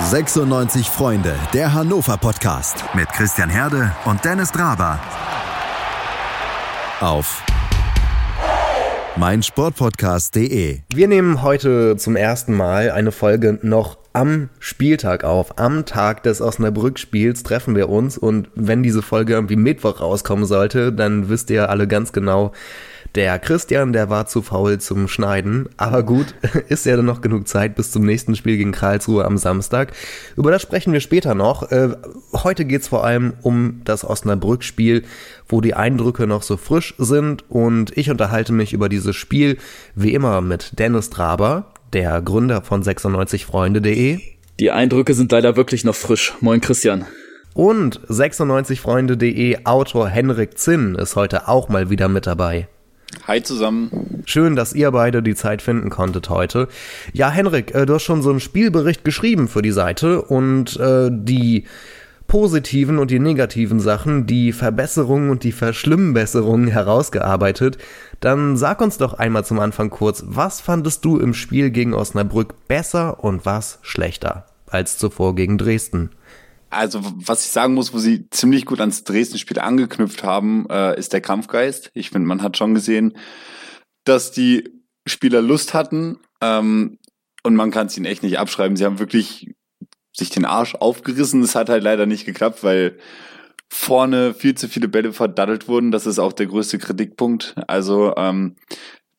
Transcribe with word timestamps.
96 0.00 0.88
Freunde, 0.88 1.34
der 1.52 1.74
Hannover 1.74 2.16
Podcast 2.16 2.82
mit 2.94 3.08
Christian 3.10 3.50
Herde 3.50 3.94
und 4.06 4.24
Dennis 4.24 4.50
Draber. 4.50 4.98
Auf 7.00 7.42
meinsportpodcast.de. 9.16 10.80
Wir 10.92 11.08
nehmen 11.08 11.42
heute 11.42 11.96
zum 11.98 12.16
ersten 12.16 12.54
Mal 12.54 12.90
eine 12.90 13.12
Folge 13.12 13.58
noch 13.62 13.98
am 14.14 14.48
Spieltag 14.58 15.24
auf. 15.24 15.58
Am 15.58 15.84
Tag 15.84 16.22
des 16.22 16.40
Osnabrück-Spiels 16.40 17.42
treffen 17.42 17.76
wir 17.76 17.90
uns 17.90 18.16
und 18.16 18.48
wenn 18.54 18.82
diese 18.82 19.02
Folge 19.02 19.34
irgendwie 19.34 19.56
Mittwoch 19.56 20.00
rauskommen 20.00 20.46
sollte, 20.46 20.92
dann 20.92 21.28
wisst 21.28 21.50
ihr 21.50 21.68
alle 21.68 21.86
ganz 21.86 22.12
genau, 22.12 22.52
der 23.14 23.38
Christian, 23.38 23.92
der 23.92 24.08
war 24.08 24.26
zu 24.26 24.42
faul 24.42 24.78
zum 24.78 25.06
Schneiden. 25.08 25.68
Aber 25.76 26.02
gut, 26.02 26.34
ist 26.68 26.86
ja 26.86 26.96
dann 26.96 27.04
noch 27.04 27.20
genug 27.20 27.46
Zeit 27.46 27.74
bis 27.74 27.90
zum 27.90 28.04
nächsten 28.04 28.36
Spiel 28.36 28.56
gegen 28.56 28.72
Karlsruhe 28.72 29.24
am 29.24 29.36
Samstag. 29.36 29.92
Über 30.36 30.50
das 30.50 30.62
sprechen 30.62 30.92
wir 30.92 31.00
später 31.00 31.34
noch. 31.34 31.70
Äh, 31.70 31.90
heute 32.32 32.64
geht's 32.64 32.88
vor 32.88 33.04
allem 33.04 33.34
um 33.42 33.82
das 33.84 34.04
Osnabrück-Spiel, 34.04 35.02
wo 35.48 35.60
die 35.60 35.74
Eindrücke 35.74 36.26
noch 36.26 36.42
so 36.42 36.56
frisch 36.56 36.94
sind. 36.98 37.48
Und 37.50 37.96
ich 37.96 38.10
unterhalte 38.10 38.52
mich 38.52 38.72
über 38.72 38.88
dieses 38.88 39.16
Spiel 39.16 39.58
wie 39.94 40.14
immer 40.14 40.40
mit 40.40 40.78
Dennis 40.78 41.10
Draber, 41.10 41.72
der 41.92 42.22
Gründer 42.22 42.62
von 42.62 42.82
96freunde.de. 42.82 44.20
Die 44.58 44.70
Eindrücke 44.70 45.14
sind 45.14 45.32
leider 45.32 45.56
wirklich 45.56 45.84
noch 45.84 45.94
frisch. 45.94 46.34
Moin 46.40 46.60
Christian. 46.60 47.04
Und 47.54 48.00
96freunde.de 48.08 49.64
Autor 49.64 50.08
Henrik 50.08 50.58
Zinn 50.58 50.94
ist 50.94 51.16
heute 51.16 51.48
auch 51.48 51.68
mal 51.68 51.90
wieder 51.90 52.08
mit 52.08 52.26
dabei. 52.26 52.68
Hi 53.26 53.42
zusammen. 53.42 54.22
Schön, 54.24 54.56
dass 54.56 54.72
ihr 54.72 54.90
beide 54.90 55.22
die 55.22 55.34
Zeit 55.34 55.62
finden 55.62 55.90
konntet 55.90 56.28
heute. 56.28 56.68
Ja, 57.12 57.30
Henrik, 57.30 57.74
äh, 57.74 57.86
du 57.86 57.94
hast 57.94 58.02
schon 58.02 58.22
so 58.22 58.30
einen 58.30 58.40
Spielbericht 58.40 59.04
geschrieben 59.04 59.48
für 59.48 59.62
die 59.62 59.72
Seite 59.72 60.22
und 60.22 60.78
äh, 60.78 61.08
die 61.12 61.64
positiven 62.26 62.98
und 62.98 63.10
die 63.10 63.18
negativen 63.18 63.78
Sachen, 63.78 64.26
die 64.26 64.52
Verbesserungen 64.52 65.28
und 65.28 65.44
die 65.44 65.52
Verschlimmbesserungen 65.52 66.66
herausgearbeitet. 66.66 67.78
Dann 68.20 68.56
sag 68.56 68.80
uns 68.80 68.96
doch 68.96 69.14
einmal 69.14 69.44
zum 69.44 69.60
Anfang 69.60 69.90
kurz, 69.90 70.24
was 70.26 70.60
fandest 70.60 71.04
du 71.04 71.18
im 71.18 71.34
Spiel 71.34 71.70
gegen 71.70 71.92
Osnabrück 71.92 72.68
besser 72.68 73.22
und 73.22 73.44
was 73.44 73.78
schlechter 73.82 74.46
als 74.66 74.96
zuvor 74.96 75.34
gegen 75.34 75.58
Dresden? 75.58 76.10
Also, 76.72 77.00
was 77.02 77.44
ich 77.44 77.50
sagen 77.50 77.74
muss, 77.74 77.92
wo 77.92 77.98
sie 77.98 78.30
ziemlich 78.30 78.64
gut 78.64 78.80
ans 78.80 79.04
Dresden-Spiel 79.04 79.58
angeknüpft 79.58 80.24
haben, 80.24 80.66
äh, 80.70 80.98
ist 80.98 81.12
der 81.12 81.20
Kampfgeist. 81.20 81.90
Ich 81.92 82.10
finde, 82.10 82.26
man 82.26 82.42
hat 82.42 82.56
schon 82.56 82.74
gesehen, 82.74 83.16
dass 84.04 84.32
die 84.32 84.70
Spieler 85.06 85.42
Lust 85.42 85.74
hatten 85.74 86.18
ähm, 86.40 86.98
und 87.42 87.56
man 87.56 87.70
kann 87.70 87.88
es 87.88 87.96
ihnen 87.96 88.06
echt 88.06 88.22
nicht 88.22 88.38
abschreiben. 88.38 88.76
Sie 88.76 88.86
haben 88.86 88.98
wirklich 88.98 89.54
sich 90.16 90.30
den 90.30 90.46
Arsch 90.46 90.74
aufgerissen. 90.74 91.42
Es 91.42 91.54
hat 91.54 91.68
halt 91.68 91.82
leider 91.82 92.06
nicht 92.06 92.24
geklappt, 92.24 92.64
weil 92.64 92.98
vorne 93.68 94.32
viel 94.32 94.54
zu 94.54 94.66
viele 94.68 94.88
Bälle 94.88 95.12
verdattelt 95.12 95.68
wurden. 95.68 95.90
Das 95.90 96.06
ist 96.06 96.18
auch 96.18 96.32
der 96.32 96.46
größte 96.46 96.78
Kritikpunkt. 96.78 97.54
Also 97.66 98.14
ähm, 98.16 98.56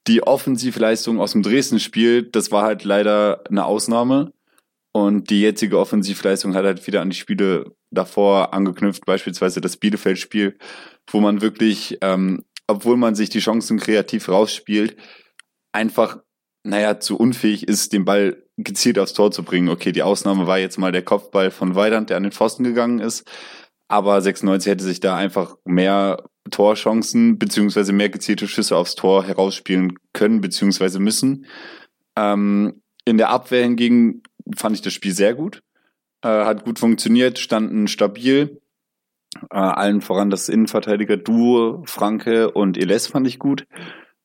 die 0.08 0.24
Offensivleistung 0.24 1.20
aus 1.20 1.34
dem 1.34 1.44
Dresden-Spiel, 1.44 2.24
das 2.24 2.52
war 2.52 2.64
halt 2.64 2.84
leider 2.84 3.44
eine 3.48 3.66
Ausnahme. 3.66 4.32
Und 4.96 5.32
die 5.32 5.42
jetzige 5.42 5.80
Offensivleistung 5.80 6.54
hat 6.54 6.66
halt 6.66 6.86
wieder 6.86 7.02
an 7.02 7.10
die 7.10 7.16
Spiele 7.16 7.76
davor 7.92 8.54
angeknüpft, 8.54 9.06
beispielsweise 9.06 9.60
das 9.60 9.78
Bielefeld-Spiel, 9.78 10.58
wo 11.10 11.20
man 11.20 11.42
wirklich, 11.42 11.98
ähm, 12.02 12.44
obwohl 12.68 12.96
man 12.96 13.16
sich 13.16 13.30
die 13.30 13.40
Chancen 13.40 13.80
kreativ 13.80 14.30
rausspielt, 14.30 14.96
einfach, 15.72 16.20
naja, 16.64 17.00
zu 17.00 17.18
unfähig 17.18 17.68
ist, 17.68 17.92
den 17.92 18.06
Ball 18.06 18.44
gezielt 18.58 19.00
aufs 19.00 19.14
Tor 19.14 19.32
zu 19.32 19.44
bringen. 19.44 19.70
Okay, 19.70 19.92
die 19.92 20.04
Ausnahme 20.04 20.46
war 20.46 20.60
jetzt 20.60 20.78
mal 20.78 20.92
der 20.92 21.02
Kopfball 21.02 21.50
von 21.50 21.74
Weidand, 21.74 22.12
der 22.12 22.18
an 22.18 22.24
den 22.24 22.32
Pfosten 22.32 22.64
gegangen 22.64 23.00
ist. 23.00 23.28
Aber 23.88 24.22
96 24.22 24.72
hätte 24.72 24.84
sich 24.84 25.00
da 25.00 25.16
einfach 25.16 25.56
mehr 25.66 26.24
Torchancen 26.52 27.40
beziehungsweise 27.40 27.94
mehr 27.94 28.10
gezielte 28.10 28.48
Schüsse 28.48 28.78
aufs 28.78 28.96
Tor 28.96 29.26
herausspielen 29.26 29.98
können 30.14 30.40
beziehungsweise 30.40 31.00
müssen. 31.00 31.48
Ähm, 32.16 32.82
in 33.06 33.18
der 33.18 33.30
Abwehr 33.30 33.64
hingegen 33.64 34.22
fand 34.56 34.76
ich 34.76 34.82
das 34.82 34.94
Spiel 34.94 35.14
sehr 35.14 35.34
gut. 35.34 35.64
Äh, 36.22 36.46
hat 36.46 36.66
gut 36.66 36.80
funktioniert, 36.80 37.40
standen 37.40 37.88
stabil. 37.88 38.62
Äh, 39.50 39.58
allen 39.58 40.02
voran 40.02 40.30
das 40.30 40.50
Innenverteidiger-Duo 40.50 41.84
Franke 41.86 42.52
und 42.52 42.78
Eles 42.78 43.08
fand 43.08 43.28
ich 43.28 43.40
gut. 43.40 43.66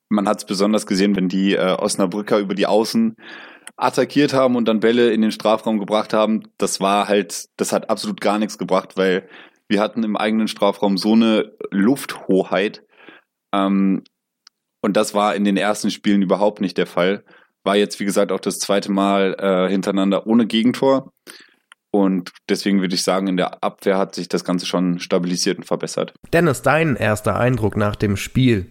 Man 0.08 0.28
hat 0.28 0.38
es 0.38 0.46
besonders 0.46 0.86
gesehen, 0.86 1.16
wenn 1.16 1.28
die 1.28 1.54
äh, 1.54 1.76
Osnabrücker 1.78 2.38
über 2.38 2.54
die 2.54 2.66
Außen 2.66 3.16
attackiert 3.76 4.32
haben 4.32 4.56
und 4.56 4.66
dann 4.66 4.80
Bälle 4.80 5.10
in 5.12 5.22
den 5.22 5.32
Strafraum 5.32 5.78
gebracht 5.78 6.12
haben. 6.12 6.42
Das 6.58 6.80
war 6.80 7.08
halt, 7.08 7.48
das 7.56 7.72
hat 7.72 7.90
absolut 7.90 8.20
gar 8.20 8.38
nichts 8.38 8.58
gebracht, 8.58 8.96
weil 8.96 9.28
wir 9.68 9.80
hatten 9.80 10.02
im 10.02 10.16
eigenen 10.16 10.48
Strafraum 10.48 10.96
so 10.96 11.12
eine 11.12 11.52
Lufthoheit. 11.70 12.84
Ähm, 13.52 14.02
und 14.80 14.96
das 14.96 15.14
war 15.14 15.34
in 15.34 15.44
den 15.44 15.56
ersten 15.56 15.90
Spielen 15.90 16.22
überhaupt 16.22 16.60
nicht 16.60 16.78
der 16.78 16.86
Fall. 16.86 17.24
War 17.64 17.76
jetzt, 17.76 18.00
wie 18.00 18.04
gesagt, 18.04 18.32
auch 18.32 18.41
das 18.41 18.58
zweite 18.58 18.91
Mal 18.91 19.36
äh, 19.38 19.70
hintereinander 19.70 20.26
ohne 20.26 20.46
Gegentor. 20.46 21.12
Und 21.91 22.32
deswegen 22.48 22.80
würde 22.80 22.94
ich 22.94 23.02
sagen, 23.02 23.28
in 23.28 23.36
der 23.36 23.62
Abwehr 23.62 23.98
hat 23.98 24.14
sich 24.14 24.28
das 24.28 24.44
Ganze 24.44 24.66
schon 24.66 24.98
stabilisiert 24.98 25.58
und 25.58 25.64
verbessert. 25.64 26.12
Dennis, 26.32 26.62
dein 26.62 26.97
erster 26.97 27.38
Eindruck 27.38 27.76
nach 27.76 27.97
dem 27.97 28.16
Spiel? 28.16 28.66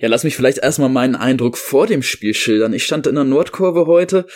Ja, 0.00 0.08
lass 0.08 0.24
mich 0.24 0.34
vielleicht 0.34 0.58
erstmal 0.58 0.88
meinen 0.88 1.14
Eindruck 1.14 1.56
vor 1.56 1.86
dem 1.86 2.02
Spiel 2.02 2.34
schildern. 2.34 2.72
Ich 2.72 2.84
stand 2.84 3.06
in 3.06 3.14
der 3.14 3.24
Nordkurve 3.24 3.86
heute 3.86 4.26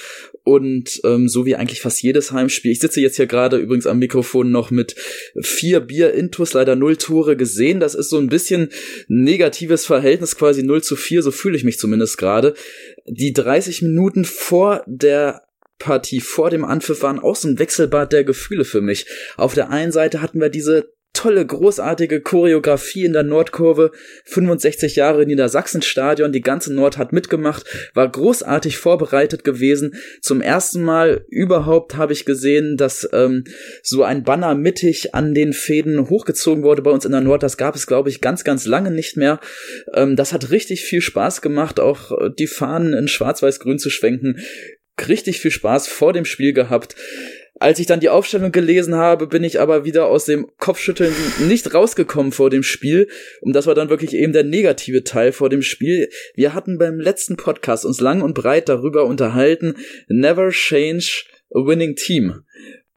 und 0.45 1.01
ähm, 1.05 1.29
so 1.29 1.47
wie 1.47 1.57
eigentlich 1.57 1.81
fast 1.81 2.03
jedes 2.03 2.31
Heimspiel. 2.31 2.71
Ich 2.71 2.79
sitze 2.79 3.01
jetzt 3.01 3.17
hier 3.17 3.27
gerade 3.27 3.57
übrigens 3.57 3.87
am 3.87 3.99
Mikrofon 3.99 4.53
noch 4.53 4.71
mit 4.71 4.95
vier 5.41 5.81
Bier 5.81 6.15
Intus, 6.15 6.53
leider 6.53 6.77
null 6.77 6.97
Tore 6.97 7.37
gesehen. 7.37 7.81
Das 7.81 7.97
ist 7.97 8.11
so 8.11 8.19
ein 8.19 8.29
bisschen 8.29 8.71
negatives 9.09 9.85
Verhältnis, 9.85 10.37
quasi 10.37 10.63
0 10.63 10.83
zu 10.83 10.95
4, 10.95 11.23
so 11.23 11.31
fühle 11.33 11.57
ich 11.57 11.65
mich 11.65 11.79
zumindest 11.79 12.19
gerade. 12.19 12.55
Die 13.07 13.33
30 13.33 13.83
Minuten 13.83 14.25
vor 14.25 14.85
der 14.87 15.43
Partie 15.79 16.21
vor 16.21 16.51
dem 16.51 16.65
Anpfiff 16.65 17.03
waren 17.03 17.19
auch 17.19 17.35
so 17.35 17.49
ein 17.49 17.59
Wechselbad 17.59 18.13
der 18.13 18.23
Gefühle 18.23 18.65
für 18.65 18.81
mich. 18.81 19.07
Auf 19.37 19.55
der 19.55 19.71
einen 19.71 19.91
Seite 19.91 20.23
hatten 20.23 20.41
wir 20.41 20.49
diese 20.49 20.93
tolle, 21.13 21.45
großartige 21.45 22.21
Choreografie 22.21 23.05
in 23.05 23.13
der 23.13 23.23
Nordkurve. 23.23 23.93
65 24.25 24.97
Jahre 24.97 25.27
Niedersachsenstadion, 25.27 26.33
die 26.33 26.41
ganze 26.41 26.73
Nord 26.73 26.99
hat 26.99 27.13
mitgemacht, 27.13 27.65
war 27.95 28.11
großartig 28.11 28.79
vorbereitet 28.79 29.45
gewesen. 29.45 29.95
Zum 30.21 30.41
ersten 30.41 30.83
Mal 30.83 31.25
überhaupt 31.29 31.97
habe 31.97 32.13
ich 32.13 32.25
gesehen, 32.25 32.77
dass 32.77 33.09
ähm, 33.13 33.45
so 33.83 34.03
ein 34.03 34.25
Banner 34.25 34.55
mittig 34.55 35.15
an 35.15 35.35
den 35.35 35.53
Fäden 35.53 36.09
hochgezogen 36.09 36.65
wurde 36.65 36.83
bei 36.83 36.91
uns 36.91 37.05
in 37.05 37.13
der 37.13 37.21
Nord. 37.21 37.43
Das 37.43 37.57
gab 37.57 37.77
es, 37.77 37.87
glaube 37.87 38.09
ich, 38.09 38.21
ganz, 38.21 38.45
ganz 38.45 38.67
lange 38.67 38.91
nicht 38.91 39.17
mehr. 39.17 39.41
Ähm, 39.95 40.17
das 40.17 40.33
hat 40.33 40.51
richtig 40.51 40.83
viel 40.83 41.01
Spaß 41.01 41.43
gemacht, 41.43 41.79
auch 41.79 42.13
die 42.39 42.47
Fahnen 42.47 42.95
in 42.95 43.09
Schwarz-Weiß-Grün 43.09 43.79
zu 43.79 43.91
schwenken. 43.91 44.41
Richtig 45.09 45.41
viel 45.41 45.51
Spaß 45.51 45.89
vor 45.89 46.13
dem 46.13 46.25
Spiel 46.25 46.53
gehabt. 46.53 46.95
Als 47.63 47.79
ich 47.79 47.87
dann 47.87 48.01
die 48.01 48.09
Aufstellung 48.09 48.51
gelesen 48.51 48.97
habe, 48.97 49.29
bin 49.29 49.45
ich 49.45 49.61
aber 49.61 49.85
wieder 49.85 50.09
aus 50.09 50.25
dem 50.25 50.49
Kopfschütteln 50.59 51.15
nicht 51.47 51.73
rausgekommen 51.73 52.33
vor 52.33 52.51
dem 52.51 52.65
Spiel. 52.65 53.07
Und 53.41 53.53
das 53.53 53.69
war 53.69 53.77
dann 53.77 53.89
wirklich 53.89 54.15
eben 54.15 54.33
der 54.33 54.43
negative 54.43 55.05
Teil 55.05 55.31
vor 55.31 55.49
dem 55.49 55.63
Spiel. 55.63 56.09
Wir 56.35 56.55
hatten 56.55 56.77
beim 56.77 56.99
letzten 56.99 57.37
Podcast 57.37 57.85
uns 57.87 58.01
lang 58.01 58.21
und 58.21 58.35
breit 58.35 58.69
darüber 58.69 59.07
unterhalten, 59.07 59.77
never 60.09 60.51
change 60.51 61.23
a 61.55 61.61
winning 61.61 61.95
team. 61.95 62.43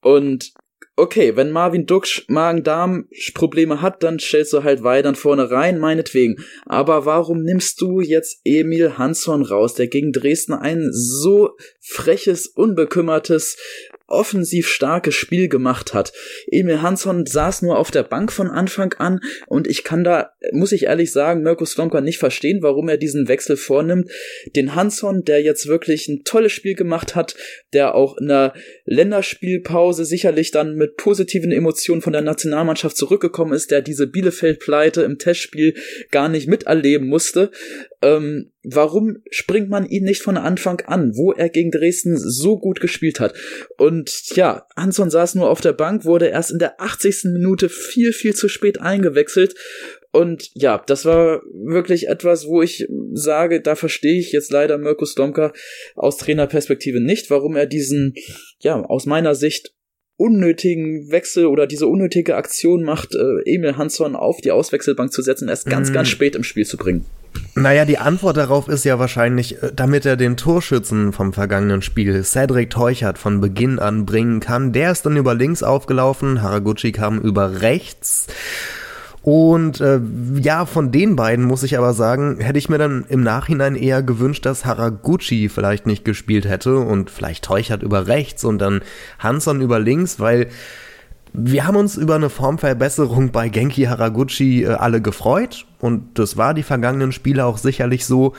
Und 0.01 0.51
okay, 0.95 1.35
wenn 1.35 1.51
Marvin 1.51 1.85
Duksch 1.85 2.25
Magen-Darm-Probleme 2.27 3.83
hat, 3.83 4.01
dann 4.01 4.17
stellst 4.17 4.51
du 4.51 4.63
halt 4.63 4.81
Weidern 4.81 5.13
vorne 5.13 5.51
rein, 5.51 5.77
meinetwegen. 5.77 6.43
Aber 6.65 7.05
warum 7.05 7.43
nimmst 7.43 7.79
du 7.81 7.99
jetzt 7.99 8.41
Emil 8.43 8.97
Hansson 8.97 9.43
raus, 9.43 9.75
der 9.75 9.89
gegen 9.89 10.11
Dresden 10.11 10.53
ein 10.53 10.89
so 10.91 11.51
freches, 11.81 12.47
unbekümmertes 12.47 13.57
offensiv 14.07 14.67
starkes 14.67 15.15
Spiel 15.15 15.47
gemacht 15.47 15.93
hat. 15.93 16.13
Emil 16.47 16.81
Hansson 16.81 17.25
saß 17.25 17.63
nur 17.63 17.77
auf 17.77 17.91
der 17.91 18.03
Bank 18.03 18.31
von 18.31 18.49
Anfang 18.49 18.93
an 18.93 19.19
und 19.47 19.67
ich 19.67 19.83
kann 19.83 20.03
da, 20.03 20.31
muss 20.51 20.71
ich 20.71 20.83
ehrlich 20.83 21.11
sagen, 21.11 21.41
Mirko 21.41 21.65
Slomka 21.65 22.01
nicht 22.01 22.19
verstehen, 22.19 22.59
warum 22.61 22.87
er 22.89 22.97
diesen 22.97 23.27
Wechsel 23.27 23.57
vornimmt. 23.57 24.11
Den 24.55 24.75
Hansson, 24.75 25.23
der 25.23 25.41
jetzt 25.41 25.67
wirklich 25.67 26.07
ein 26.07 26.23
tolles 26.23 26.51
Spiel 26.51 26.75
gemacht 26.75 27.15
hat, 27.15 27.35
der 27.73 27.95
auch 27.95 28.17
in 28.17 28.27
der 28.27 28.53
Länderspielpause 28.85 30.05
sicherlich 30.05 30.51
dann 30.51 30.75
mit 30.75 30.97
positiven 30.97 31.51
Emotionen 31.51 32.01
von 32.01 32.13
der 32.13 32.21
Nationalmannschaft 32.21 32.97
zurückgekommen 32.97 33.53
ist, 33.53 33.71
der 33.71 33.81
diese 33.81 34.07
Bielefeld-Pleite 34.07 35.01
im 35.01 35.17
Testspiel 35.17 35.75
gar 36.11 36.29
nicht 36.29 36.47
miterleben 36.47 37.07
musste. 37.07 37.51
Ähm, 38.01 38.51
warum 38.67 39.17
springt 39.29 39.69
man 39.69 39.85
ihn 39.85 40.03
nicht 40.03 40.21
von 40.21 40.37
Anfang 40.37 40.81
an, 40.81 41.15
wo 41.15 41.31
er 41.31 41.49
gegen 41.49 41.71
Dresden 41.71 42.17
so 42.17 42.57
gut 42.57 42.79
gespielt 42.79 43.19
hat? 43.19 43.33
Und 43.77 44.35
ja, 44.35 44.67
Hanson 44.75 45.09
saß 45.09 45.35
nur 45.35 45.49
auf 45.49 45.61
der 45.61 45.73
Bank, 45.73 46.05
wurde 46.05 46.27
erst 46.27 46.51
in 46.51 46.59
der 46.59 46.81
80. 46.81 47.25
Minute 47.25 47.69
viel, 47.69 48.13
viel 48.13 48.33
zu 48.33 48.49
spät 48.49 48.81
eingewechselt. 48.81 49.55
Und 50.11 50.49
ja, 50.53 50.81
das 50.85 51.03
war 51.03 51.41
wirklich 51.51 52.07
etwas, 52.07 52.47
wo 52.47 52.61
ich 52.61 52.87
sage, 53.13 53.61
da 53.61 53.75
verstehe 53.75 54.17
ich 54.17 54.31
jetzt 54.31 54.51
leider 54.51 54.77
Mirko 54.77 55.05
Slomka 55.05 55.51
aus 55.95 56.17
Trainerperspektive 56.17 57.01
nicht, 57.01 57.29
warum 57.29 57.55
er 57.55 57.65
diesen, 57.65 58.13
ja, 58.59 58.81
aus 58.81 59.05
meiner 59.05 59.35
Sicht 59.35 59.73
unnötigen 60.17 61.11
Wechsel 61.11 61.47
oder 61.47 61.67
diese 61.67 61.87
unnötige 61.87 62.35
Aktion 62.35 62.83
macht, 62.83 63.15
äh, 63.15 63.53
Emil 63.53 63.75
Hansson 63.75 64.15
auf 64.15 64.39
die 64.39 64.51
Auswechselbank 64.51 65.11
zu 65.11 65.21
setzen, 65.21 65.49
erst 65.49 65.65
ganz, 65.65 65.89
mm. 65.89 65.93
ganz 65.93 66.07
spät 66.07 66.35
im 66.35 66.43
Spiel 66.43 66.65
zu 66.65 66.77
bringen. 66.77 67.05
Naja, 67.57 67.85
die 67.85 67.97
Antwort 67.97 68.35
darauf 68.35 68.67
ist 68.67 68.83
ja 68.83 68.99
wahrscheinlich, 68.99 69.63
äh, 69.63 69.71
damit 69.73 70.05
er 70.05 70.17
den 70.17 70.35
Torschützen 70.35 71.13
vom 71.13 71.31
vergangenen 71.31 71.81
Spiel, 71.81 72.21
Cedric 72.23 72.69
Teuchert, 72.69 73.17
von 73.17 73.39
Beginn 73.39 73.79
an 73.79 74.05
bringen 74.05 74.41
kann. 74.41 74.73
Der 74.73 74.91
ist 74.91 75.05
dann 75.05 75.15
über 75.15 75.33
links 75.33 75.63
aufgelaufen, 75.63 76.41
Haraguchi 76.41 76.91
kam 76.91 77.17
über 77.19 77.61
rechts. 77.61 78.27
Und 79.21 79.79
äh, 79.79 80.01
ja, 80.39 80.65
von 80.65 80.91
den 80.91 81.15
beiden 81.15 81.45
muss 81.45 81.63
ich 81.63 81.77
aber 81.77 81.93
sagen, 81.93 82.41
hätte 82.41 82.59
ich 82.59 82.67
mir 82.67 82.77
dann 82.77 83.05
im 83.07 83.23
Nachhinein 83.23 83.75
eher 83.75 84.03
gewünscht, 84.03 84.45
dass 84.45 84.65
Haraguchi 84.65 85.47
vielleicht 85.47 85.87
nicht 85.87 86.03
gespielt 86.03 86.45
hätte 86.45 86.77
und 86.77 87.09
vielleicht 87.09 87.45
Teuchert 87.45 87.83
über 87.83 88.05
rechts 88.05 88.43
und 88.43 88.59
dann 88.59 88.81
Hanson 89.17 89.61
über 89.61 89.79
links, 89.79 90.19
weil 90.19 90.49
wir 91.37 91.67
haben 91.67 91.75
uns 91.75 91.97
über 91.97 92.15
eine 92.15 92.29
Formverbesserung 92.29 93.31
bei 93.31 93.49
Genki 93.49 93.83
Haraguchi 93.83 94.63
äh, 94.63 94.67
alle 94.67 95.01
gefreut 95.01 95.65
und 95.79 96.17
das 96.17 96.37
war 96.37 96.53
die 96.53 96.63
vergangenen 96.63 97.11
Spiele 97.11 97.45
auch 97.45 97.57
sicherlich 97.57 98.05
so. 98.05 98.33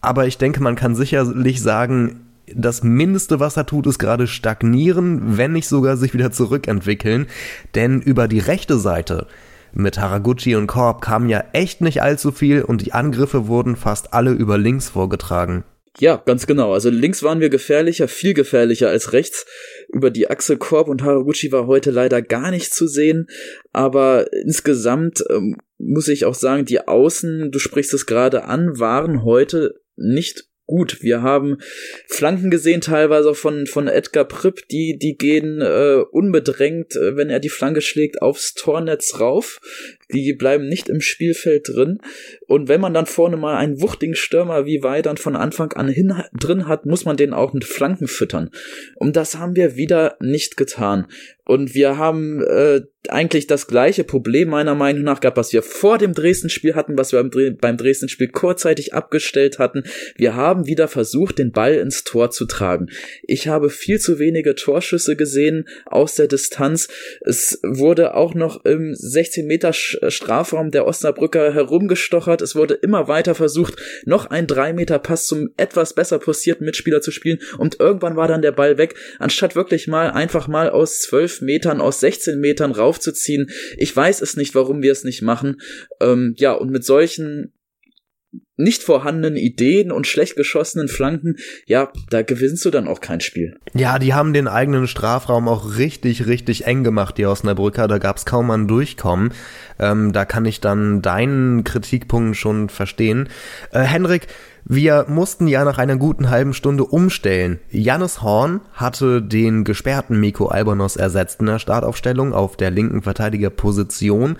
Aber 0.00 0.26
ich 0.26 0.38
denke, 0.38 0.62
man 0.62 0.76
kann 0.76 0.94
sicherlich 0.94 1.60
sagen, 1.60 2.26
das 2.54 2.82
Mindeste, 2.82 3.38
was 3.38 3.56
er 3.56 3.66
tut, 3.66 3.86
ist 3.86 3.98
gerade 3.98 4.26
stagnieren, 4.26 5.36
wenn 5.36 5.52
nicht 5.52 5.68
sogar 5.68 5.96
sich 5.96 6.14
wieder 6.14 6.32
zurückentwickeln. 6.32 7.26
Denn 7.74 8.00
über 8.00 8.28
die 8.28 8.38
rechte 8.38 8.78
Seite 8.78 9.26
mit 9.72 9.98
Haraguchi 9.98 10.56
und 10.56 10.66
Korb 10.66 11.02
kam 11.02 11.28
ja 11.28 11.44
echt 11.52 11.80
nicht 11.80 12.02
allzu 12.02 12.32
viel 12.32 12.62
und 12.62 12.84
die 12.84 12.92
Angriffe 12.92 13.46
wurden 13.46 13.76
fast 13.76 14.14
alle 14.14 14.32
über 14.32 14.58
links 14.58 14.88
vorgetragen. 14.88 15.64
Ja, 15.98 16.16
ganz 16.24 16.46
genau. 16.46 16.72
Also 16.72 16.88
links 16.88 17.22
waren 17.22 17.40
wir 17.40 17.50
gefährlicher, 17.50 18.08
viel 18.08 18.32
gefährlicher 18.32 18.88
als 18.88 19.12
rechts. 19.12 19.44
Über 19.88 20.10
die 20.10 20.30
Achse 20.30 20.56
Korb 20.56 20.88
und 20.88 21.02
Haraguchi 21.02 21.52
war 21.52 21.66
heute 21.66 21.90
leider 21.90 22.22
gar 22.22 22.50
nicht 22.50 22.74
zu 22.74 22.86
sehen. 22.86 23.28
Aber 23.72 24.32
insgesamt 24.32 25.24
ähm, 25.30 25.56
muss 25.78 26.08
ich 26.08 26.24
auch 26.24 26.34
sagen, 26.34 26.64
die 26.64 26.86
Außen, 26.86 27.50
du 27.50 27.58
sprichst 27.58 27.94
es 27.94 28.06
gerade 28.06 28.44
an, 28.44 28.78
waren 28.78 29.24
heute 29.24 29.80
nicht 29.96 30.50
gut. 30.70 31.02
Wir 31.02 31.20
haben 31.20 31.58
Flanken 32.06 32.50
gesehen, 32.50 32.80
teilweise 32.80 33.34
von, 33.34 33.66
von 33.66 33.88
Edgar 33.88 34.24
Pripp, 34.24 34.68
die, 34.68 34.96
die 34.98 35.16
gehen 35.16 35.60
äh, 35.60 36.04
unbedrängt, 36.12 36.94
äh, 36.94 37.16
wenn 37.16 37.28
er 37.28 37.40
die 37.40 37.48
Flanke 37.48 37.80
schlägt, 37.80 38.22
aufs 38.22 38.54
Tornetz 38.54 39.18
rauf. 39.18 39.58
Die 40.12 40.32
bleiben 40.34 40.68
nicht 40.68 40.88
im 40.88 41.00
Spielfeld 41.00 41.68
drin. 41.68 41.98
Und 42.46 42.68
wenn 42.68 42.80
man 42.80 42.94
dann 42.94 43.06
vorne 43.06 43.36
mal 43.36 43.56
einen 43.56 43.80
wuchtigen 43.80 44.14
Stürmer 44.14 44.66
wie 44.66 44.82
Weidern 44.82 45.16
von 45.16 45.36
Anfang 45.36 45.72
an 45.72 45.88
hin, 45.88 46.12
drin 46.38 46.66
hat, 46.66 46.86
muss 46.86 47.04
man 47.04 47.16
den 47.16 47.32
auch 47.32 47.52
mit 47.52 47.64
Flanken 47.64 48.08
füttern. 48.08 48.50
Und 48.96 49.16
das 49.16 49.36
haben 49.36 49.56
wir 49.56 49.76
wieder 49.76 50.16
nicht 50.20 50.56
getan. 50.56 51.06
Und 51.50 51.74
wir 51.74 51.98
haben 51.98 52.40
äh, 52.42 52.82
eigentlich 53.08 53.48
das 53.48 53.66
gleiche 53.66 54.04
Problem 54.04 54.50
meiner 54.50 54.76
Meinung 54.76 55.02
nach 55.02 55.18
gehabt, 55.18 55.36
was 55.36 55.52
wir 55.52 55.62
vor 55.64 55.98
dem 55.98 56.12
Dresden-Spiel 56.12 56.76
hatten, 56.76 56.96
was 56.96 57.10
wir 57.10 57.28
beim 57.60 57.76
Dresden-Spiel 57.76 58.28
kurzzeitig 58.28 58.94
abgestellt 58.94 59.58
hatten. 59.58 59.82
Wir 60.16 60.36
haben 60.36 60.66
wieder 60.68 60.86
versucht, 60.86 61.40
den 61.40 61.50
Ball 61.50 61.74
ins 61.74 62.04
Tor 62.04 62.30
zu 62.30 62.46
tragen. 62.46 62.86
Ich 63.22 63.48
habe 63.48 63.68
viel 63.68 63.98
zu 63.98 64.20
wenige 64.20 64.54
Torschüsse 64.54 65.16
gesehen 65.16 65.66
aus 65.86 66.14
der 66.14 66.28
Distanz. 66.28 66.86
Es 67.22 67.58
wurde 67.64 68.14
auch 68.14 68.34
noch 68.34 68.64
im 68.64 68.94
16 68.94 69.44
Meter 69.44 69.72
Strafraum 70.08 70.70
der 70.70 70.86
Osnabrücker 70.86 71.52
herumgestochert. 71.52 72.42
Es 72.42 72.54
wurde 72.54 72.74
immer 72.74 73.08
weiter 73.08 73.34
versucht, 73.34 73.76
noch 74.04 74.26
ein 74.26 74.46
3 74.46 74.72
Meter 74.72 74.98
Pass 74.98 75.26
zum 75.26 75.50
etwas 75.56 75.94
besser 75.94 76.18
postierten 76.18 76.64
Mitspieler 76.64 77.00
zu 77.00 77.10
spielen 77.10 77.40
und 77.58 77.78
irgendwann 77.80 78.16
war 78.16 78.28
dann 78.28 78.42
der 78.42 78.52
Ball 78.52 78.78
weg, 78.78 78.94
anstatt 79.18 79.56
wirklich 79.56 79.88
mal 79.88 80.10
einfach 80.10 80.48
mal 80.48 80.70
aus 80.70 81.00
12 81.00 81.42
Metern 81.42 81.80
aus 81.80 82.00
16 82.00 82.40
Metern 82.40 82.72
raufzuziehen. 82.72 83.50
Ich 83.76 83.94
weiß 83.94 84.20
es 84.22 84.36
nicht, 84.36 84.54
warum 84.54 84.82
wir 84.82 84.92
es 84.92 85.04
nicht 85.04 85.22
machen. 85.22 85.60
Ähm, 86.00 86.34
ja, 86.38 86.52
und 86.52 86.70
mit 86.70 86.84
solchen 86.84 87.52
nicht 88.56 88.82
vorhandenen 88.82 89.36
Ideen 89.36 89.90
und 89.90 90.06
schlecht 90.06 90.36
geschossenen 90.36 90.88
Flanken, 90.88 91.36
ja, 91.66 91.90
da 92.10 92.22
gewinnst 92.22 92.64
du 92.64 92.70
dann 92.70 92.86
auch 92.86 93.00
kein 93.00 93.20
Spiel. 93.20 93.56
Ja, 93.74 93.98
die 93.98 94.14
haben 94.14 94.32
den 94.32 94.48
eigenen 94.48 94.86
Strafraum 94.86 95.48
auch 95.48 95.78
richtig, 95.78 96.26
richtig 96.26 96.66
eng 96.66 96.84
gemacht, 96.84 97.18
die 97.18 97.26
Osnabrücker. 97.26 97.88
Da 97.88 97.98
gab's 97.98 98.26
kaum 98.26 98.50
ein 98.50 98.68
Durchkommen. 98.68 99.32
Ähm, 99.78 100.12
da 100.12 100.24
kann 100.24 100.44
ich 100.44 100.60
dann 100.60 101.02
deinen 101.02 101.64
Kritikpunkt 101.64 102.36
schon 102.36 102.68
verstehen. 102.68 103.28
Äh, 103.72 103.80
Henrik, 103.80 104.26
wir 104.64 105.06
mussten 105.08 105.48
ja 105.48 105.64
nach 105.64 105.78
einer 105.78 105.96
guten 105.96 106.28
halben 106.28 106.52
Stunde 106.52 106.84
umstellen. 106.84 107.58
Jannis 107.70 108.22
Horn 108.22 108.60
hatte 108.74 109.22
den 109.22 109.64
gesperrten 109.64 110.20
Miko 110.20 110.46
Albonos 110.46 110.96
ersetzt 110.96 111.40
in 111.40 111.46
der 111.46 111.58
Startaufstellung 111.58 112.34
auf 112.34 112.56
der 112.56 112.70
linken 112.70 113.02
Verteidigerposition 113.02 114.36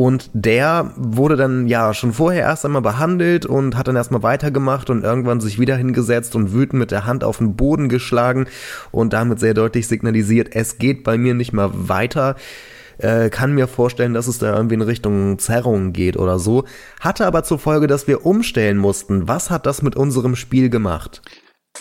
und 0.00 0.30
der 0.32 0.94
wurde 0.96 1.36
dann 1.36 1.66
ja 1.66 1.92
schon 1.92 2.14
vorher 2.14 2.44
erst 2.44 2.64
einmal 2.64 2.80
behandelt 2.80 3.44
und 3.44 3.76
hat 3.76 3.86
dann 3.86 3.96
erstmal 3.96 4.22
weitergemacht 4.22 4.88
und 4.88 5.04
irgendwann 5.04 5.42
sich 5.42 5.60
wieder 5.60 5.76
hingesetzt 5.76 6.34
und 6.34 6.54
wütend 6.54 6.78
mit 6.78 6.90
der 6.90 7.04
Hand 7.04 7.22
auf 7.22 7.36
den 7.36 7.54
Boden 7.54 7.90
geschlagen 7.90 8.46
und 8.92 9.12
damit 9.12 9.40
sehr 9.40 9.52
deutlich 9.52 9.88
signalisiert, 9.88 10.56
es 10.56 10.78
geht 10.78 11.04
bei 11.04 11.18
mir 11.18 11.34
nicht 11.34 11.52
mehr 11.52 11.70
weiter. 11.74 12.36
Äh, 12.96 13.28
kann 13.28 13.54
mir 13.54 13.68
vorstellen, 13.68 14.14
dass 14.14 14.26
es 14.26 14.38
da 14.38 14.56
irgendwie 14.56 14.76
in 14.76 14.80
Richtung 14.80 15.38
Zerrung 15.38 15.92
geht 15.92 16.16
oder 16.16 16.38
so. 16.38 16.64
Hatte 17.00 17.26
aber 17.26 17.44
zur 17.44 17.58
Folge, 17.58 17.86
dass 17.86 18.06
wir 18.06 18.24
umstellen 18.24 18.78
mussten. 18.78 19.28
Was 19.28 19.50
hat 19.50 19.66
das 19.66 19.82
mit 19.82 19.96
unserem 19.96 20.34
Spiel 20.34 20.70
gemacht? 20.70 21.20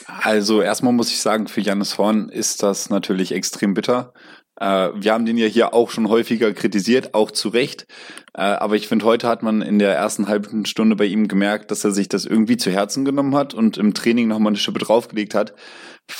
Also 0.07 0.62
erstmal 0.62 0.92
muss 0.92 1.10
ich 1.10 1.21
sagen, 1.21 1.48
für 1.48 1.62
Jannis 1.62 1.98
Horn 1.98 2.27
ist 2.27 2.63
das 2.63 2.89
natürlich 2.89 3.31
extrem 3.31 3.74
bitter. 3.74 4.13
Äh, 4.59 4.89
wir 4.94 5.13
haben 5.13 5.25
den 5.25 5.38
ja 5.38 5.47
hier 5.47 5.73
auch 5.73 5.89
schon 5.89 6.09
häufiger 6.09 6.53
kritisiert, 6.53 7.13
auch 7.13 7.31
zu 7.31 7.50
Recht. 7.50 7.88
Äh, 8.33 8.41
aber 8.41 8.75
ich 8.75 8.88
finde, 8.88 9.06
heute 9.06 9.27
hat 9.27 9.41
man 9.41 9.61
in 9.61 9.79
der 9.79 9.95
ersten 9.95 10.27
halben 10.27 10.65
Stunde 10.65 10.95
bei 10.95 11.06
ihm 11.06 11.27
gemerkt, 11.27 11.71
dass 11.71 11.83
er 11.83 11.91
sich 11.91 12.09
das 12.09 12.25
irgendwie 12.25 12.57
zu 12.57 12.69
Herzen 12.69 13.06
genommen 13.06 13.35
hat 13.35 13.53
und 13.53 13.77
im 13.77 13.94
Training 13.94 14.27
nochmal 14.27 14.51
eine 14.51 14.57
Schippe 14.57 14.79
draufgelegt 14.79 15.33
hat, 15.33 15.53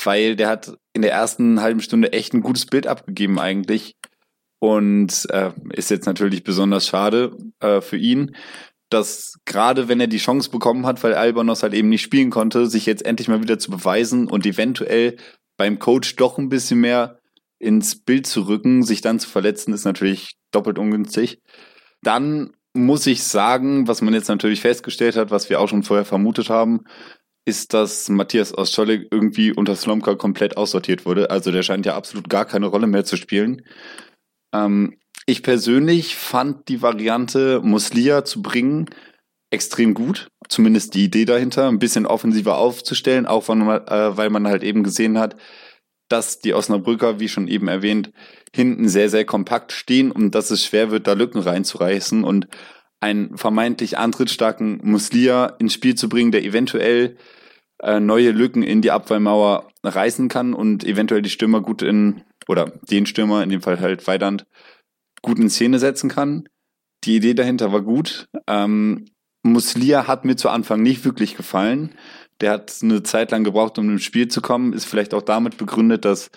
weil 0.04 0.36
der 0.36 0.48
hat 0.48 0.74
in 0.94 1.02
der 1.02 1.12
ersten 1.12 1.60
halben 1.60 1.80
Stunde 1.80 2.12
echt 2.12 2.32
ein 2.32 2.42
gutes 2.42 2.66
Bild 2.66 2.86
abgegeben 2.86 3.38
eigentlich. 3.38 3.94
Und 4.58 5.26
äh, 5.30 5.52
ist 5.72 5.90
jetzt 5.90 6.06
natürlich 6.06 6.44
besonders 6.44 6.86
schade 6.86 7.34
äh, 7.60 7.80
für 7.80 7.96
ihn, 7.96 8.36
dass 8.90 9.38
gerade 9.46 9.88
wenn 9.88 10.00
er 10.00 10.06
die 10.06 10.18
Chance 10.18 10.50
bekommen 10.50 10.84
hat, 10.84 11.02
weil 11.02 11.14
Albanos 11.14 11.62
halt 11.62 11.72
eben 11.72 11.88
nicht 11.88 12.02
spielen 12.02 12.30
konnte, 12.30 12.66
sich 12.66 12.84
jetzt 12.84 13.06
endlich 13.06 13.28
mal 13.28 13.42
wieder 13.42 13.58
zu 13.58 13.70
beweisen 13.70 14.28
und 14.28 14.44
eventuell 14.44 15.16
beim 15.56 15.78
Coach 15.78 16.16
doch 16.16 16.36
ein 16.36 16.48
bisschen 16.48 16.80
mehr 16.80 17.19
ins 17.60 18.02
Bild 18.02 18.26
zu 18.26 18.42
rücken, 18.42 18.82
sich 18.82 19.02
dann 19.02 19.20
zu 19.20 19.28
verletzen, 19.28 19.72
ist 19.72 19.84
natürlich 19.84 20.36
doppelt 20.50 20.78
ungünstig. 20.78 21.40
Dann 22.02 22.52
muss 22.72 23.06
ich 23.06 23.22
sagen, 23.22 23.86
was 23.86 24.00
man 24.00 24.14
jetzt 24.14 24.28
natürlich 24.28 24.60
festgestellt 24.60 25.16
hat, 25.16 25.30
was 25.30 25.50
wir 25.50 25.60
auch 25.60 25.68
schon 25.68 25.82
vorher 25.82 26.04
vermutet 26.04 26.50
haben, 26.50 26.80
ist, 27.44 27.74
dass 27.74 28.08
Matthias 28.08 28.56
Ostscholek 28.56 29.08
irgendwie 29.10 29.52
unter 29.52 29.76
Slomka 29.76 30.14
komplett 30.14 30.56
aussortiert 30.56 31.04
wurde. 31.04 31.30
Also 31.30 31.50
der 31.50 31.62
scheint 31.62 31.86
ja 31.86 31.96
absolut 31.96 32.28
gar 32.28 32.44
keine 32.44 32.66
Rolle 32.66 32.86
mehr 32.86 33.04
zu 33.04 33.16
spielen. 33.16 33.62
Ähm, 34.54 34.96
ich 35.26 35.42
persönlich 35.42 36.16
fand 36.16 36.68
die 36.68 36.82
Variante, 36.82 37.60
Muslia 37.62 38.24
zu 38.24 38.42
bringen, 38.42 38.88
extrem 39.50 39.94
gut. 39.94 40.28
Zumindest 40.48 40.94
die 40.94 41.04
Idee 41.04 41.24
dahinter, 41.24 41.68
ein 41.68 41.78
bisschen 41.78 42.06
offensiver 42.06 42.56
aufzustellen, 42.56 43.26
auch 43.26 43.44
von, 43.44 43.62
äh, 43.62 44.16
weil 44.16 44.30
man 44.30 44.46
halt 44.46 44.62
eben 44.62 44.82
gesehen 44.82 45.18
hat, 45.18 45.36
dass 46.10 46.40
die 46.40 46.54
Osnabrücker, 46.54 47.20
wie 47.20 47.28
schon 47.28 47.48
eben 47.48 47.68
erwähnt, 47.68 48.12
hinten 48.54 48.88
sehr, 48.88 49.08
sehr 49.08 49.24
kompakt 49.24 49.72
stehen 49.72 50.10
und 50.10 50.34
dass 50.34 50.50
es 50.50 50.64
schwer 50.64 50.90
wird, 50.90 51.06
da 51.06 51.14
Lücken 51.14 51.40
reinzureißen 51.40 52.24
und 52.24 52.48
einen 52.98 53.38
vermeintlich 53.38 53.96
antrittsstarken 53.96 54.80
Muslia 54.82 55.46
ins 55.58 55.72
Spiel 55.72 55.94
zu 55.94 56.08
bringen, 56.08 56.32
der 56.32 56.44
eventuell 56.44 57.16
äh, 57.82 58.00
neue 58.00 58.32
Lücken 58.32 58.62
in 58.62 58.82
die 58.82 58.90
Abwehrmauer 58.90 59.68
reißen 59.84 60.28
kann 60.28 60.52
und 60.52 60.84
eventuell 60.84 61.22
die 61.22 61.30
Stürmer 61.30 61.62
gut 61.62 61.80
in, 61.80 62.22
oder 62.48 62.72
den 62.90 63.06
Stürmer, 63.06 63.42
in 63.42 63.48
dem 63.48 63.62
Fall 63.62 63.80
halt 63.80 64.06
Weidand, 64.06 64.46
gut 65.22 65.38
in 65.38 65.48
Szene 65.48 65.78
setzen 65.78 66.10
kann. 66.10 66.48
Die 67.04 67.16
Idee 67.16 67.34
dahinter 67.34 67.72
war 67.72 67.82
gut. 67.82 68.28
Ähm, 68.46 69.06
Muslia 69.42 70.06
hat 70.06 70.24
mir 70.24 70.36
zu 70.36 70.50
Anfang 70.50 70.82
nicht 70.82 71.04
wirklich 71.04 71.36
gefallen. 71.36 71.94
Der 72.40 72.52
hat 72.52 72.74
eine 72.82 73.02
Zeit 73.02 73.30
lang 73.30 73.44
gebraucht, 73.44 73.78
um 73.78 73.90
ins 73.90 74.02
Spiel 74.02 74.28
zu 74.28 74.40
kommen. 74.40 74.72
Ist 74.72 74.86
vielleicht 74.86 75.14
auch 75.14 75.22
damit 75.22 75.56
begründet, 75.56 76.04
dass 76.04 76.30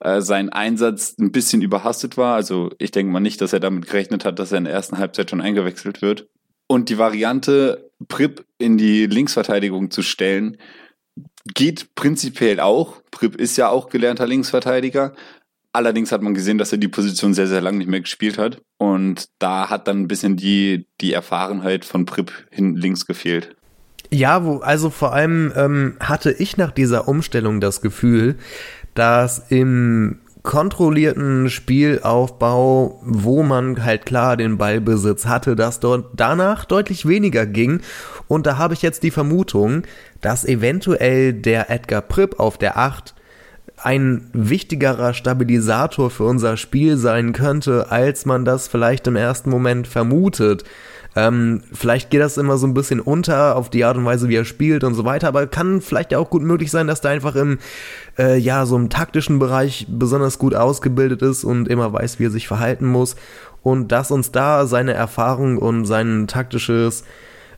äh, 0.00 0.20
sein 0.20 0.50
Einsatz 0.50 1.16
ein 1.18 1.32
bisschen 1.32 1.62
überhastet 1.62 2.16
war. 2.16 2.34
Also 2.34 2.70
ich 2.78 2.90
denke 2.90 3.12
mal 3.12 3.20
nicht, 3.20 3.40
dass 3.40 3.52
er 3.52 3.60
damit 3.60 3.86
gerechnet 3.86 4.24
hat, 4.24 4.38
dass 4.38 4.52
er 4.52 4.58
in 4.58 4.64
der 4.64 4.72
ersten 4.72 4.98
Halbzeit 4.98 5.30
schon 5.30 5.40
eingewechselt 5.40 6.02
wird. 6.02 6.28
Und 6.66 6.88
die 6.88 6.98
Variante, 6.98 7.90
Prip 8.08 8.44
in 8.58 8.78
die 8.78 9.06
Linksverteidigung 9.06 9.90
zu 9.90 10.02
stellen, 10.02 10.58
geht 11.54 11.94
prinzipiell 11.94 12.60
auch. 12.60 13.02
Prip 13.10 13.36
ist 13.36 13.56
ja 13.56 13.68
auch 13.68 13.88
gelernter 13.88 14.26
Linksverteidiger. 14.26 15.14
Allerdings 15.72 16.12
hat 16.12 16.22
man 16.22 16.34
gesehen, 16.34 16.58
dass 16.58 16.72
er 16.72 16.78
die 16.78 16.88
Position 16.88 17.32
sehr, 17.32 17.46
sehr 17.46 17.60
lange 17.60 17.78
nicht 17.78 17.88
mehr 17.88 18.00
gespielt 18.00 18.38
hat. 18.38 18.60
Und 18.78 19.28
da 19.38 19.70
hat 19.70 19.88
dann 19.88 20.02
ein 20.02 20.08
bisschen 20.08 20.36
die, 20.36 20.86
die 21.00 21.12
Erfahrenheit 21.12 21.84
von 21.84 22.04
Prip 22.04 22.32
hinten 22.50 22.76
links 22.76 23.06
gefehlt. 23.06 23.56
Ja, 24.12 24.44
wo, 24.44 24.58
also 24.58 24.90
vor 24.90 25.14
allem 25.14 25.52
ähm, 25.56 25.94
hatte 25.98 26.32
ich 26.32 26.58
nach 26.58 26.70
dieser 26.70 27.08
Umstellung 27.08 27.60
das 27.60 27.80
Gefühl, 27.80 28.36
dass 28.94 29.46
im 29.48 30.18
kontrollierten 30.42 31.48
Spielaufbau, 31.48 33.00
wo 33.02 33.42
man 33.42 33.82
halt 33.82 34.04
klar 34.04 34.36
den 34.36 34.58
Ballbesitz 34.58 35.24
hatte, 35.24 35.56
dass 35.56 35.80
dort 35.80 36.10
danach 36.14 36.66
deutlich 36.66 37.08
weniger 37.08 37.46
ging. 37.46 37.80
Und 38.28 38.46
da 38.46 38.58
habe 38.58 38.74
ich 38.74 38.82
jetzt 38.82 39.02
die 39.02 39.10
Vermutung, 39.10 39.84
dass 40.20 40.44
eventuell 40.44 41.32
der 41.32 41.70
Edgar 41.70 42.02
Pripp 42.02 42.38
auf 42.38 42.58
der 42.58 42.76
8 42.76 43.14
ein 43.82 44.28
wichtigerer 44.34 45.14
Stabilisator 45.14 46.10
für 46.10 46.24
unser 46.24 46.58
Spiel 46.58 46.98
sein 46.98 47.32
könnte, 47.32 47.90
als 47.90 48.26
man 48.26 48.44
das 48.44 48.68
vielleicht 48.68 49.06
im 49.06 49.16
ersten 49.16 49.48
Moment 49.48 49.88
vermutet. 49.88 50.64
Ähm, 51.14 51.62
vielleicht 51.72 52.10
geht 52.10 52.20
das 52.20 52.38
immer 52.38 52.56
so 52.56 52.66
ein 52.66 52.74
bisschen 52.74 53.00
unter 53.00 53.56
auf 53.56 53.68
die 53.68 53.84
Art 53.84 53.96
und 53.96 54.04
Weise, 54.04 54.28
wie 54.28 54.36
er 54.36 54.44
spielt 54.44 54.82
und 54.82 54.94
so 54.94 55.04
weiter, 55.04 55.28
aber 55.28 55.46
kann 55.46 55.80
vielleicht 55.80 56.14
auch 56.14 56.30
gut 56.30 56.42
möglich 56.42 56.70
sein, 56.70 56.86
dass 56.86 57.02
der 57.02 57.10
einfach 57.10 57.34
im, 57.34 57.58
äh, 58.18 58.38
ja, 58.38 58.64
so 58.64 58.76
im 58.76 58.88
taktischen 58.88 59.38
Bereich 59.38 59.86
besonders 59.90 60.38
gut 60.38 60.54
ausgebildet 60.54 61.20
ist 61.20 61.44
und 61.44 61.68
immer 61.68 61.92
weiß, 61.92 62.18
wie 62.18 62.26
er 62.26 62.30
sich 62.30 62.48
verhalten 62.48 62.86
muss 62.86 63.16
und 63.62 63.92
dass 63.92 64.10
uns 64.10 64.32
da 64.32 64.66
seine 64.66 64.94
Erfahrung 64.94 65.58
und 65.58 65.84
sein 65.84 66.26
taktisches 66.28 67.04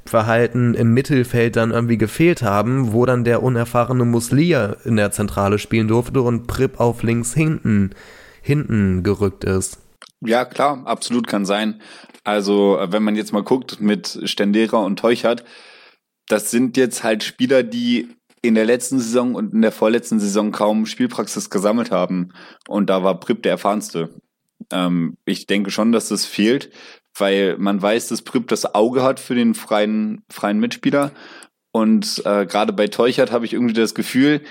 Verhalten 0.05 0.75
im 0.75 0.93
Mittelfeld 0.93 1.57
dann 1.57 1.71
irgendwie 1.71 1.97
gefehlt 1.97 2.43
haben, 2.43 2.93
wo 2.93 3.07
dann 3.07 3.25
der 3.25 3.43
unerfahrene 3.43 4.05
Muslia 4.05 4.77
in 4.85 4.97
der 4.97 5.13
Zentrale 5.13 5.59
spielen 5.59 5.89
durfte 5.89 6.21
und 6.21 6.47
Prip 6.47 6.79
auf 6.79 7.03
links 7.03 7.33
hinten, 7.33 7.91
hinten 8.43 9.03
gerückt 9.03 9.45
ist. 9.45 9.79
Ja, 10.21 10.45
klar, 10.45 10.83
absolut 10.85 11.27
kann 11.27 11.47
sein. 11.47 11.81
Also, 12.25 12.79
wenn 12.89 13.03
man 13.03 13.17
jetzt 13.17 13.33
mal 13.33 13.43
guckt 13.43 13.81
mit 13.81 14.21
Stendera 14.25 14.79
und 14.79 14.99
Teuchert, 14.99 15.45
das 16.29 16.51
sind 16.51 16.77
jetzt 16.77 17.05
halt 17.05 17.23
Spieler, 17.23 17.63
die 17.63 18.09
in 18.43 18.55
der 18.55 18.65
letzten 18.65 18.99
Saison 18.99 19.35
und 19.35 19.53
in 19.53 19.63
der 19.63 19.73
vorletzten 19.73 20.21
Saison 20.21 20.53
kaum 20.53 20.87
Spielpraxis 20.87 21.51
gesammelt 21.51 21.91
haben. 21.91 22.31
Und 22.67 22.91
da 22.91 23.03
war 23.03 23.21
Prip 23.21 23.43
der 23.43 23.53
erfahrenste. 23.53 24.11
Ähm, 24.71 25.17
ich 25.25 25.47
denke 25.47 25.71
schon, 25.71 25.93
dass 25.93 26.09
das 26.09 26.25
fehlt 26.27 26.71
weil 27.19 27.57
man 27.59 27.81
weiß, 27.81 28.09
dass 28.09 28.23
Prip 28.23 28.49
das 28.49 28.75
Auge 28.75 29.03
hat 29.03 29.21
für 29.21 29.35
den 29.35 29.55
freien, 29.55 30.25
freien 30.31 30.59
Mitspieler. 30.59 31.13
Und 31.73 32.23
äh, 32.25 32.47
gerade 32.47 32.73
bei 32.73 32.89
Teuchert 32.89 33.33
habe 33.33 33.45
ich 33.45 33.53
irgendwie 33.53 33.75
das 33.75 33.95
Gefühl, 33.95 34.43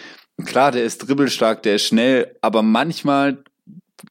klar, 0.46 0.72
der 0.72 0.84
ist 0.84 1.08
dribbelstark, 1.08 1.64
der 1.64 1.76
ist 1.76 1.86
schnell, 1.86 2.36
aber 2.42 2.62
manchmal 2.62 3.44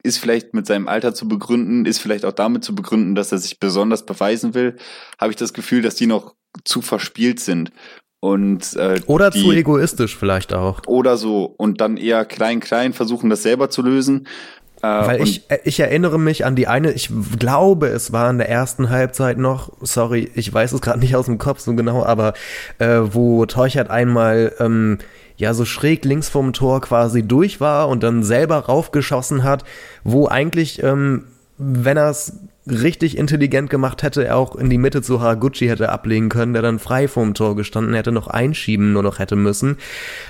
ist 0.02 0.18
vielleicht 0.18 0.54
mit 0.54 0.66
seinem 0.66 0.88
Alter 0.88 1.14
zu 1.14 1.28
begründen, 1.28 1.86
ist 1.86 1.98
vielleicht 1.98 2.24
auch 2.24 2.32
damit 2.32 2.64
zu 2.64 2.74
begründen, 2.74 3.14
dass 3.14 3.32
er 3.32 3.38
sich 3.38 3.60
besonders 3.60 4.06
beweisen 4.06 4.54
will, 4.54 4.76
habe 5.20 5.30
ich 5.30 5.36
das 5.36 5.52
Gefühl, 5.52 5.82
dass 5.82 5.94
die 5.94 6.06
noch 6.06 6.34
zu 6.64 6.82
verspielt 6.82 7.40
sind. 7.40 7.72
Und, 8.20 8.76
äh, 8.76 9.00
oder 9.06 9.30
die, 9.30 9.42
zu 9.42 9.50
egoistisch 9.50 10.16
vielleicht 10.16 10.54
auch. 10.54 10.80
Oder 10.86 11.16
so. 11.16 11.44
Und 11.44 11.80
dann 11.80 11.96
eher 11.96 12.24
klein, 12.24 12.60
klein 12.60 12.92
versuchen, 12.92 13.28
das 13.30 13.42
selber 13.42 13.68
zu 13.68 13.82
lösen. 13.82 14.28
Äh, 14.82 14.86
Weil 14.86 15.22
ich, 15.22 15.50
äh, 15.50 15.58
ich 15.64 15.80
erinnere 15.80 16.18
mich 16.18 16.44
an 16.44 16.54
die 16.54 16.68
eine, 16.68 16.92
ich 16.92 17.10
glaube, 17.38 17.88
es 17.88 18.12
war 18.12 18.30
in 18.30 18.38
der 18.38 18.48
ersten 18.48 18.90
Halbzeit 18.90 19.38
noch, 19.38 19.72
sorry, 19.80 20.30
ich 20.34 20.52
weiß 20.52 20.72
es 20.72 20.80
gerade 20.80 21.00
nicht 21.00 21.16
aus 21.16 21.26
dem 21.26 21.38
Kopf 21.38 21.60
so 21.60 21.74
genau, 21.74 22.04
aber 22.04 22.34
äh, 22.78 23.00
wo 23.00 23.46
Teuchert 23.46 23.90
einmal 23.90 24.52
ähm, 24.58 24.98
ja 25.36 25.54
so 25.54 25.64
schräg 25.64 26.04
links 26.04 26.28
vom 26.28 26.52
Tor 26.52 26.80
quasi 26.80 27.22
durch 27.22 27.60
war 27.60 27.88
und 27.88 28.02
dann 28.02 28.22
selber 28.22 28.58
raufgeschossen 28.58 29.44
hat, 29.44 29.64
wo 30.04 30.28
eigentlich, 30.28 30.82
ähm, 30.82 31.24
wenn 31.58 31.96
er 31.96 32.10
es 32.10 32.38
richtig 32.66 33.18
intelligent 33.18 33.70
gemacht 33.70 34.02
hätte, 34.02 34.24
er 34.24 34.36
auch 34.36 34.54
in 34.54 34.70
die 34.70 34.78
Mitte 34.78 35.02
zu 35.02 35.20
Haraguchi 35.20 35.66
hätte 35.66 35.88
ablegen 35.88 36.28
können, 36.28 36.52
der 36.52 36.62
dann 36.62 36.78
frei 36.78 37.08
vorm 37.08 37.34
Tor 37.34 37.56
gestanden 37.56 37.94
hätte, 37.94 38.12
noch 38.12 38.28
einschieben 38.28 38.92
nur 38.92 39.02
noch 39.02 39.18
hätte 39.18 39.36
müssen. 39.36 39.78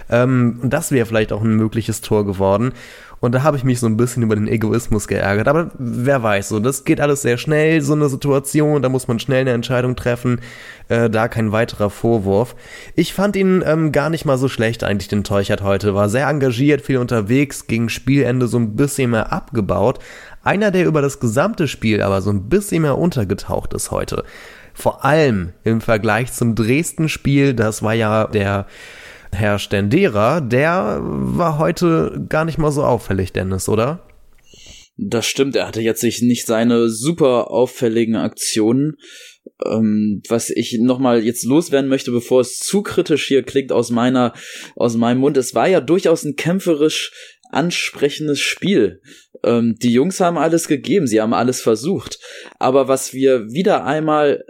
Ähm, 0.09 0.59
das 0.63 0.93
wäre 0.93 1.07
vielleicht 1.07 1.33
auch 1.33 1.43
ein 1.43 1.57
mögliches 1.57 2.01
Tor 2.01 2.25
geworden. 2.25 2.73
Und 3.23 3.37
da 3.37 3.45
habe 3.45 3.57
ich 3.57 3.63
mich 3.63 3.79
so 3.79 3.87
ein 3.87 3.97
bisschen 3.97 4.25
über 4.25 4.35
den 4.35 4.49
Egoismus 4.49 5.07
geärgert. 5.07 5.47
Aber 5.47 5.71
wer 5.79 6.25
weiß, 6.25 6.49
so, 6.49 6.59
das 6.59 6.85
geht 6.85 7.01
alles 7.01 7.23
sehr 7.23 7.39
schnell, 7.39 7.81
so 7.81 7.93
eine 7.93 8.09
Situation, 8.09 8.83
da 8.83 8.89
muss 8.89 9.07
man 9.07 9.21
schnell 9.21 9.43
eine 9.43 9.53
Entscheidung 9.53 9.95
treffen. 9.95 10.41
Äh, 10.89 11.09
da 11.09 11.29
kein 11.29 11.53
weiterer 11.53 11.89
Vorwurf. 11.89 12.57
Ich 12.97 13.15
fand 13.15 13.37
ihn 13.37 13.63
ähm, 13.65 13.93
gar 13.93 14.11
nicht 14.11 14.25
mal 14.25 14.39
so 14.39 14.49
schlecht, 14.49 14.83
eigentlich, 14.83 15.07
den 15.07 15.23
Teuchert 15.23 15.63
heute. 15.63 15.95
War 15.95 16.09
sehr 16.09 16.27
engagiert, 16.27 16.83
viel 16.83 16.99
unterwegs, 16.99 17.69
gegen 17.69 17.89
Spielende 17.91 18.49
so 18.49 18.59
ein 18.59 18.75
bisschen 18.75 19.13
mehr 19.13 19.33
abgebaut. 19.33 20.01
Einer, 20.43 20.73
der 20.73 20.87
über 20.87 21.01
das 21.01 21.21
gesamte 21.21 21.69
Spiel 21.69 22.03
aber 22.03 22.23
so 22.23 22.31
ein 22.31 22.49
bisschen 22.49 22.83
mehr 22.83 22.99
untergetaucht 22.99 23.73
ist 23.73 23.93
heute. 23.93 24.25
Vor 24.75 25.05
allem 25.05 25.53
im 25.63 25.81
Vergleich 25.81 26.33
zum 26.33 26.57
Dresden-Spiel, 26.57 27.55
das 27.55 27.85
war 27.85 27.95
ja 27.95 28.27
der 28.27 28.67
Herr 29.35 29.59
Stendera, 29.59 30.41
der 30.41 31.01
war 31.03 31.59
heute 31.59 32.25
gar 32.29 32.45
nicht 32.45 32.59
mal 32.59 32.71
so 32.71 32.85
auffällig, 32.85 33.33
Dennis, 33.33 33.69
oder? 33.69 34.07
Das 34.97 35.27
stimmt, 35.27 35.57
er 35.57 35.67
hatte 35.67 35.81
jetzt 35.81 36.01
sich 36.01 36.23
nicht 36.23 36.47
seine 36.47 36.89
super 36.91 37.51
auffälligen 37.51 38.17
Aktionen. 38.17 38.99
Ähm, 39.65 40.23
was 40.29 40.51
ich 40.51 40.79
nochmal 40.81 41.25
jetzt 41.25 41.45
loswerden 41.45 41.89
möchte, 41.89 42.11
bevor 42.11 42.41
es 42.41 42.59
zu 42.59 42.83
kritisch 42.83 43.27
hier 43.27 43.43
klingt 43.43 43.73
aus 43.73 43.91
meiner, 43.91 44.35
aus 44.77 44.97
meinem 44.97 45.19
Mund. 45.19 45.37
Es 45.37 45.55
war 45.55 45.67
ja 45.67 45.81
durchaus 45.81 46.25
ein 46.25 46.37
kämpferisch 46.37 47.13
ansprechendes 47.51 48.41
Spiel. 48.41 49.01
Ähm, 49.45 49.77
die 49.81 49.93
Jungs 49.93 50.21
haben 50.21 50.39
alles 50.39 50.69
gegeben, 50.69 51.07
sie 51.07 51.21
haben 51.21 51.35
alles 51.35 51.61
versucht. 51.61 52.19
Aber 52.59 52.89
was 52.89 53.13
wir 53.13 53.51
wieder 53.51 53.85
einmal 53.85 54.45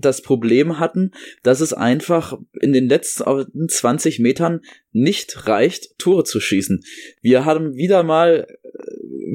das 0.00 0.22
Problem 0.22 0.78
hatten, 0.78 1.12
dass 1.42 1.60
es 1.60 1.72
einfach 1.72 2.38
in 2.60 2.72
den 2.72 2.88
letzten 2.88 3.68
20 3.68 4.18
Metern 4.18 4.60
nicht 4.92 5.46
reicht, 5.46 5.98
Tore 5.98 6.24
zu 6.24 6.40
schießen. 6.40 6.82
Wir 7.20 7.44
haben 7.44 7.74
wieder 7.74 8.02
mal 8.02 8.46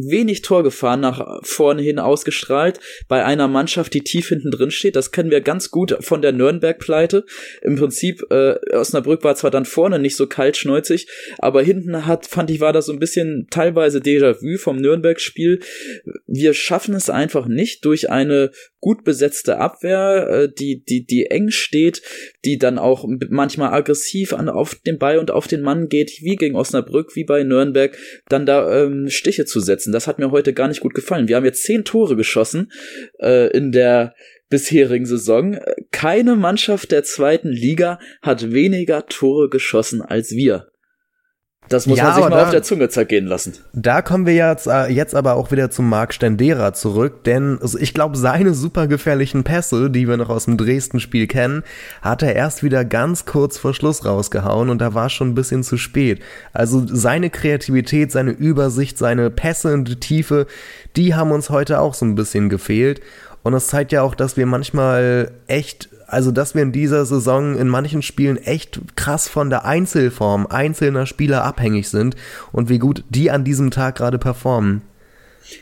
wenig 0.02 0.42
Torgefahren 0.42 1.02
nach 1.02 1.40
vorne 1.44 1.82
hin 1.82 2.00
ausgestrahlt 2.00 2.80
bei 3.08 3.24
einer 3.24 3.48
Mannschaft, 3.48 3.94
die 3.94 4.02
tief 4.02 4.30
hinten 4.30 4.52
drin 4.52 4.72
steht. 4.72 4.96
Das 4.96 5.12
kennen 5.12 5.32
wir 5.32 5.42
ganz 5.42 5.72
gut 5.72 5.98
von 6.02 6.22
der 6.22 6.32
Nürnberg-Pleite. 6.32 7.26
Im 7.62 7.76
Prinzip, 7.76 8.24
äh, 8.30 8.56
Osnabrück 8.74 9.24
war 9.24 9.36
zwar 9.36 9.52
dann 9.52 9.66
vorne 9.66 10.00
nicht 10.00 10.16
so 10.16 10.28
kaltschnäuzig, 10.28 11.08
aber 11.40 11.62
hinten 11.62 12.06
hat, 12.06 12.26
fand 12.26 12.50
ich, 12.50 12.60
war 12.60 12.74
das 12.74 12.88
so 12.88 12.94
ein 12.94 13.00
bisschen 13.00 13.48
teilweise 13.50 14.00
Déjà-vu 14.00 14.58
vom 14.58 14.78
Nürnberg-Spiel. 14.78 15.60
Wir 16.28 16.54
schaffen 16.54 16.96
es 16.96 17.10
einfach 17.10 17.48
nicht 17.48 17.86
durch 17.86 18.10
eine 18.10 18.52
gut 18.84 19.06
besetzte 19.06 19.60
Abwehr, 19.60 20.28
äh, 20.30 20.50
die, 20.52 20.84
die, 20.84 21.06
die 21.06 21.28
eng 21.28 21.50
steht, 21.52 22.02
die 22.44 22.58
dann 22.58 22.78
auch 22.78 23.08
manchmal 23.30 23.74
aggressiv 23.74 24.34
an, 24.34 24.50
auf 24.50 24.76
den 24.76 25.00
Ball 25.00 25.20
und 25.20 25.32
auf 25.32 25.48
den 25.48 25.62
Mann 25.62 25.88
geht, 25.88 26.20
wie 26.22 26.36
gegen 26.36 26.58
Osnabrück, 26.58 27.16
wie 27.16 27.24
bei 27.24 27.44
Nürnberg, 27.44 27.98
dann 28.28 28.46
da 28.46 28.84
ähm, 28.84 29.10
Stiche 29.10 29.46
zu 29.46 29.62
setzen. 29.62 29.83
Das 29.92 30.08
hat 30.08 30.20
mir 30.20 30.32
heute 30.32 30.54
gar 30.54 30.68
nicht 30.68 30.82
gut 30.82 30.94
gefallen. 30.94 31.28
Wir 31.28 31.36
haben 31.36 31.46
jetzt 31.46 31.64
zehn 31.64 31.84
Tore 31.84 32.16
geschossen 32.16 32.72
äh, 33.20 33.50
in 33.56 33.72
der 33.72 34.16
bisherigen 34.50 35.06
Saison. 35.06 35.58
Keine 35.92 36.36
Mannschaft 36.36 36.92
der 36.92 37.04
zweiten 37.04 37.50
Liga 37.50 38.00
hat 38.22 38.52
weniger 38.52 39.08
Tore 39.08 39.50
geschossen 39.50 40.02
als 40.02 40.32
wir. 40.32 40.73
Das 41.74 41.88
muss 41.88 41.98
ja, 41.98 42.04
man 42.04 42.14
sich 42.14 42.24
mal 42.24 42.30
da, 42.30 42.44
auf 42.44 42.52
der 42.52 42.62
Zunge 42.62 42.88
zergehen 42.90 43.26
lassen. 43.26 43.54
Da 43.74 44.04
kommen 44.04 44.28
wir 44.28 44.36
jetzt, 44.36 44.68
äh, 44.68 44.90
jetzt 44.90 45.16
aber 45.16 45.34
auch 45.34 45.52
wieder 45.52 45.72
zum 45.72 45.90
Marc 45.90 46.14
Stendera 46.14 46.74
zurück, 46.74 47.24
denn 47.24 47.58
ich 47.80 47.96
glaube, 47.96 48.16
seine 48.16 48.54
super 48.54 48.86
gefährlichen 48.86 49.44
Pässe, 49.44 49.90
die 49.90 50.08
wir 50.08 50.18
noch 50.18 50.30
aus 50.30 50.46
dem 50.46 50.58
Dresden-Spiel 50.58 51.26
kennen, 51.26 51.64
hat 52.04 52.22
er 52.22 52.36
erst 52.36 52.62
wieder 52.62 52.86
ganz 52.86 53.26
kurz 53.26 53.58
vor 53.58 53.74
Schluss 53.74 54.06
rausgehauen 54.06 54.70
und 54.70 54.82
da 54.82 54.94
war 54.94 55.10
schon 55.10 55.30
ein 55.30 55.36
bisschen 55.36 55.64
zu 55.64 55.78
spät. 55.78 56.22
Also 56.54 56.86
seine 56.86 57.32
Kreativität, 57.32 58.12
seine 58.12 58.32
Übersicht, 58.32 59.00
seine 59.00 59.32
Pässe 59.32 59.74
in 59.74 59.84
die 59.84 60.00
Tiefe, 60.00 60.46
die 60.96 61.16
haben 61.16 61.32
uns 61.32 61.50
heute 61.50 61.80
auch 61.80 61.96
so 61.96 62.06
ein 62.06 62.14
bisschen 62.14 62.50
gefehlt. 62.50 63.02
Und 63.44 63.52
das 63.52 63.68
zeigt 63.68 63.92
ja 63.92 64.02
auch, 64.02 64.16
dass 64.16 64.38
wir 64.38 64.46
manchmal 64.46 65.32
echt 65.48 65.90
also, 66.14 66.32
dass 66.32 66.54
wir 66.54 66.62
in 66.62 66.72
dieser 66.72 67.06
Saison 67.06 67.58
in 67.58 67.68
manchen 67.68 68.04
Spielen 68.04 68.38
echt 68.38 68.96
krass 68.96 69.28
von 69.28 69.50
der 69.50 69.66
Einzelform 69.66 70.46
einzelner 70.46 71.08
Spieler 71.08 71.44
abhängig 71.44 71.90
sind 71.90 72.16
und 72.52 72.70
wie 72.70 72.78
gut 72.78 73.04
die 73.10 73.32
an 73.32 73.44
diesem 73.44 73.72
Tag 73.72 73.96
gerade 73.96 74.20
performen. 74.20 74.84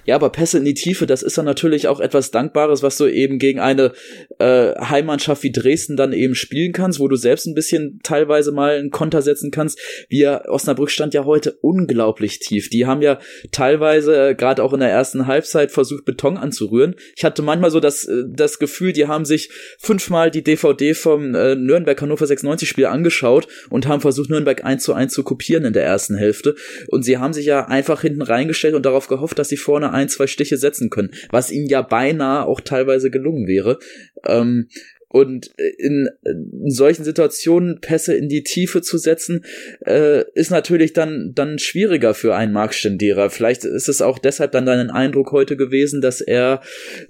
Ja, 0.06 0.16
aber 0.16 0.30
Pässe 0.30 0.58
in 0.58 0.66
die 0.66 0.74
Tiefe, 0.74 1.06
das 1.06 1.24
ist 1.24 1.38
dann 1.38 1.46
natürlich 1.46 1.88
auch 1.88 2.00
etwas 2.00 2.32
Dankbares, 2.32 2.84
was 2.84 2.98
du 2.98 3.08
eben 3.08 3.40
gegen 3.40 3.60
eine 3.60 3.94
äh, 4.40 4.74
Heimmannschaft 4.80 5.44
wie 5.44 5.52
Dresden 5.52 5.98
dann 5.98 6.14
eben 6.14 6.36
spielen 6.36 6.72
kannst, 6.74 7.00
wo 7.00 7.08
du 7.08 7.16
selbst 7.16 7.46
ein 7.48 7.56
bisschen 7.56 8.00
teilweise 8.04 8.52
mal 8.52 8.78
einen 8.78 8.92
Konter 8.92 9.22
setzen 9.22 9.52
kannst. 9.52 9.80
Wir 10.10 10.44
Osnabrück 10.48 10.92
stand 10.92 11.14
ja 11.14 11.26
heute 11.26 11.54
unglaublich 11.62 12.40
tief. 12.40 12.70
Die 12.70 12.86
haben 12.86 13.02
ja 13.02 13.20
teilweise 13.52 14.30
äh, 14.30 14.36
gerade 14.36 14.64
auch 14.64 14.74
in 14.74 14.80
der 14.80 14.90
ersten 14.90 15.28
Halbzeit 15.28 15.72
versucht 15.72 16.06
Beton 16.06 16.38
anzurühren. 16.38 16.96
Ich 17.16 17.24
hatte 17.24 17.42
manchmal 17.42 17.72
so 17.72 17.80
das 17.80 18.06
äh, 18.06 18.24
das 18.28 18.60
Gefühl, 18.60 18.94
die 18.94 19.08
haben 19.08 19.26
sich 19.26 19.50
fünfmal 19.80 20.32
die 20.32 20.44
DVD 20.44 20.94
vom 20.94 21.36
äh, 21.36 21.56
Nürnberg 21.56 22.02
Hannover 22.02 22.26
96 22.26 22.68
Spiel 22.68 22.86
angeschaut 22.86 23.48
und 23.70 23.88
haben 23.88 24.02
versucht 24.02 24.30
Nürnberg 24.30 24.64
eins 24.64 24.84
zu 24.84 24.94
eins 24.94 25.14
zu 25.14 25.24
kopieren 25.24 25.66
in 25.66 25.74
der 25.74 25.84
ersten 25.84 26.16
Hälfte 26.16 26.56
und 26.88 27.04
sie 27.04 27.18
haben 27.18 27.34
sich 27.34 27.46
ja 27.46 27.66
einfach 27.68 28.02
hinten 28.02 28.22
reingestellt 28.22 28.76
und 28.76 28.86
darauf 28.86 29.08
gehofft, 29.08 29.40
dass 29.40 29.50
sie 29.50 29.58
vorne 29.72 29.94
ein, 29.94 30.10
zwei 30.10 30.28
Stiche 30.28 30.58
setzen 30.58 30.90
können, 30.90 31.12
was 31.30 31.50
ihnen 31.50 31.68
ja 31.68 31.82
beinahe 31.82 32.46
auch 32.46 32.60
teilweise 32.60 33.10
gelungen 33.10 33.48
wäre. 33.48 33.80
Ähm, 34.28 34.68
und 35.12 35.52
in, 35.78 36.10
in 36.24 36.70
solchen 36.70 37.04
Situationen 37.04 37.82
Pässe 37.82 38.14
in 38.14 38.30
die 38.30 38.44
Tiefe 38.44 38.82
zu 38.82 38.98
setzen, 38.98 39.44
äh, 39.86 40.24
ist 40.36 40.52
natürlich 40.52 40.94
dann, 40.94 41.34
dann 41.36 41.60
schwieriger 41.60 42.14
für 42.14 42.34
einen 42.36 42.54
Marc. 42.54 42.72
Vielleicht 42.72 43.66
ist 43.66 43.90
es 43.90 44.02
auch 44.02 44.18
deshalb 44.18 44.54
dann 44.54 44.66
dein 44.66 44.90
Eindruck 44.90 45.34
heute 45.34 45.58
gewesen, 45.58 46.00
dass 46.00 46.22
er 46.22 46.62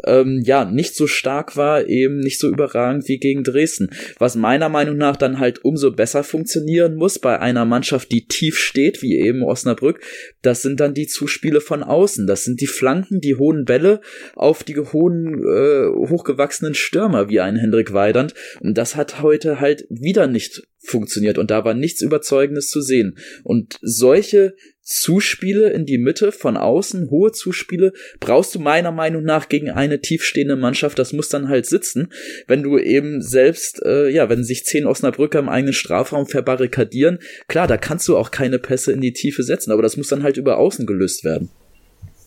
ähm, 0.05 0.41
ja 0.43 0.65
nicht 0.65 0.95
so 0.95 1.05
stark 1.05 1.55
war, 1.55 1.87
eben 1.87 2.19
nicht 2.19 2.39
so 2.39 2.49
überragend 2.49 3.07
wie 3.07 3.19
gegen 3.19 3.43
Dresden. 3.43 3.91
Was 4.17 4.35
meiner 4.35 4.69
Meinung 4.69 4.97
nach 4.97 5.15
dann 5.15 5.37
halt 5.37 5.63
umso 5.63 5.91
besser 5.91 6.23
funktionieren 6.23 6.95
muss 6.95 7.19
bei 7.19 7.39
einer 7.39 7.65
Mannschaft, 7.65 8.11
die 8.11 8.25
tief 8.25 8.57
steht, 8.57 9.03
wie 9.03 9.19
eben 9.19 9.43
Osnabrück, 9.43 9.99
das 10.41 10.63
sind 10.63 10.79
dann 10.79 10.95
die 10.95 11.05
Zuspiele 11.05 11.61
von 11.61 11.83
außen. 11.83 12.25
Das 12.25 12.43
sind 12.43 12.61
die 12.61 12.67
Flanken, 12.67 13.21
die 13.21 13.35
hohen 13.35 13.65
Bälle 13.65 14.01
auf 14.33 14.63
die 14.63 14.79
hohen, 14.79 15.43
äh, 15.43 16.09
hochgewachsenen 16.09 16.73
Stürmer, 16.73 17.29
wie 17.29 17.39
ein 17.39 17.57
Hendrik 17.57 17.90
Weidand. 17.93 18.33
Und 18.59 18.77
das 18.77 18.95
hat 18.95 19.21
heute 19.21 19.59
halt 19.59 19.85
wieder 19.89 20.27
nicht 20.27 20.63
funktioniert 20.83 21.37
und 21.37 21.51
da 21.51 21.63
war 21.63 21.73
nichts 21.73 22.01
Überzeugendes 22.01 22.69
zu 22.69 22.81
sehen. 22.81 23.17
Und 23.43 23.77
solche 23.81 24.55
Zuspiele 24.81 25.69
in 25.69 25.85
die 25.85 25.99
Mitte 25.99 26.31
von 26.31 26.57
außen, 26.57 27.09
hohe 27.11 27.31
Zuspiele, 27.31 27.93
brauchst 28.19 28.55
du 28.55 28.59
meiner 28.59 28.91
Meinung 28.91 29.23
nach 29.23 29.47
gegen 29.47 29.69
eine 29.69 30.01
tiefstehende 30.01 30.55
Mannschaft. 30.55 30.97
Das 30.97 31.13
muss 31.13 31.29
dann 31.29 31.49
halt 31.49 31.67
sitzen. 31.67 32.11
Wenn 32.47 32.63
du 32.63 32.77
eben 32.79 33.21
selbst, 33.21 33.81
äh, 33.85 34.09
ja, 34.09 34.27
wenn 34.29 34.43
sich 34.43 34.65
zehn 34.65 34.85
Osnabrücker 34.85 35.39
im 35.39 35.49
eigenen 35.49 35.73
Strafraum 35.73 36.25
verbarrikadieren, 36.25 37.19
klar, 37.47 37.67
da 37.67 37.77
kannst 37.77 38.07
du 38.07 38.17
auch 38.17 38.31
keine 38.31 38.59
Pässe 38.59 38.91
in 38.91 39.01
die 39.01 39.13
Tiefe 39.13 39.43
setzen, 39.43 39.71
aber 39.71 39.83
das 39.83 39.97
muss 39.97 40.07
dann 40.07 40.23
halt 40.23 40.37
über 40.37 40.57
außen 40.57 40.85
gelöst 40.85 41.23
werden. 41.23 41.49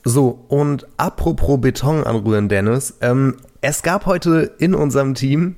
So, 0.05 0.45
und 0.49 0.87
apropos 0.99 1.61
Beton 1.61 2.05
anrühren, 2.05 2.49
Dennis, 2.49 2.95
ähm, 3.01 3.37
es 3.65 3.83
gab 3.83 4.05
heute 4.05 4.53
in 4.59 4.75
unserem 4.75 5.15
Team 5.15 5.57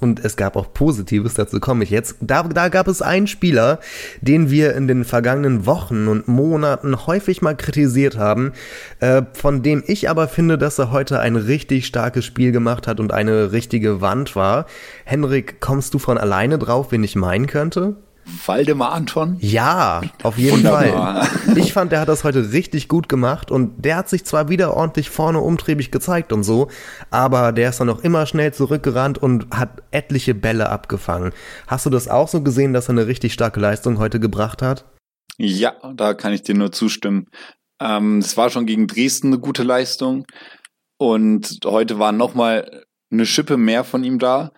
und 0.00 0.22
es 0.22 0.36
gab 0.36 0.54
auch 0.54 0.70
Positives, 0.74 1.32
dazu 1.32 1.60
komme 1.60 1.82
ich 1.82 1.88
jetzt. 1.88 2.16
Da, 2.20 2.42
da 2.42 2.68
gab 2.68 2.88
es 2.88 3.00
einen 3.00 3.26
Spieler, 3.26 3.80
den 4.20 4.50
wir 4.50 4.74
in 4.74 4.86
den 4.86 5.02
vergangenen 5.04 5.64
Wochen 5.64 6.08
und 6.08 6.28
Monaten 6.28 7.06
häufig 7.06 7.40
mal 7.40 7.56
kritisiert 7.56 8.18
haben, 8.18 8.52
äh, 9.00 9.22
von 9.32 9.62
dem 9.62 9.82
ich 9.86 10.10
aber 10.10 10.28
finde, 10.28 10.58
dass 10.58 10.78
er 10.78 10.92
heute 10.92 11.20
ein 11.20 11.36
richtig 11.36 11.86
starkes 11.86 12.26
Spiel 12.26 12.52
gemacht 12.52 12.86
hat 12.86 13.00
und 13.00 13.14
eine 13.14 13.50
richtige 13.50 14.02
Wand 14.02 14.36
war. 14.36 14.66
Henrik, 15.04 15.58
kommst 15.58 15.94
du 15.94 15.98
von 15.98 16.18
alleine 16.18 16.58
drauf, 16.58 16.92
wen 16.92 17.02
ich 17.02 17.16
meinen 17.16 17.46
könnte? 17.46 17.96
Waldemar 18.46 18.92
Anton? 18.92 19.36
Ja, 19.40 20.02
auf 20.22 20.38
jeden 20.38 20.58
Wunderbar. 20.58 21.24
Fall. 21.24 21.58
Ich 21.58 21.72
fand, 21.72 21.92
der 21.92 22.00
hat 22.00 22.08
das 22.08 22.24
heute 22.24 22.52
richtig 22.52 22.88
gut 22.88 23.08
gemacht 23.08 23.50
und 23.50 23.84
der 23.84 23.96
hat 23.96 24.08
sich 24.08 24.24
zwar 24.24 24.48
wieder 24.48 24.74
ordentlich 24.74 25.10
vorne 25.10 25.40
umtriebig 25.40 25.90
gezeigt 25.90 26.32
und 26.32 26.44
so, 26.44 26.68
aber 27.10 27.52
der 27.52 27.70
ist 27.70 27.80
dann 27.80 27.90
auch 27.90 28.00
immer 28.00 28.26
schnell 28.26 28.52
zurückgerannt 28.52 29.18
und 29.18 29.50
hat 29.50 29.82
etliche 29.90 30.34
Bälle 30.34 30.68
abgefangen. 30.68 31.32
Hast 31.66 31.86
du 31.86 31.90
das 31.90 32.08
auch 32.08 32.28
so 32.28 32.42
gesehen, 32.42 32.72
dass 32.72 32.88
er 32.88 32.92
eine 32.92 33.06
richtig 33.06 33.32
starke 33.32 33.60
Leistung 33.60 33.98
heute 33.98 34.20
gebracht 34.20 34.62
hat? 34.62 34.84
Ja, 35.36 35.74
da 35.94 36.14
kann 36.14 36.32
ich 36.32 36.42
dir 36.42 36.54
nur 36.54 36.72
zustimmen. 36.72 37.26
Ähm, 37.80 38.18
es 38.18 38.36
war 38.36 38.50
schon 38.50 38.66
gegen 38.66 38.86
Dresden 38.86 39.28
eine 39.28 39.38
gute 39.38 39.62
Leistung 39.62 40.24
und 40.98 41.60
heute 41.64 41.98
war 41.98 42.12
nochmal 42.12 42.84
eine 43.10 43.24
Schippe 43.24 43.56
mehr 43.56 43.84
von 43.84 44.04
ihm 44.04 44.18
da 44.18 44.52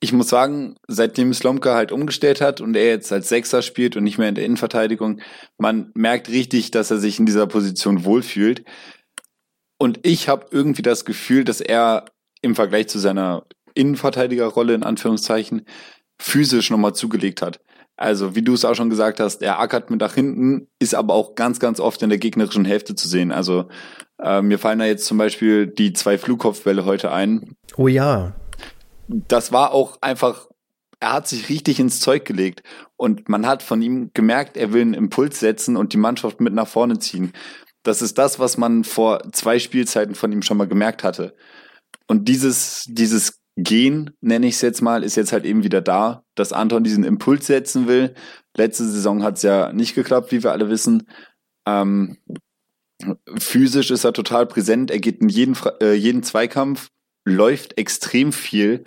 ich 0.00 0.12
muss 0.12 0.28
sagen, 0.28 0.76
seitdem 0.86 1.34
Slomka 1.34 1.74
halt 1.74 1.92
umgestellt 1.92 2.40
hat 2.40 2.60
und 2.60 2.76
er 2.76 2.86
jetzt 2.86 3.12
als 3.12 3.28
Sechser 3.28 3.62
spielt 3.62 3.96
und 3.96 4.04
nicht 4.04 4.18
mehr 4.18 4.28
in 4.28 4.34
der 4.34 4.44
Innenverteidigung, 4.44 5.20
man 5.58 5.90
merkt 5.94 6.28
richtig, 6.28 6.70
dass 6.70 6.90
er 6.90 6.98
sich 6.98 7.18
in 7.18 7.26
dieser 7.26 7.46
Position 7.46 8.04
wohlfühlt. 8.04 8.64
Und 9.78 10.00
ich 10.02 10.28
habe 10.28 10.46
irgendwie 10.50 10.82
das 10.82 11.04
Gefühl, 11.04 11.44
dass 11.44 11.60
er 11.60 12.04
im 12.42 12.54
Vergleich 12.54 12.88
zu 12.88 12.98
seiner 12.98 13.44
Innenverteidigerrolle 13.74 14.74
in 14.74 14.82
Anführungszeichen 14.82 15.62
physisch 16.20 16.70
nochmal 16.70 16.94
zugelegt 16.94 17.42
hat. 17.42 17.60
Also, 17.96 18.36
wie 18.36 18.42
du 18.42 18.54
es 18.54 18.64
auch 18.64 18.74
schon 18.74 18.90
gesagt 18.90 19.18
hast, 19.18 19.42
er 19.42 19.58
ackert 19.58 19.90
mit 19.90 20.00
nach 20.00 20.14
hinten, 20.14 20.68
ist 20.78 20.94
aber 20.94 21.14
auch 21.14 21.34
ganz, 21.34 21.58
ganz 21.58 21.80
oft 21.80 22.00
in 22.02 22.10
der 22.10 22.18
gegnerischen 22.18 22.64
Hälfte 22.64 22.94
zu 22.94 23.08
sehen. 23.08 23.32
Also, 23.32 23.68
äh, 24.22 24.40
mir 24.40 24.60
fallen 24.60 24.78
da 24.78 24.84
jetzt 24.84 25.06
zum 25.06 25.18
Beispiel 25.18 25.66
die 25.66 25.92
zwei 25.92 26.16
Flugkopfbälle 26.16 26.84
heute 26.84 27.10
ein. 27.10 27.56
Oh 27.76 27.88
ja 27.88 28.34
das 29.08 29.52
war 29.52 29.72
auch 29.72 29.98
einfach, 30.00 30.48
er 31.00 31.14
hat 31.14 31.28
sich 31.28 31.48
richtig 31.48 31.80
ins 31.80 32.00
Zeug 32.00 32.24
gelegt 32.24 32.62
und 32.96 33.28
man 33.28 33.46
hat 33.46 33.62
von 33.62 33.80
ihm 33.82 34.10
gemerkt, 34.14 34.56
er 34.56 34.72
will 34.72 34.82
einen 34.82 34.94
Impuls 34.94 35.40
setzen 35.40 35.76
und 35.76 35.92
die 35.92 35.98
Mannschaft 35.98 36.40
mit 36.40 36.52
nach 36.52 36.68
vorne 36.68 36.98
ziehen. 36.98 37.32
Das 37.82 38.02
ist 38.02 38.18
das, 38.18 38.38
was 38.38 38.58
man 38.58 38.84
vor 38.84 39.22
zwei 39.32 39.58
Spielzeiten 39.58 40.14
von 40.14 40.32
ihm 40.32 40.42
schon 40.42 40.56
mal 40.56 40.68
gemerkt 40.68 41.04
hatte. 41.04 41.34
Und 42.06 42.28
dieses, 42.28 42.84
dieses 42.88 43.40
Gehen, 43.56 44.10
nenne 44.20 44.46
ich 44.46 44.54
es 44.54 44.60
jetzt 44.60 44.82
mal, 44.82 45.02
ist 45.02 45.16
jetzt 45.16 45.32
halt 45.32 45.44
eben 45.44 45.64
wieder 45.64 45.80
da, 45.80 46.22
dass 46.34 46.52
Anton 46.52 46.84
diesen 46.84 47.04
Impuls 47.04 47.46
setzen 47.46 47.88
will. 47.88 48.14
Letzte 48.56 48.84
Saison 48.84 49.22
hat 49.22 49.36
es 49.36 49.42
ja 49.42 49.72
nicht 49.72 49.94
geklappt, 49.94 50.30
wie 50.30 50.42
wir 50.42 50.52
alle 50.52 50.68
wissen. 50.68 51.08
Ähm, 51.66 52.18
physisch 53.38 53.90
ist 53.90 54.04
er 54.04 54.12
total 54.12 54.46
präsent, 54.46 54.90
er 54.90 55.00
geht 55.00 55.20
in 55.20 55.28
jeden, 55.28 55.56
äh, 55.80 55.94
jeden 55.94 56.22
Zweikampf, 56.22 56.88
läuft 57.28 57.78
extrem 57.78 58.32
viel. 58.32 58.84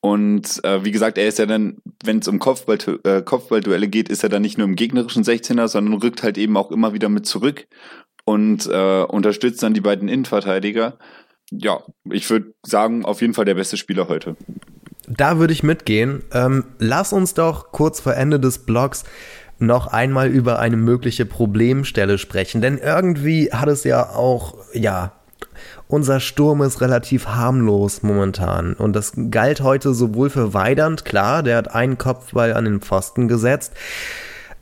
Und 0.00 0.62
äh, 0.64 0.84
wie 0.84 0.90
gesagt, 0.90 1.16
er 1.16 1.26
ist 1.26 1.38
ja 1.38 1.46
dann, 1.46 1.78
wenn 2.04 2.18
es 2.18 2.28
um 2.28 2.38
Kopfball, 2.38 2.78
äh, 3.04 3.22
Kopfballduelle 3.22 3.88
geht, 3.88 4.10
ist 4.10 4.22
er 4.22 4.28
dann 4.28 4.42
nicht 4.42 4.58
nur 4.58 4.66
im 4.66 4.76
gegnerischen 4.76 5.24
16er, 5.24 5.66
sondern 5.68 5.94
rückt 5.94 6.22
halt 6.22 6.36
eben 6.36 6.56
auch 6.56 6.70
immer 6.70 6.92
wieder 6.92 7.08
mit 7.08 7.24
zurück 7.24 7.66
und 8.24 8.66
äh, 8.66 9.02
unterstützt 9.02 9.62
dann 9.62 9.74
die 9.74 9.80
beiden 9.80 10.08
Innenverteidiger. 10.08 10.98
Ja, 11.50 11.82
ich 12.10 12.28
würde 12.28 12.52
sagen, 12.64 13.04
auf 13.04 13.20
jeden 13.20 13.34
Fall 13.34 13.44
der 13.44 13.54
beste 13.54 13.76
Spieler 13.76 14.08
heute. 14.08 14.36
Da 15.08 15.38
würde 15.38 15.52
ich 15.52 15.62
mitgehen. 15.62 16.22
Ähm, 16.32 16.64
lass 16.78 17.12
uns 17.12 17.34
doch 17.34 17.72
kurz 17.72 18.00
vor 18.00 18.14
Ende 18.14 18.40
des 18.40 18.64
Blogs 18.66 19.04
noch 19.58 19.86
einmal 19.86 20.28
über 20.28 20.58
eine 20.58 20.76
mögliche 20.76 21.26
Problemstelle 21.26 22.18
sprechen, 22.18 22.60
denn 22.60 22.78
irgendwie 22.78 23.52
hat 23.52 23.68
es 23.68 23.84
ja 23.84 24.10
auch, 24.10 24.56
ja, 24.72 25.12
unser 25.94 26.18
Sturm 26.18 26.60
ist 26.62 26.80
relativ 26.80 27.28
harmlos 27.28 28.02
momentan. 28.02 28.74
Und 28.74 28.94
das 28.94 29.12
galt 29.30 29.60
heute 29.60 29.94
sowohl 29.94 30.28
für 30.28 30.52
Weidand, 30.52 31.04
klar, 31.04 31.44
der 31.44 31.56
hat 31.56 31.72
einen 31.72 31.98
Kopfball 31.98 32.52
an 32.52 32.64
den 32.64 32.80
Pfosten 32.80 33.28
gesetzt, 33.28 33.72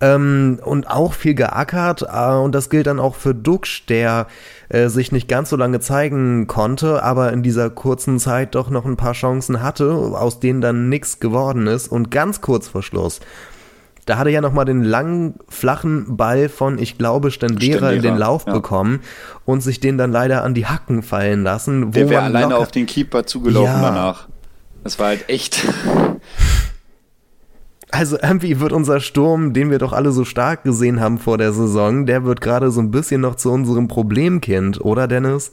ähm, 0.02 0.58
und 0.62 0.90
auch 0.90 1.14
viel 1.14 1.34
geackert. 1.34 2.02
Äh, 2.02 2.34
und 2.34 2.54
das 2.54 2.68
gilt 2.68 2.86
dann 2.86 2.98
auch 2.98 3.14
für 3.14 3.34
Duxch, 3.34 3.86
der 3.86 4.26
äh, 4.68 4.88
sich 4.88 5.12
nicht 5.12 5.28
ganz 5.28 5.48
so 5.48 5.56
lange 5.56 5.80
zeigen 5.80 6.46
konnte, 6.48 7.02
aber 7.02 7.32
in 7.32 7.42
dieser 7.42 7.70
kurzen 7.70 8.18
Zeit 8.18 8.54
doch 8.54 8.68
noch 8.68 8.84
ein 8.84 8.96
paar 8.96 9.12
Chancen 9.14 9.62
hatte, 9.62 9.92
aus 9.92 10.40
denen 10.40 10.60
dann 10.60 10.88
nichts 10.88 11.20
geworden 11.20 11.66
ist. 11.66 11.88
Und 11.88 12.10
ganz 12.10 12.40
kurz 12.40 12.68
vor 12.68 12.82
Schluss 12.82 13.20
da 14.06 14.18
hat 14.18 14.26
er 14.26 14.32
ja 14.32 14.40
nochmal 14.40 14.64
den 14.64 14.82
langen, 14.82 15.34
flachen 15.48 16.16
Ball 16.16 16.48
von, 16.48 16.78
ich 16.78 16.98
glaube, 16.98 17.30
Stendera, 17.30 17.92
in 17.92 18.02
den 18.02 18.16
Lauf 18.16 18.46
ja. 18.46 18.52
bekommen 18.52 19.00
und 19.44 19.62
sich 19.62 19.78
den 19.78 19.96
dann 19.96 20.10
leider 20.10 20.42
an 20.42 20.54
die 20.54 20.66
Hacken 20.66 21.02
fallen 21.02 21.44
lassen. 21.44 21.92
Der 21.92 22.10
wäre 22.10 22.22
alleine 22.22 22.56
auf 22.56 22.72
den 22.72 22.86
Keeper 22.86 23.26
zugelaufen 23.26 23.80
ja. 23.80 23.80
danach. 23.80 24.28
Das 24.82 24.98
war 24.98 25.08
halt 25.08 25.28
echt. 25.28 25.66
Also 27.94 28.16
irgendwie 28.18 28.58
wird 28.58 28.72
unser 28.72 29.00
Sturm, 29.00 29.52
den 29.52 29.70
wir 29.70 29.78
doch 29.78 29.92
alle 29.92 30.12
so 30.12 30.24
stark 30.24 30.64
gesehen 30.64 30.98
haben 30.98 31.18
vor 31.18 31.36
der 31.36 31.52
Saison, 31.52 32.06
der 32.06 32.24
wird 32.24 32.40
gerade 32.40 32.70
so 32.70 32.80
ein 32.80 32.90
bisschen 32.90 33.20
noch 33.20 33.34
zu 33.34 33.52
unserem 33.52 33.86
Problemkind, 33.86 34.80
oder 34.80 35.06
Dennis? 35.06 35.52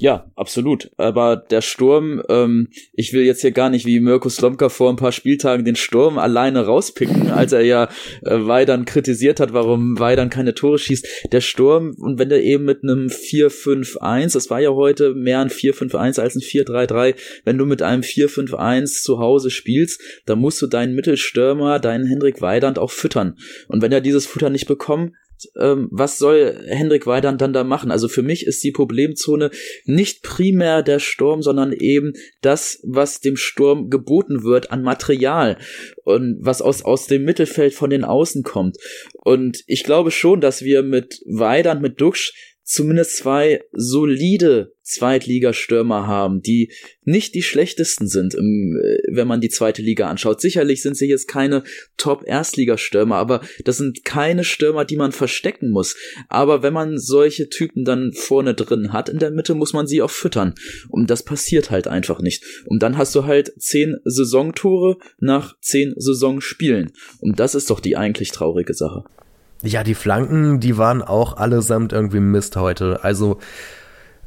Ja, 0.00 0.32
absolut. 0.34 0.90
Aber 0.96 1.36
der 1.36 1.60
Sturm, 1.60 2.22
ähm, 2.30 2.68
ich 2.94 3.12
will 3.12 3.22
jetzt 3.22 3.42
hier 3.42 3.50
gar 3.50 3.68
nicht 3.68 3.84
wie 3.84 4.00
Mirko 4.00 4.30
Slomka 4.30 4.70
vor 4.70 4.88
ein 4.88 4.96
paar 4.96 5.12
Spieltagen 5.12 5.66
den 5.66 5.76
Sturm 5.76 6.16
alleine 6.16 6.64
rauspicken, 6.64 7.30
als 7.30 7.52
er 7.52 7.60
ja 7.60 7.84
äh, 8.22 8.46
Weidern 8.46 8.86
kritisiert 8.86 9.40
hat, 9.40 9.52
warum 9.52 9.98
Weidern 9.98 10.30
keine 10.30 10.54
Tore 10.54 10.78
schießt. 10.78 11.26
Der 11.32 11.42
Sturm, 11.42 11.94
und 11.98 12.18
wenn 12.18 12.30
der 12.30 12.42
eben 12.42 12.64
mit 12.64 12.82
einem 12.82 13.08
4-5-1, 13.08 14.32
das 14.32 14.48
war 14.48 14.58
ja 14.58 14.70
heute 14.70 15.14
mehr 15.14 15.40
ein 15.40 15.50
4-5-1 15.50 16.18
als 16.18 16.34
ein 16.34 16.40
4-3-3, 16.40 17.14
wenn 17.44 17.58
du 17.58 17.66
mit 17.66 17.82
einem 17.82 18.00
4-5-1 18.00 19.02
zu 19.02 19.18
Hause 19.18 19.50
spielst, 19.50 20.00
dann 20.24 20.38
musst 20.38 20.62
du 20.62 20.66
deinen 20.66 20.94
Mittelstürmer, 20.94 21.78
deinen 21.78 22.06
Hendrik 22.06 22.40
Weidand 22.40 22.78
auch 22.78 22.90
füttern. 22.90 23.36
Und 23.68 23.82
wenn 23.82 23.92
er 23.92 24.00
dieses 24.00 24.24
Futter 24.24 24.48
nicht 24.48 24.66
bekommt, 24.66 25.12
ähm, 25.58 25.88
was 25.90 26.18
soll 26.18 26.64
Hendrik 26.68 27.06
Weidand 27.06 27.40
dann 27.40 27.52
da 27.52 27.64
machen? 27.64 27.90
Also 27.90 28.08
für 28.08 28.22
mich 28.22 28.46
ist 28.46 28.62
die 28.64 28.72
Problemzone 28.72 29.50
nicht 29.84 30.22
primär 30.22 30.82
der 30.82 30.98
Sturm, 30.98 31.42
sondern 31.42 31.72
eben 31.72 32.12
das, 32.40 32.80
was 32.82 33.20
dem 33.20 33.36
Sturm 33.36 33.90
geboten 33.90 34.42
wird 34.42 34.70
an 34.70 34.82
Material 34.82 35.58
und 36.04 36.38
was 36.40 36.62
aus, 36.62 36.82
aus 36.82 37.06
dem 37.06 37.24
Mittelfeld 37.24 37.74
von 37.74 37.90
den 37.90 38.04
Außen 38.04 38.42
kommt. 38.42 38.76
Und 39.14 39.62
ich 39.66 39.84
glaube 39.84 40.10
schon, 40.10 40.40
dass 40.40 40.62
wir 40.62 40.82
mit 40.82 41.20
Weidand, 41.26 41.82
mit 41.82 42.00
Duxch 42.00 42.49
zumindest 42.70 43.16
zwei 43.16 43.64
solide 43.72 44.72
Zweitligastürmer 44.82 46.06
haben, 46.06 46.40
die 46.40 46.72
nicht 47.02 47.34
die 47.34 47.42
schlechtesten 47.42 48.06
sind, 48.06 48.34
im, 48.34 48.78
äh, 48.80 48.98
wenn 49.12 49.26
man 49.26 49.40
die 49.40 49.48
zweite 49.48 49.82
Liga 49.82 50.08
anschaut. 50.08 50.40
Sicherlich 50.40 50.80
sind 50.82 50.96
sie 50.96 51.08
jetzt 51.08 51.26
keine 51.26 51.64
Top-Erstligastürmer, 51.96 53.16
aber 53.16 53.40
das 53.64 53.78
sind 53.78 54.04
keine 54.04 54.44
Stürmer, 54.44 54.84
die 54.84 54.96
man 54.96 55.10
verstecken 55.10 55.70
muss. 55.70 55.96
Aber 56.28 56.62
wenn 56.62 56.72
man 56.72 56.98
solche 56.98 57.48
Typen 57.48 57.84
dann 57.84 58.12
vorne 58.12 58.54
drin 58.54 58.92
hat, 58.92 59.08
in 59.08 59.18
der 59.18 59.32
Mitte 59.32 59.54
muss 59.54 59.72
man 59.72 59.88
sie 59.88 60.00
auch 60.00 60.10
füttern. 60.10 60.54
Und 60.88 61.10
das 61.10 61.24
passiert 61.24 61.70
halt 61.70 61.88
einfach 61.88 62.20
nicht. 62.20 62.44
Und 62.66 62.82
dann 62.82 62.96
hast 62.96 63.14
du 63.16 63.24
halt 63.24 63.52
zehn 63.58 63.96
Saisontore 64.04 64.98
nach 65.18 65.56
zehn 65.60 65.94
Saisonspielen. 65.96 66.92
Und 67.20 67.40
das 67.40 67.56
ist 67.56 67.70
doch 67.70 67.80
die 67.80 67.96
eigentlich 67.96 68.30
traurige 68.30 68.74
Sache. 68.74 69.04
Ja, 69.62 69.82
die 69.84 69.94
Flanken, 69.94 70.60
die 70.60 70.78
waren 70.78 71.02
auch 71.02 71.36
allesamt 71.36 71.92
irgendwie 71.92 72.20
Mist 72.20 72.56
heute. 72.56 73.00
Also 73.02 73.38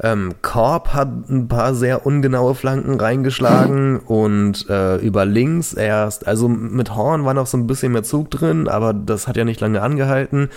ähm, 0.01 0.33
Korb 0.41 0.93
hat 0.93 1.29
ein 1.29 1.47
paar 1.47 1.75
sehr 1.75 2.05
ungenaue 2.05 2.55
Flanken 2.55 2.99
reingeschlagen 2.99 3.99
und 4.05 4.69
äh, 4.69 4.97
über 4.97 5.25
links 5.25 5.73
erst, 5.73 6.27
also 6.27 6.47
mit 6.47 6.95
Horn 6.95 7.25
war 7.25 7.33
noch 7.33 7.47
so 7.47 7.57
ein 7.57 7.67
bisschen 7.67 7.93
mehr 7.93 8.03
Zug 8.03 8.29
drin, 8.31 8.67
aber 8.67 8.93
das 8.93 9.27
hat 9.27 9.37
ja 9.37 9.45
nicht 9.45 9.61
lange 9.61 9.81
angehalten. 9.81 10.49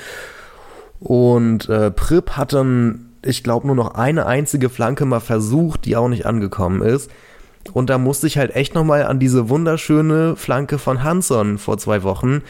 Und 1.00 1.68
äh, 1.68 1.90
Prip 1.90 2.32
hat 2.32 2.52
dann, 2.52 3.10
ich 3.22 3.42
glaube, 3.42 3.66
nur 3.66 3.76
noch 3.76 3.94
eine 3.94 4.26
einzige 4.26 4.70
Flanke 4.70 5.04
mal 5.04 5.20
versucht, 5.20 5.84
die 5.84 5.96
auch 5.96 6.08
nicht 6.08 6.26
angekommen 6.26 6.82
ist. 6.82 7.10
Und 7.72 7.90
da 7.90 7.98
musste 7.98 8.26
ich 8.26 8.38
halt 8.38 8.54
echt 8.54 8.74
nochmal 8.74 9.04
an 9.04 9.18
diese 9.18 9.48
wunderschöne 9.48 10.36
Flanke 10.36 10.78
von 10.78 11.02
Hanson 11.02 11.58
vor 11.58 11.78
zwei 11.78 12.02
Wochen, 12.02 12.42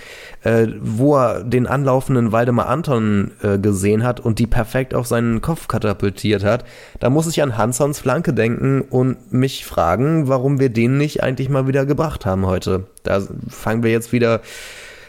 äh, 0.42 0.66
wo 0.81 1.16
er 1.16 1.44
den 1.44 1.66
anlaufenden 1.66 2.33
Waldemar 2.33 2.68
Anton 2.68 3.33
äh, 3.42 3.59
gesehen 3.59 4.02
hat 4.05 4.20
und 4.20 4.38
die 4.38 4.46
perfekt 4.46 4.94
auf 4.94 5.07
seinen 5.07 5.40
Kopf 5.40 5.68
katapultiert 5.68 6.44
hat. 6.44 6.64
Da 7.00 7.11
muss 7.11 7.26
ich 7.26 7.42
an 7.42 7.57
Hansons 7.57 7.98
Flanke 7.98 8.33
denken 8.33 8.83
und 8.83 9.33
mich 9.33 9.64
fragen, 9.64 10.29
warum 10.29 10.61
wir 10.61 10.68
den 10.68 10.98
nicht 10.98 11.22
eigentlich 11.22 11.48
mal 11.48 11.66
wieder 11.66 11.87
gebracht 11.87 12.26
haben 12.26 12.46
heute. 12.46 12.85
Da 13.02 13.22
fangen 13.48 13.83
wir 13.83 13.90
jetzt 13.90 14.12
wieder 14.12 14.40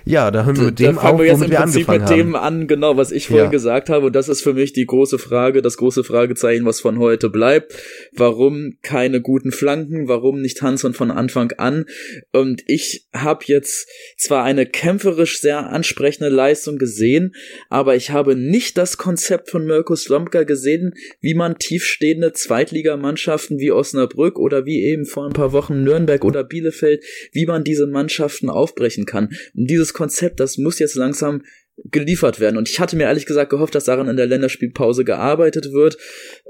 ja, 0.07 0.31
da 0.31 0.45
hören 0.45 0.57
wir 0.57 0.63
mit 0.65 0.79
dem 0.79 0.95
da 0.95 1.01
auf, 1.01 1.19
wir 1.19 1.25
jetzt 1.25 1.35
womit 1.35 1.51
wir 1.51 1.57
Prinzip 1.57 1.89
angefangen 1.89 2.17
mit 2.17 2.25
dem 2.25 2.35
an, 2.35 2.67
genau, 2.67 2.95
was 2.95 3.11
ich 3.11 3.27
vorhin 3.27 3.45
ja. 3.45 3.51
gesagt 3.51 3.89
habe. 3.89 4.07
Und 4.07 4.15
das 4.15 4.29
ist 4.29 4.41
für 4.41 4.53
mich 4.53 4.71
die 4.71 4.85
große 4.85 5.19
Frage, 5.19 5.61
das 5.61 5.77
große 5.77 6.03
Fragezeichen, 6.03 6.65
was 6.65 6.79
von 6.79 6.97
heute 6.97 7.29
bleibt. 7.29 7.73
Warum 8.13 8.77
keine 8.81 9.21
guten 9.21 9.51
Flanken? 9.51 10.07
Warum 10.07 10.41
nicht 10.41 10.61
Hanson 10.61 10.93
von 10.93 11.11
Anfang 11.11 11.51
an? 11.57 11.85
Und 12.31 12.63
ich 12.67 13.07
habe 13.13 13.43
jetzt 13.47 13.89
zwar 14.17 14.43
eine 14.43 14.65
kämpferisch 14.65 15.41
sehr 15.41 15.69
ansprechende 15.69 16.29
Leistung 16.29 16.77
gesehen, 16.77 17.35
aber 17.69 17.95
ich 17.95 18.11
habe 18.11 18.35
nicht 18.35 18.77
das 18.77 18.97
Konzept 18.97 19.49
von 19.49 19.65
Mirko 19.65 19.95
Slomka 19.95 20.43
gesehen, 20.43 20.93
wie 21.19 21.33
man 21.33 21.57
tiefstehende 21.57 22.31
Zweitligamannschaften 22.31 23.59
wie 23.59 23.71
Osnabrück 23.71 24.39
oder 24.39 24.65
wie 24.65 24.83
eben 24.85 25.05
vor 25.05 25.25
ein 25.25 25.33
paar 25.33 25.51
Wochen 25.51 25.83
Nürnberg 25.83 26.23
oder 26.23 26.43
Bielefeld, 26.43 27.03
wie 27.33 27.45
man 27.45 27.63
diese 27.63 27.87
Mannschaften 27.87 28.49
aufbrechen 28.49 29.05
kann. 29.05 29.29
Und 29.55 29.69
dieses 29.69 29.96
Konzept, 29.97 30.39
das 30.39 30.57
muss 30.57 30.79
jetzt 30.79 30.95
langsam 30.95 31.41
geliefert 31.85 32.39
werden. 32.39 32.57
Und 32.57 32.69
ich 32.69 32.79
hatte 32.79 32.95
mir 32.95 33.03
ehrlich 33.03 33.25
gesagt 33.25 33.51
gehofft, 33.51 33.75
dass 33.75 33.85
daran 33.85 34.07
in 34.07 34.17
der 34.17 34.25
Länderspielpause 34.25 35.03
gearbeitet 35.03 35.73
wird. 35.73 35.97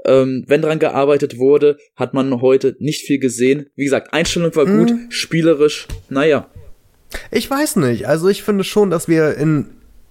Ähm, 0.06 0.44
wenn 0.46 0.62
daran 0.62 0.78
gearbeitet 0.78 1.38
wurde, 1.38 1.76
hat 1.96 2.14
man 2.14 2.40
heute 2.40 2.76
nicht 2.78 3.02
viel 3.02 3.18
gesehen. 3.18 3.66
Wie 3.76 3.84
gesagt, 3.84 4.12
Einstellung 4.14 4.54
war 4.56 4.64
gut, 4.64 4.90
hm. 4.90 5.06
spielerisch, 5.10 5.86
naja. 6.08 6.48
Ich 7.30 7.50
weiß 7.50 7.76
nicht. 7.76 8.06
Also 8.06 8.28
ich 8.28 8.42
finde 8.42 8.64
schon, 8.64 8.90
dass 8.90 9.08
wir 9.08 9.34
in 9.36 9.66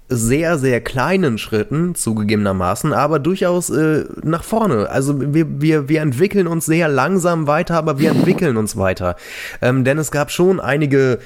sehr, 0.09 0.57
sehr 0.57 0.79
kleinen 0.79 1.37
Schritten, 1.37 1.93
zugegebenermaßen, 1.93 2.93
aber 2.93 3.19
durchaus 3.19 3.69
äh, 3.69 4.05
nach 4.23 4.43
vorne. 4.43 4.89
Also 4.89 5.33
wir, 5.33 5.61
wir, 5.61 5.89
wir 5.89 6.01
entwickeln 6.01 6.47
uns 6.47 6.65
sehr 6.65 6.87
langsam 6.87 7.45
weiter, 7.45 7.75
aber 7.75 7.99
wir 7.99 8.11
entwickeln 8.11 8.55
uns 8.55 8.77
weiter. 8.77 9.17
Ähm, 9.61 9.83
denn 9.83 9.97
es 9.97 10.11
gab 10.11 10.31
schon 10.31 10.61
einige 10.61 11.19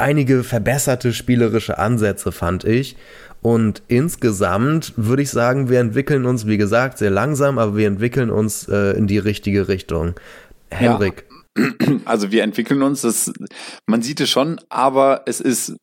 einige 0.00 0.42
verbesserte 0.42 1.12
spielerische 1.12 1.78
Ansätze, 1.78 2.32
fand 2.32 2.64
ich. 2.64 2.96
Und 3.42 3.82
insgesamt 3.88 4.92
würde 4.96 5.22
ich 5.22 5.30
sagen, 5.30 5.70
wir 5.70 5.80
entwickeln 5.80 6.26
uns, 6.26 6.46
wie 6.46 6.58
gesagt, 6.58 6.98
sehr 6.98 7.10
langsam, 7.10 7.58
aber 7.58 7.76
wir 7.76 7.86
entwickeln 7.86 8.30
uns 8.30 8.68
äh, 8.68 8.96
in 8.96 9.06
die 9.06 9.18
richtige 9.18 9.68
Richtung. 9.68 10.14
Henrik. 10.70 11.24
Ja. 11.28 11.36
Also 12.04 12.30
wir 12.30 12.44
entwickeln 12.44 12.80
uns, 12.82 13.00
das, 13.00 13.32
man 13.86 14.02
sieht 14.02 14.20
es 14.20 14.30
schon, 14.30 14.60
aber 14.68 15.22
es 15.26 15.40
ist 15.40 15.76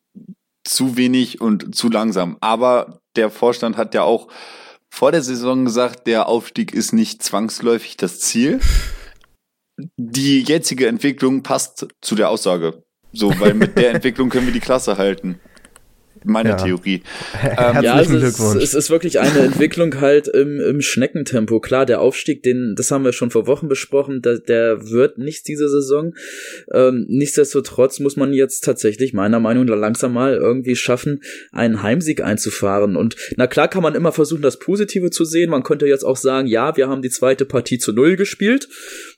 zu 0.64 0.96
wenig 0.96 1.40
und 1.40 1.74
zu 1.74 1.90
langsam. 1.90 2.38
Aber 2.40 3.00
der 3.16 3.30
Vorstand 3.30 3.76
hat 3.76 3.94
ja 3.94 4.02
auch 4.02 4.28
vor 4.90 5.12
der 5.12 5.22
Saison 5.22 5.64
gesagt, 5.64 6.06
der 6.06 6.26
Aufstieg 6.26 6.72
ist 6.72 6.92
nicht 6.92 7.22
zwangsläufig 7.22 7.96
das 7.96 8.20
Ziel. 8.20 8.60
Die 9.96 10.42
jetzige 10.42 10.88
Entwicklung 10.88 11.42
passt 11.42 11.86
zu 12.00 12.14
der 12.14 12.30
Aussage. 12.30 12.82
So, 13.18 13.32
weil 13.40 13.54
mit 13.54 13.76
der 13.76 13.90
Entwicklung 13.90 14.28
können 14.28 14.46
wir 14.46 14.52
die 14.52 14.60
Klasse 14.60 14.96
halten. 14.96 15.40
Meine 16.24 16.50
ja. 16.50 16.56
Theorie. 16.56 17.02
Ähm, 17.42 17.82
ja, 17.82 17.94
also 17.94 18.16
es, 18.16 18.38
ist, 18.38 18.54
es 18.54 18.74
ist 18.74 18.90
wirklich 18.90 19.20
eine 19.20 19.40
Entwicklung 19.40 20.00
halt 20.00 20.28
im, 20.28 20.60
im 20.60 20.80
Schneckentempo. 20.80 21.60
Klar, 21.60 21.86
der 21.86 22.00
Aufstieg, 22.00 22.42
den, 22.42 22.74
das 22.76 22.90
haben 22.90 23.04
wir 23.04 23.12
schon 23.12 23.30
vor 23.30 23.46
Wochen 23.46 23.68
besprochen, 23.68 24.22
der, 24.22 24.38
der 24.38 24.90
wird 24.90 25.18
nichts 25.18 25.42
diese 25.44 25.68
Saison. 25.68 26.14
Ähm, 26.72 27.06
nichtsdestotrotz 27.08 28.00
muss 28.00 28.16
man 28.16 28.32
jetzt 28.32 28.64
tatsächlich 28.64 29.12
meiner 29.12 29.40
Meinung 29.40 29.64
nach 29.64 29.76
langsam 29.76 30.12
mal 30.12 30.34
irgendwie 30.34 30.76
schaffen, 30.76 31.22
einen 31.52 31.82
Heimsieg 31.82 32.22
einzufahren. 32.22 32.96
Und 32.96 33.16
na 33.36 33.46
klar 33.46 33.68
kann 33.68 33.82
man 33.82 33.94
immer 33.94 34.12
versuchen, 34.12 34.42
das 34.42 34.58
Positive 34.58 35.10
zu 35.10 35.24
sehen. 35.24 35.50
Man 35.50 35.62
könnte 35.62 35.86
jetzt 35.86 36.04
auch 36.04 36.16
sagen, 36.16 36.48
ja, 36.48 36.76
wir 36.76 36.88
haben 36.88 37.02
die 37.02 37.10
zweite 37.10 37.44
Partie 37.44 37.78
zu 37.78 37.92
Null 37.92 38.16
gespielt 38.16 38.68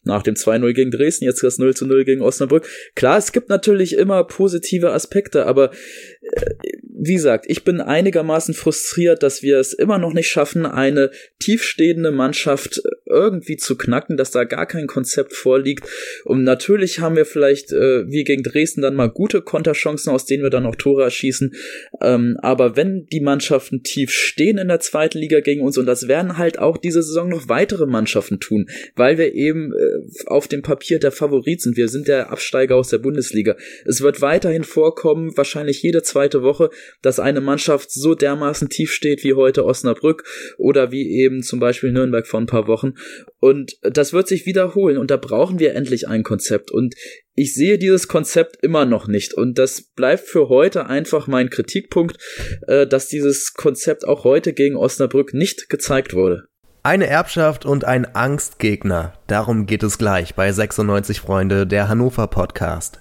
nach 0.04 0.22
dem 0.22 0.34
2-0 0.34 0.72
gegen 0.72 0.90
Dresden, 0.90 1.24
jetzt 1.24 1.42
das 1.42 1.58
0 1.58 1.74
0 1.80 2.04
gegen 2.04 2.22
Osnabrück. 2.22 2.66
Klar, 2.94 3.18
es 3.18 3.32
gibt 3.32 3.48
natürlich 3.48 3.96
immer 3.96 4.24
positive 4.24 4.92
Aspekte, 4.92 5.46
aber 5.46 5.72
äh, 6.20 6.54
wie 7.02 7.14
gesagt, 7.14 7.46
ich 7.48 7.64
bin 7.64 7.80
einigermaßen 7.80 8.52
frustriert, 8.52 9.22
dass 9.22 9.42
wir 9.42 9.58
es 9.58 9.72
immer 9.72 9.96
noch 9.96 10.12
nicht 10.12 10.28
schaffen, 10.28 10.66
eine 10.66 11.10
tiefstehende 11.38 12.10
Mannschaft 12.10 12.82
irgendwie 13.06 13.56
zu 13.56 13.76
knacken, 13.76 14.18
dass 14.18 14.30
da 14.30 14.44
gar 14.44 14.66
kein 14.66 14.86
Konzept 14.86 15.32
vorliegt. 15.32 15.88
Und 16.24 16.44
natürlich 16.44 17.00
haben 17.00 17.16
wir 17.16 17.24
vielleicht, 17.24 17.72
äh, 17.72 18.06
wie 18.06 18.24
gegen 18.24 18.42
Dresden, 18.42 18.82
dann 18.82 18.96
mal 18.96 19.08
gute 19.08 19.40
Konterchancen, 19.40 20.12
aus 20.12 20.26
denen 20.26 20.42
wir 20.42 20.50
dann 20.50 20.66
auch 20.66 20.76
Tore 20.76 21.02
erschießen. 21.04 21.54
Ähm, 22.02 22.36
aber 22.42 22.76
wenn 22.76 23.06
die 23.06 23.20
Mannschaften 23.20 23.82
tief 23.82 24.10
stehen 24.10 24.58
in 24.58 24.68
der 24.68 24.80
zweiten 24.80 25.18
Liga 25.18 25.40
gegen 25.40 25.62
uns, 25.62 25.78
und 25.78 25.86
das 25.86 26.06
werden 26.06 26.36
halt 26.36 26.58
auch 26.58 26.76
diese 26.76 27.02
Saison 27.02 27.30
noch 27.30 27.48
weitere 27.48 27.86
Mannschaften 27.86 28.40
tun, 28.40 28.68
weil 28.94 29.16
wir 29.16 29.34
eben 29.34 29.72
äh, 29.72 30.26
auf 30.26 30.48
dem 30.48 30.60
Papier 30.60 30.98
der 30.98 31.12
Favorit 31.12 31.62
sind. 31.62 31.78
Wir 31.78 31.88
sind 31.88 32.08
der 32.08 32.30
Absteiger 32.30 32.76
aus 32.76 32.90
der 32.90 32.98
Bundesliga. 32.98 33.56
Es 33.86 34.02
wird 34.02 34.20
weiterhin 34.20 34.64
vorkommen, 34.64 35.34
wahrscheinlich 35.36 35.82
jede 35.82 36.02
zweite 36.02 36.42
Woche, 36.42 36.68
dass 37.02 37.20
eine 37.20 37.40
Mannschaft 37.40 37.90
so 37.92 38.14
dermaßen 38.14 38.68
tief 38.68 38.92
steht 38.92 39.24
wie 39.24 39.34
heute 39.34 39.64
Osnabrück 39.64 40.24
oder 40.58 40.92
wie 40.92 41.20
eben 41.22 41.42
zum 41.42 41.60
Beispiel 41.60 41.92
Nürnberg 41.92 42.26
vor 42.26 42.40
ein 42.40 42.46
paar 42.46 42.66
Wochen. 42.66 42.94
Und 43.40 43.78
das 43.82 44.12
wird 44.12 44.28
sich 44.28 44.46
wiederholen 44.46 44.98
und 44.98 45.10
da 45.10 45.16
brauchen 45.16 45.58
wir 45.58 45.74
endlich 45.74 46.08
ein 46.08 46.22
Konzept. 46.22 46.70
Und 46.70 46.94
ich 47.34 47.54
sehe 47.54 47.78
dieses 47.78 48.08
Konzept 48.08 48.62
immer 48.62 48.84
noch 48.84 49.08
nicht. 49.08 49.34
Und 49.34 49.58
das 49.58 49.82
bleibt 49.82 50.28
für 50.28 50.48
heute 50.48 50.86
einfach 50.86 51.26
mein 51.26 51.48
Kritikpunkt, 51.48 52.18
äh, 52.66 52.86
dass 52.86 53.08
dieses 53.08 53.54
Konzept 53.54 54.06
auch 54.06 54.24
heute 54.24 54.52
gegen 54.52 54.76
Osnabrück 54.76 55.32
nicht 55.32 55.68
gezeigt 55.68 56.14
wurde. 56.14 56.48
Eine 56.82 57.06
Erbschaft 57.06 57.66
und 57.66 57.84
ein 57.84 58.14
Angstgegner. 58.14 59.12
Darum 59.26 59.66
geht 59.66 59.82
es 59.82 59.98
gleich 59.98 60.34
bei 60.34 60.50
96 60.50 61.20
Freunde, 61.20 61.66
der 61.66 61.88
Hannover 61.88 62.26
Podcast. 62.26 63.00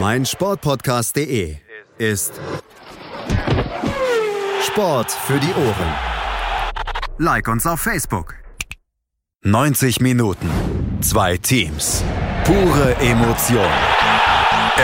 meinsportpodcast.de 0.00 1.56
ist 1.98 2.32
Sport 4.66 5.10
für 5.10 5.38
die 5.38 5.52
Ohren. 5.54 5.94
Like 7.18 7.48
uns 7.48 7.66
auf 7.66 7.80
Facebook. 7.80 8.34
90 9.42 10.00
Minuten, 10.00 10.50
zwei 11.00 11.36
Teams, 11.38 12.02
pure 12.44 12.94
Emotion. 13.00 13.70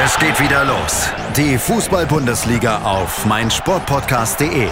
Es 0.05 0.17
geht 0.19 0.41
wieder 0.41 0.65
los. 0.65 1.11
Die 1.37 1.59
Fußball-Bundesliga 1.59 2.83
auf 2.83 3.27
meinsportpodcast.de. 3.27 4.69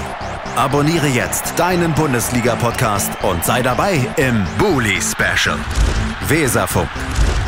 Abonniere 0.57 1.09
jetzt 1.09 1.59
deinen 1.59 1.93
Bundesliga-Podcast 1.93 3.13
und 3.23 3.45
sei 3.45 3.63
dabei 3.63 4.01
im 4.17 4.45
Bully 4.59 5.01
Special. 5.01 5.59
Weserfunk. 6.29 6.89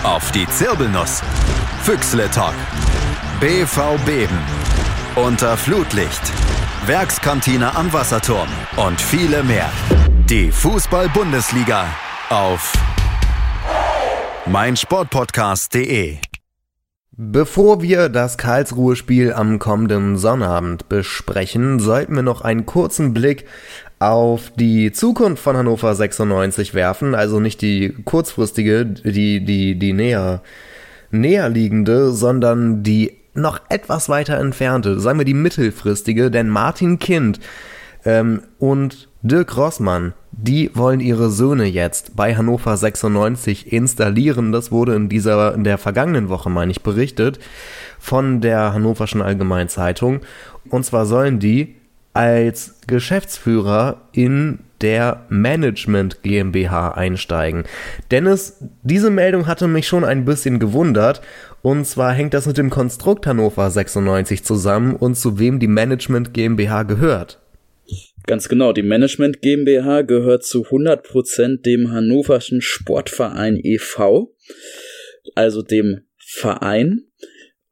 Auf 0.03 0.31
die 0.33 0.47
Zirbelnuss. 0.49 1.23
Füchsle 1.85 2.31
Talk. 2.31 2.55
BV 3.41 3.99
Beben. 4.07 4.39
Unter 5.17 5.57
Flutlicht. 5.57 6.21
Werkskantine 6.87 7.75
am 7.75 7.93
Wasserturm 7.93 8.47
und 8.77 9.01
viele 9.01 9.43
mehr. 9.43 9.69
Die 10.31 10.53
Fußball-Bundesliga 10.53 11.87
auf 12.31 12.73
meinsportpodcast.de. 14.47 16.19
Bevor 17.17 17.83
wir 17.83 18.09
das 18.09 18.39
Karlsruhe-Spiel 18.39 19.33
am 19.33 19.59
kommenden 19.59 20.17
Sonnabend 20.17 20.89
besprechen, 20.89 21.81
sollten 21.81 22.15
wir 22.15 22.23
noch 22.23 22.43
einen 22.43 22.65
kurzen 22.65 23.13
Blick 23.13 23.45
auf 23.99 24.53
die 24.55 24.93
Zukunft 24.93 25.43
von 25.43 25.57
Hannover 25.57 25.97
96 25.97 26.75
werfen, 26.75 27.17
also 27.17 27.41
nicht 27.41 27.61
die 27.61 27.93
kurzfristige, 28.05 28.85
die, 28.85 29.45
die, 29.45 29.77
die 29.77 29.93
näher, 29.93 30.43
näher 31.13 31.49
liegende, 31.49 32.13
sondern 32.13 32.83
die 32.83 33.13
noch 33.35 33.61
etwas 33.69 34.09
weiter 34.09 34.39
entfernte, 34.39 35.01
sagen 35.01 35.19
wir 35.19 35.25
die 35.25 35.35
mittelfristige, 35.35 36.31
denn 36.31 36.49
Martin 36.49 36.99
Kind 36.99 37.41
ähm, 38.05 38.43
und 38.59 39.09
Dirk 39.23 39.57
Rossmann, 39.57 40.15
die 40.33 40.71
wollen 40.75 41.01
ihre 41.01 41.31
Söhne 41.31 41.65
jetzt 41.65 42.17
bei 42.17 42.35
Hannover 42.35 42.77
96 42.77 43.73
installieren. 43.73 44.51
Das 44.51 44.73
wurde 44.73 44.95
in 44.95 45.09
dieser, 45.09 45.55
in 45.55 45.63
der 45.63 45.79
vergangenen 45.79 46.29
Woche, 46.29 46.51
meine 46.51 46.73
ich, 46.73 46.83
berichtet 46.83 47.39
von 48.01 48.41
der 48.41 48.75
Hannoverschen 48.75 49.23
Allgemeinen 49.23 49.69
Zeitung. 49.69 50.21
Und 50.69 50.85
zwar 50.85 51.07
sollen 51.07 51.39
die 51.39 51.77
als 52.13 52.81
Geschäftsführer 52.87 54.09
in 54.13 54.61
der 54.81 55.27
Management 55.29 56.23
GmbH 56.23 56.93
einsteigen. 56.93 57.65
Dennis, 58.11 58.59
diese 58.83 59.11
Meldung 59.11 59.47
hatte 59.47 59.69
mich 59.69 59.87
schon 59.87 60.05
ein 60.05 60.25
bisschen 60.25 60.59
gewundert. 60.59 61.23
Und 61.63 61.87
zwar 61.87 62.13
hängt 62.13 62.35
das 62.35 62.47
mit 62.47 62.59
dem 62.59 62.71
Konstrukt 62.71 63.27
Hannover 63.27 63.71
96 63.71 64.43
zusammen 64.43 64.97
und 64.97 65.15
zu 65.15 65.39
wem 65.39 65.61
die 65.61 65.69
Management 65.69 66.35
GmbH 66.35 66.83
gehört. 66.83 67.41
Ganz 68.27 68.49
genau, 68.49 68.73
die 68.73 68.83
Management 68.83 69.43
GmbH 69.43 70.03
gehört 70.03 70.45
zu 70.45 70.65
100% 70.65 71.63
dem 71.63 71.91
Hannoverschen 71.91 72.61
Sportverein 72.61 73.59
e.V., 73.63 74.35
also 75.35 75.63
dem 75.63 76.03
Verein. 76.19 77.05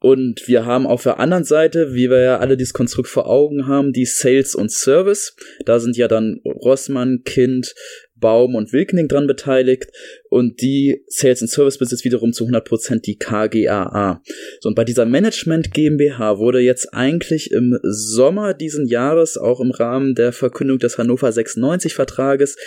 Und 0.01 0.47
wir 0.47 0.65
haben 0.65 0.87
auf 0.87 1.03
der 1.03 1.19
anderen 1.19 1.43
Seite, 1.43 1.93
wie 1.93 2.09
wir 2.09 2.21
ja 2.21 2.39
alle 2.39 2.57
dieses 2.57 2.73
Konstrukt 2.73 3.07
vor 3.07 3.27
Augen 3.27 3.67
haben, 3.67 3.93
die 3.93 4.05
Sales 4.05 4.55
und 4.55 4.71
Service. 4.71 5.35
Da 5.65 5.79
sind 5.79 5.95
ja 5.95 6.07
dann 6.07 6.41
Rossmann, 6.43 7.21
Kind, 7.23 7.75
Baum 8.15 8.55
und 8.55 8.73
Wilkening 8.73 9.07
dran 9.07 9.27
beteiligt 9.27 9.91
und 10.29 10.59
die 10.61 11.03
Sales 11.07 11.41
and 11.41 11.51
Service 11.51 11.77
besitzt 11.77 12.03
wiederum 12.03 12.33
zu 12.33 12.45
100% 12.45 13.01
die 13.01 13.17
KGAA. 13.17 14.21
So, 14.59 14.69
und 14.69 14.75
bei 14.75 14.85
dieser 14.85 15.05
Management 15.05 15.71
GmbH 15.71 16.39
wurde 16.39 16.59
jetzt 16.59 16.93
eigentlich 16.93 17.51
im 17.51 17.77
Sommer 17.83 18.55
diesen 18.55 18.87
Jahres, 18.87 19.37
auch 19.37 19.59
im 19.59 19.69
Rahmen 19.69 20.15
der 20.15 20.31
Verkündung 20.31 20.79
des 20.79 20.97
Hannover 20.97 21.31
96 21.31 21.93
Vertrages, 21.93 22.57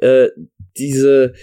äh, 0.00 0.28
diese 0.78 1.34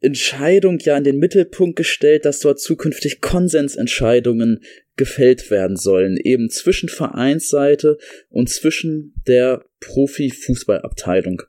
Entscheidung 0.00 0.78
ja 0.80 0.96
in 0.96 1.04
den 1.04 1.18
Mittelpunkt 1.18 1.76
gestellt, 1.76 2.24
dass 2.24 2.40
dort 2.40 2.60
zukünftig 2.60 3.20
Konsensentscheidungen 3.20 4.60
gefällt 4.98 5.50
werden 5.50 5.76
sollen, 5.76 6.18
eben 6.18 6.50
zwischen 6.50 6.90
Vereinsseite 6.90 7.96
und 8.28 8.50
zwischen 8.50 9.14
der 9.26 9.64
Profifußballabteilung. 9.80 11.42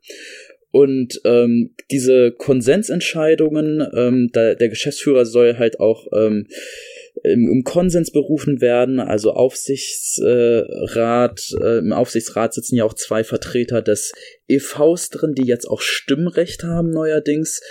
Und 0.71 1.19
ähm, 1.25 1.75
diese 1.89 2.31
Konsensentscheidungen, 2.31 3.85
ähm, 3.95 4.29
da, 4.31 4.53
der 4.53 4.69
Geschäftsführer 4.69 5.25
soll 5.25 5.57
halt 5.57 5.79
auch 5.79 6.07
ähm, 6.13 6.47
im, 7.23 7.49
im 7.51 7.63
Konsens 7.63 8.11
berufen 8.11 8.61
werden, 8.61 8.99
also 8.99 9.31
Aufsichtsrat, 9.31 11.41
äh, 11.61 11.79
im 11.79 11.93
Aufsichtsrat 11.93 12.53
sitzen 12.53 12.75
ja 12.75 12.83
auch 12.83 12.93
zwei 12.93 13.23
Vertreter 13.23 13.81
des 13.81 14.11
EVs 14.47 15.09
drin, 15.09 15.33
die 15.33 15.45
jetzt 15.45 15.67
auch 15.67 15.81
Stimmrecht 15.81 16.63
haben 16.63 16.89
neuerdings. 16.89 17.61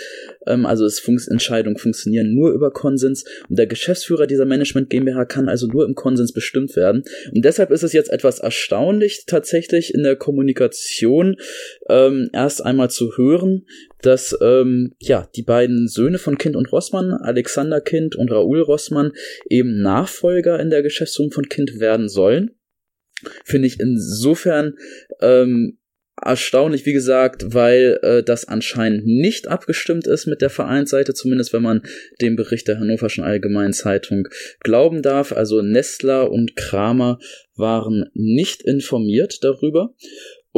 Ähm, 0.47 0.65
also 0.65 0.85
es 0.85 0.99
fun 0.99 1.19
Entscheidungen 1.29 1.77
funktionieren 1.77 2.33
nur 2.33 2.51
über 2.51 2.71
Konsens 2.71 3.25
und 3.49 3.59
der 3.59 3.67
Geschäftsführer 3.67 4.27
dieser 4.27 4.45
Management 4.45 4.89
GmbH 4.89 5.25
kann 5.25 5.49
also 5.49 5.67
nur 5.67 5.85
im 5.85 5.95
Konsens 5.95 6.33
bestimmt 6.33 6.75
werden. 6.75 7.03
Und 7.33 7.43
deshalb 7.43 7.71
ist 7.71 7.83
es 7.83 7.93
jetzt 7.93 8.11
etwas 8.11 8.39
erstaunlich 8.39 9.23
tatsächlich 9.27 9.93
in 9.93 10.03
der 10.03 10.15
Kommunikation 10.15 11.35
ähm, 11.89 12.29
erst 12.33 12.63
einmal 12.63 12.89
zu 12.89 13.17
hören, 13.17 13.65
dass 14.01 14.37
ähm, 14.41 14.95
ja 14.99 15.29
die 15.35 15.43
beiden 15.43 15.87
Söhne 15.87 16.17
von 16.17 16.37
Kind 16.37 16.55
und 16.55 16.71
Rossmann, 16.71 17.13
Alexander 17.13 17.81
Kind 17.81 18.15
und 18.15 18.31
Raoul 18.31 18.61
Rossmann, 18.61 19.11
eben 19.49 19.81
Nachfolger 19.81 20.59
in 20.59 20.69
der 20.69 20.83
Geschäftsführung 20.83 21.31
von 21.31 21.49
Kind 21.49 21.79
werden 21.79 22.09
sollen. 22.09 22.51
Finde 23.43 23.67
ich 23.67 23.79
insofern 23.79 24.75
ähm, 25.21 25.79
erstaunlich, 26.21 26.85
wie 26.85 26.93
gesagt, 26.93 27.53
weil 27.53 27.99
äh, 28.01 28.23
das 28.23 28.45
anscheinend 28.45 29.05
nicht 29.05 29.47
abgestimmt 29.47 30.07
ist 30.07 30.25
mit 30.25 30.41
der 30.41 30.49
Vereinsseite, 30.49 31.13
zumindest 31.13 31.53
wenn 31.53 31.61
man 31.61 31.81
dem 32.21 32.35
Bericht 32.35 32.67
der 32.67 32.79
Hannoverschen 32.79 33.23
Allgemeinen 33.23 33.73
Zeitung 33.73 34.27
glauben 34.59 35.01
darf. 35.01 35.31
Also 35.31 35.61
Nestler 35.61 36.31
und 36.31 36.55
Kramer 36.55 37.19
waren 37.55 38.09
nicht 38.13 38.63
informiert 38.63 39.39
darüber. 39.43 39.93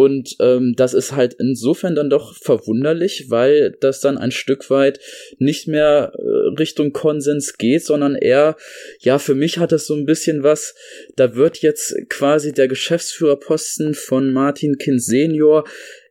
Und 0.01 0.35
ähm, 0.39 0.73
das 0.75 0.95
ist 0.95 1.11
halt 1.11 1.35
insofern 1.35 1.93
dann 1.93 2.09
doch 2.09 2.35
verwunderlich, 2.35 3.25
weil 3.29 3.77
das 3.81 4.01
dann 4.01 4.17
ein 4.17 4.31
Stück 4.31 4.71
weit 4.71 4.99
nicht 5.37 5.67
mehr 5.67 6.11
äh, 6.15 6.21
Richtung 6.57 6.91
Konsens 6.91 7.57
geht, 7.57 7.85
sondern 7.85 8.15
eher, 8.15 8.57
ja, 8.99 9.19
für 9.19 9.35
mich 9.35 9.59
hat 9.59 9.71
es 9.71 9.85
so 9.85 9.93
ein 9.93 10.05
bisschen 10.05 10.41
was, 10.41 10.73
da 11.17 11.35
wird 11.35 11.59
jetzt 11.59 11.95
quasi 12.09 12.51
der 12.51 12.67
Geschäftsführerposten 12.67 13.93
von 13.93 14.33
Martin 14.33 14.79
Kind 14.79 15.03
Senior 15.03 15.65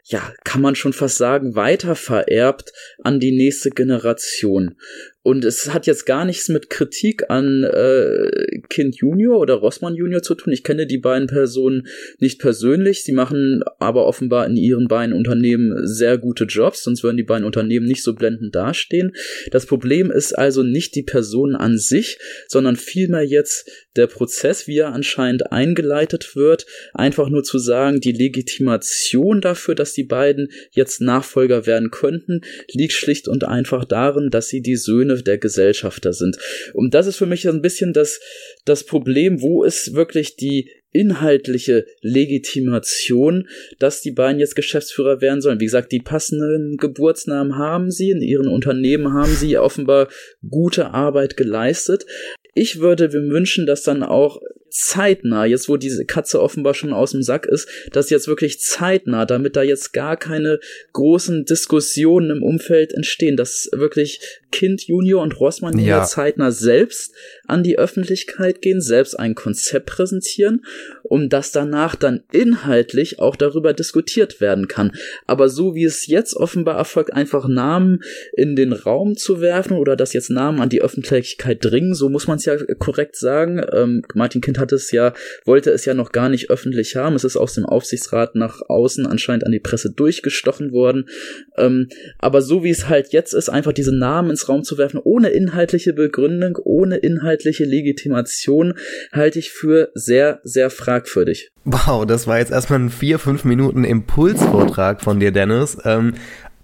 ja, 0.04 0.32
kann 0.44 0.60
man 0.60 0.74
schon 0.74 0.92
fast 0.92 1.18
sagen, 1.18 1.54
weiter 1.54 1.94
vererbt 1.94 2.72
an 3.02 3.20
die 3.20 3.30
nächste 3.30 3.70
Generation. 3.70 4.76
Und 5.22 5.44
es 5.44 5.72
hat 5.74 5.86
jetzt 5.86 6.06
gar 6.06 6.24
nichts 6.24 6.48
mit 6.48 6.70
Kritik 6.70 7.28
an 7.28 7.64
äh, 7.64 8.60
Kind 8.70 8.96
Junior 8.96 9.38
oder 9.38 9.54
Rossmann 9.54 9.94
Junior 9.94 10.22
zu 10.22 10.34
tun. 10.34 10.50
Ich 10.50 10.64
kenne 10.64 10.86
die 10.86 10.96
beiden 10.96 11.28
Personen 11.28 11.86
nicht 12.20 12.40
persönlich. 12.40 13.04
Sie 13.04 13.12
machen 13.12 13.62
aber 13.78 14.06
offenbar 14.06 14.46
in 14.46 14.56
ihren 14.56 14.88
beiden 14.88 15.14
Unternehmen 15.14 15.86
sehr 15.86 16.16
gute 16.16 16.44
Jobs, 16.44 16.84
sonst 16.84 17.02
würden 17.02 17.18
die 17.18 17.22
beiden 17.22 17.44
Unternehmen 17.44 17.86
nicht 17.86 18.02
so 18.02 18.14
blendend 18.14 18.54
dastehen. 18.54 19.12
Das 19.50 19.66
Problem 19.66 20.10
ist 20.10 20.32
also 20.32 20.62
nicht 20.62 20.94
die 20.94 21.02
Person 21.02 21.54
an 21.54 21.76
sich, 21.76 22.18
sondern 22.48 22.76
vielmehr 22.76 23.24
jetzt 23.24 23.70
der 23.96 24.06
Prozess, 24.06 24.66
wie 24.66 24.78
er 24.78 24.94
anscheinend 24.94 25.52
eingeleitet 25.52 26.34
wird. 26.34 26.64
Einfach 26.94 27.28
nur 27.28 27.42
zu 27.42 27.58
sagen, 27.58 28.00
die 28.00 28.12
Legitimation 28.12 29.42
dafür, 29.42 29.74
dass 29.74 29.92
die 29.92 30.04
beiden 30.04 30.48
jetzt 30.70 31.02
Nachfolger 31.02 31.66
werden 31.66 31.90
könnten, 31.90 32.40
liegt 32.72 32.94
schlicht 32.94 33.28
und 33.28 33.44
einfach 33.44 33.84
darin, 33.84 34.30
dass 34.30 34.48
sie 34.48 34.62
die 34.62 34.76
Söhne 34.76 35.09
Söhne 35.10 35.22
der 35.22 35.38
Gesellschafter 35.38 36.12
sind. 36.12 36.38
Und 36.72 36.94
das 36.94 37.06
ist 37.06 37.16
für 37.16 37.26
mich 37.26 37.48
ein 37.48 37.62
bisschen 37.62 37.92
das, 37.92 38.20
das 38.64 38.84
Problem, 38.84 39.42
wo 39.42 39.64
ist 39.64 39.94
wirklich 39.94 40.36
die 40.36 40.70
inhaltliche 40.92 41.86
Legitimation, 42.00 43.48
dass 43.78 44.00
die 44.00 44.10
beiden 44.10 44.40
jetzt 44.40 44.56
Geschäftsführer 44.56 45.20
werden 45.20 45.40
sollen. 45.40 45.60
Wie 45.60 45.66
gesagt, 45.66 45.92
die 45.92 46.00
passenden 46.00 46.78
Geburtsnamen 46.78 47.56
haben 47.56 47.90
sie, 47.92 48.10
in 48.10 48.22
ihren 48.22 48.48
Unternehmen 48.48 49.12
haben 49.12 49.32
sie 49.34 49.56
offenbar 49.56 50.08
gute 50.48 50.92
Arbeit 50.92 51.36
geleistet. 51.36 52.06
Ich 52.54 52.80
würde 52.80 53.08
mir 53.08 53.30
wünschen, 53.30 53.66
dass 53.66 53.84
dann 53.84 54.02
auch 54.02 54.40
zeitnah, 54.70 55.44
jetzt 55.44 55.68
wo 55.68 55.76
diese 55.76 56.04
Katze 56.04 56.40
offenbar 56.40 56.74
schon 56.74 56.92
aus 56.92 57.12
dem 57.12 57.22
Sack 57.22 57.46
ist, 57.46 57.68
dass 57.92 58.10
jetzt 58.10 58.28
wirklich 58.28 58.60
zeitnah, 58.60 59.26
damit 59.26 59.56
da 59.56 59.62
jetzt 59.62 59.92
gar 59.92 60.16
keine 60.16 60.60
großen 60.92 61.44
Diskussionen 61.44 62.30
im 62.30 62.42
Umfeld 62.42 62.92
entstehen, 62.92 63.36
dass 63.36 63.68
wirklich 63.72 64.20
Kind, 64.52 64.86
Junior 64.86 65.22
und 65.22 65.38
Rossmann 65.38 65.78
ja. 65.78 65.84
hier 65.84 66.02
zeitnah 66.04 66.50
selbst 66.50 67.14
an 67.50 67.62
die 67.62 67.78
Öffentlichkeit 67.78 68.62
gehen, 68.62 68.80
selbst 68.80 69.18
ein 69.18 69.34
Konzept 69.34 69.86
präsentieren, 69.86 70.64
um 71.02 71.28
dass 71.28 71.52
danach 71.52 71.96
dann 71.96 72.22
inhaltlich 72.32 73.18
auch 73.18 73.36
darüber 73.36 73.72
diskutiert 73.72 74.40
werden 74.40 74.68
kann. 74.68 74.92
Aber 75.26 75.48
so 75.48 75.74
wie 75.74 75.84
es 75.84 76.06
jetzt 76.06 76.34
offenbar 76.34 76.76
erfolgt, 76.76 77.12
einfach 77.12 77.48
Namen 77.48 78.00
in 78.36 78.56
den 78.56 78.72
Raum 78.72 79.16
zu 79.16 79.40
werfen 79.40 79.76
oder 79.76 79.96
dass 79.96 80.12
jetzt 80.12 80.30
Namen 80.30 80.60
an 80.60 80.68
die 80.68 80.82
Öffentlichkeit 80.82 81.64
dringen, 81.64 81.94
so 81.94 82.08
muss 82.08 82.26
man 82.26 82.38
es 82.38 82.44
ja 82.44 82.56
korrekt 82.78 83.16
sagen. 83.16 83.62
Ähm, 83.72 84.02
Martin 84.14 84.40
Kind 84.40 84.58
hat 84.58 84.72
es 84.72 84.90
ja, 84.92 85.12
wollte 85.44 85.70
es 85.70 85.84
ja 85.84 85.94
noch 85.94 86.12
gar 86.12 86.28
nicht 86.28 86.50
öffentlich 86.50 86.96
haben. 86.96 87.16
Es 87.16 87.24
ist 87.24 87.36
aus 87.36 87.54
dem 87.54 87.66
Aufsichtsrat 87.66 88.34
nach 88.34 88.62
außen 88.68 89.06
anscheinend 89.06 89.44
an 89.44 89.52
die 89.52 89.60
Presse 89.60 89.90
durchgestochen 89.90 90.72
worden. 90.72 91.08
Ähm, 91.56 91.88
aber 92.18 92.42
so 92.42 92.62
wie 92.64 92.70
es 92.70 92.88
halt 92.88 93.12
jetzt 93.12 93.34
ist, 93.34 93.48
einfach 93.48 93.72
diese 93.72 93.94
Namen 93.94 94.30
ins 94.30 94.48
Raum 94.48 94.62
zu 94.62 94.78
werfen, 94.78 95.00
ohne 95.02 95.30
inhaltliche 95.30 95.92
Begründung, 95.92 96.56
ohne 96.62 96.96
inhaltliche 97.40 97.64
Legitimation, 97.64 98.74
halte 99.12 99.38
ich 99.38 99.50
für 99.50 99.90
sehr, 99.94 100.40
sehr 100.44 100.70
fragwürdig. 100.70 101.50
Wow, 101.64 102.06
das 102.06 102.26
war 102.26 102.38
jetzt 102.38 102.52
erstmal 102.52 102.80
ein 102.80 102.90
vier, 102.90 103.18
fünf 103.18 103.44
Minuten 103.44 103.84
Impulsvortrag 103.84 105.00
von 105.02 105.20
dir, 105.20 105.32
Dennis. 105.32 105.78
Ähm, 105.84 106.14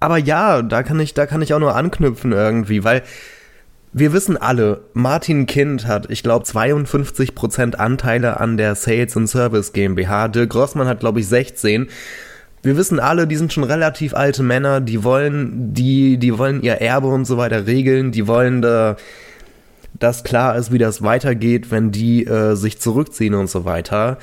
aber 0.01 0.19
ja, 0.19 0.62
da 0.62 0.83
kann 0.83 1.01
ich, 1.01 1.15
da 1.15 1.27
kann 1.27 1.43
ich 1.43 1.55
auch 1.55 1.59
nur 1.59 1.75
anknüpfen 1.75 2.33
irgendwie, 2.33 2.85
weil 2.85 3.03
wir 3.93 4.12
wissen 4.12 4.37
alle, 4.37 4.83
Martin 4.93 5.47
Kind 5.47 5.87
hat, 5.87 6.11
ich 6.11 6.23
glaube, 6.23 6.45
52% 6.45 7.77
Anteile 7.77 8.39
an 8.41 8.59
der 8.59 8.75
Sales 8.75 9.17
and 9.17 9.29
Service 9.29 9.73
GmbH. 9.73 10.29
Dirk 10.29 10.51
Grossmann 10.51 10.87
hat, 10.87 11.01
glaube 11.01 11.21
ich, 11.21 11.29
16. 11.29 11.89
Wir 12.62 12.77
wissen 12.77 13.01
alle, 13.01 13.27
die 13.27 13.37
sind 13.37 13.55
schon 13.55 13.65
relativ 13.65 14.12
alte 14.12 14.43
Männer, 14.43 14.83
die 14.83 15.03
wollen, 15.03 15.73
die, 15.73 16.19
die 16.19 16.37
wollen 16.37 16.62
ihr 16.62 16.75
Erbe 16.75 17.07
und 17.07 17.25
so 17.25 17.39
weiter 17.39 17.67
regeln, 17.67 18.12
die 18.12 18.27
wollen 18.27 18.61
da, 18.61 18.97
dass 19.98 20.24
klar 20.24 20.56
ist, 20.56 20.72
wie 20.72 20.78
das 20.78 21.02
weitergeht, 21.02 21.70
wenn 21.70 21.90
die 21.90 22.24
äh, 22.26 22.54
sich 22.54 22.80
zurückziehen 22.80 23.35
und 23.35 23.48
so 23.48 23.64
weiter. 23.64 24.18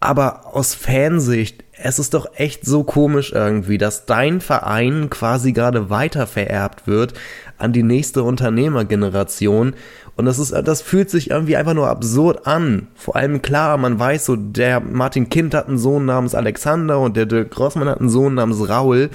Aber 0.00 0.54
aus 0.54 0.74
Fansicht, 0.74 1.62
es 1.80 2.00
ist 2.00 2.14
doch 2.14 2.26
echt 2.34 2.64
so 2.66 2.82
komisch 2.82 3.32
irgendwie, 3.32 3.78
dass 3.78 4.04
dein 4.04 4.40
Verein 4.40 5.10
quasi 5.10 5.52
gerade 5.52 5.90
weiter 5.90 6.26
vererbt 6.26 6.86
wird 6.88 7.14
an 7.56 7.72
die 7.72 7.84
nächste 7.84 8.24
Unternehmergeneration. 8.24 9.74
Und 10.16 10.24
das 10.24 10.38
ist, 10.38 10.52
das 10.52 10.82
fühlt 10.82 11.08
sich 11.08 11.30
irgendwie 11.30 11.56
einfach 11.56 11.74
nur 11.74 11.88
absurd 11.88 12.46
an. 12.46 12.88
Vor 12.94 13.16
allem 13.16 13.42
klar, 13.42 13.78
man 13.78 13.98
weiß 13.98 14.26
so, 14.26 14.36
der 14.36 14.80
Martin 14.80 15.28
Kind 15.28 15.54
hat 15.54 15.68
einen 15.68 15.78
Sohn 15.78 16.04
namens 16.04 16.34
Alexander 16.34 16.98
und 16.98 17.16
der 17.16 17.26
Dirk 17.26 17.52
Grossmann 17.52 17.88
hat 17.88 18.00
einen 18.00 18.10
Sohn 18.10 18.34
namens 18.34 18.68
Raul. 18.68 19.08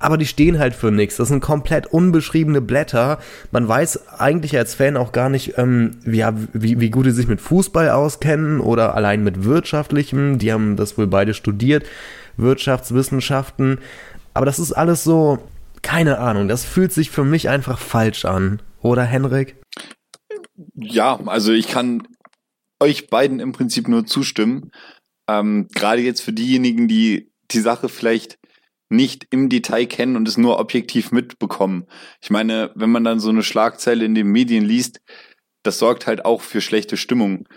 Aber 0.00 0.16
die 0.16 0.26
stehen 0.26 0.58
halt 0.58 0.74
für 0.74 0.90
nichts. 0.90 1.18
Das 1.18 1.28
sind 1.28 1.40
komplett 1.40 1.86
unbeschriebene 1.86 2.62
Blätter. 2.62 3.18
Man 3.52 3.68
weiß 3.68 4.18
eigentlich 4.18 4.56
als 4.56 4.74
Fan 4.74 4.96
auch 4.96 5.12
gar 5.12 5.28
nicht, 5.28 5.58
ähm, 5.58 5.98
ja, 6.06 6.34
wie, 6.54 6.80
wie 6.80 6.90
gut 6.90 7.04
die 7.04 7.10
sich 7.10 7.28
mit 7.28 7.40
Fußball 7.40 7.90
auskennen 7.90 8.60
oder 8.60 8.94
allein 8.94 9.22
mit 9.22 9.44
wirtschaftlichem. 9.44 10.38
Die 10.38 10.52
haben 10.52 10.76
das 10.76 10.96
wohl 10.96 11.06
beide 11.06 11.34
studiert, 11.34 11.84
Wirtschaftswissenschaften. 12.38 13.78
Aber 14.32 14.46
das 14.46 14.58
ist 14.58 14.72
alles 14.72 15.04
so, 15.04 15.38
keine 15.82 16.18
Ahnung, 16.18 16.48
das 16.48 16.64
fühlt 16.64 16.94
sich 16.94 17.10
für 17.10 17.24
mich 17.24 17.50
einfach 17.50 17.78
falsch 17.78 18.24
an. 18.24 18.62
Oder, 18.80 19.04
Henrik? 19.04 19.56
Ja, 20.74 21.20
also 21.26 21.52
ich 21.52 21.68
kann 21.68 22.02
euch 22.80 23.08
beiden 23.08 23.38
im 23.38 23.52
Prinzip 23.52 23.86
nur 23.86 24.06
zustimmen. 24.06 24.70
Ähm, 25.28 25.68
Gerade 25.74 26.00
jetzt 26.00 26.22
für 26.22 26.32
diejenigen, 26.32 26.88
die 26.88 27.30
die 27.50 27.60
Sache 27.60 27.90
vielleicht 27.90 28.38
nicht 28.90 29.26
im 29.30 29.48
Detail 29.48 29.86
kennen 29.86 30.16
und 30.16 30.28
es 30.28 30.36
nur 30.36 30.58
objektiv 30.58 31.12
mitbekommen. 31.12 31.86
Ich 32.20 32.30
meine, 32.30 32.70
wenn 32.74 32.90
man 32.90 33.04
dann 33.04 33.20
so 33.20 33.30
eine 33.30 33.42
Schlagzeile 33.42 34.04
in 34.04 34.14
den 34.14 34.26
Medien 34.26 34.64
liest, 34.64 35.00
das 35.62 35.78
sorgt 35.78 36.06
halt 36.06 36.24
auch 36.24 36.42
für 36.42 36.60
schlechte 36.60 36.96
Stimmung. 36.96 37.48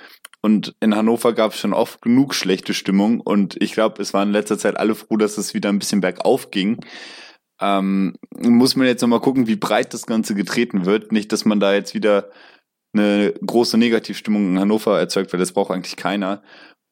Und 0.42 0.76
in 0.80 0.96
Hannover 0.96 1.34
gab 1.34 1.54
es 1.54 1.60
schon 1.60 1.74
oft 1.74 2.02
genug 2.02 2.36
schlechte 2.36 2.74
Stimmung 2.74 3.22
und 3.22 3.62
ich 3.62 3.74
glaube, 3.74 4.02
es 4.02 4.14
waren 4.14 4.30
in 4.30 4.34
letzter 4.34 4.58
Zeit 4.58 4.78
alle 4.78 4.94
froh, 4.94 5.18
dass 5.18 5.38
es 5.38 5.54
wieder 5.54 5.70
ein 5.70 5.80
bisschen 5.80 6.02
bergauf 6.02 6.52
ging. 6.52 6.80
Ähm, 7.62 8.16
muss 8.38 8.76
man 8.76 8.88
jetzt 8.88 9.02
nochmal 9.02 9.22
gucken, 9.22 9.48
wie 9.48 9.56
breit 9.56 9.94
das 9.94 10.06
Ganze 10.06 10.36
getreten 10.36 10.86
wird. 10.86 11.12
Nicht, 11.12 11.32
dass 11.32 11.46
man 11.46 11.60
da 11.62 11.74
jetzt 11.74 11.94
wieder 11.94 12.30
eine 12.94 13.34
große 13.46 13.78
Negativstimmung 13.78 14.50
in 14.50 14.60
Hannover 14.60 15.00
erzeugt, 15.00 15.34
weil 15.34 15.40
das 15.40 15.54
braucht 15.54 15.72
eigentlich 15.72 15.96
keiner. 15.96 16.44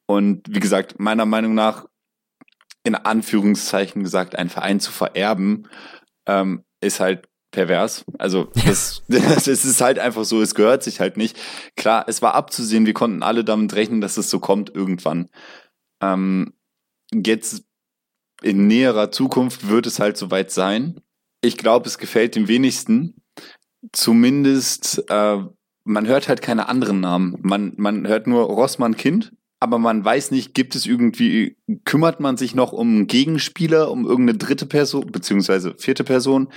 Und 0.08 0.44
wie 0.50 0.60
gesagt, 0.60 1.00
meiner 1.00 1.26
Meinung 1.26 1.54
nach, 1.54 1.86
in 2.84 2.96
Anführungszeichen 2.96 4.04
gesagt, 4.04 4.36
einen 4.36 4.50
Verein 4.50 4.80
zu 4.80 4.92
vererben, 4.92 5.68
ähm, 6.26 6.64
ist 6.82 7.00
halt 7.00 7.28
pervers. 7.52 8.06
Also 8.18 8.46
das, 8.66 9.04
das 9.08 9.48
ist 9.48 9.82
halt 9.82 10.00
einfach 10.00 10.24
so, 10.24 10.42
es 10.42 10.56
gehört 10.56 10.84
sich 10.84 11.00
halt 11.00 11.18
nicht. 11.18 11.38
Klar, 11.76 12.06
es 12.08 12.22
war 12.22 12.34
abzusehen, 12.34 12.86
wir 12.86 12.94
konnten 12.94 13.24
alle 13.24 13.44
damit 13.44 13.76
rechnen, 13.76 14.02
dass 14.02 14.18
es 14.18 14.30
so 14.30 14.40
kommt 14.40 14.74
irgendwann. 14.74 15.30
Ähm, 16.02 16.54
jetzt 17.14 17.64
in 18.42 18.68
näherer 18.68 19.12
Zukunft 19.12 19.68
wird 19.68 19.86
es 19.86 20.00
halt 20.00 20.18
soweit 20.18 20.52
sein. 20.52 21.02
Ich 21.42 21.58
glaube, 21.58 21.88
es 21.88 21.98
gefällt 21.98 22.36
dem 22.36 22.48
wenigsten. 22.48 23.22
Zumindest, 23.92 25.04
äh, 25.10 25.38
man 25.84 26.08
hört 26.08 26.28
halt 26.28 26.42
keine 26.42 26.68
anderen 26.68 27.02
Namen. 27.02 27.38
Man, 27.42 27.74
man 27.78 28.08
hört 28.08 28.28
nur 28.28 28.44
Rossmann 28.44 28.96
Kind, 28.96 29.34
aber 29.62 29.78
man 29.78 30.04
weiß 30.04 30.32
nicht, 30.32 30.56
gibt 30.56 30.76
es 30.76 30.88
irgendwie, 30.88 31.56
kümmert 31.86 32.20
man 32.20 32.36
sich 32.36 32.56
noch 32.56 32.74
um 32.74 32.88
einen 32.88 33.08
Gegenspieler, 33.08 33.92
um 33.92 34.06
irgendeine 34.06 34.40
dritte 34.40 34.66
Person, 34.66 35.12
beziehungsweise 35.12 35.76
vierte 35.78 36.04
Person, 36.04 36.52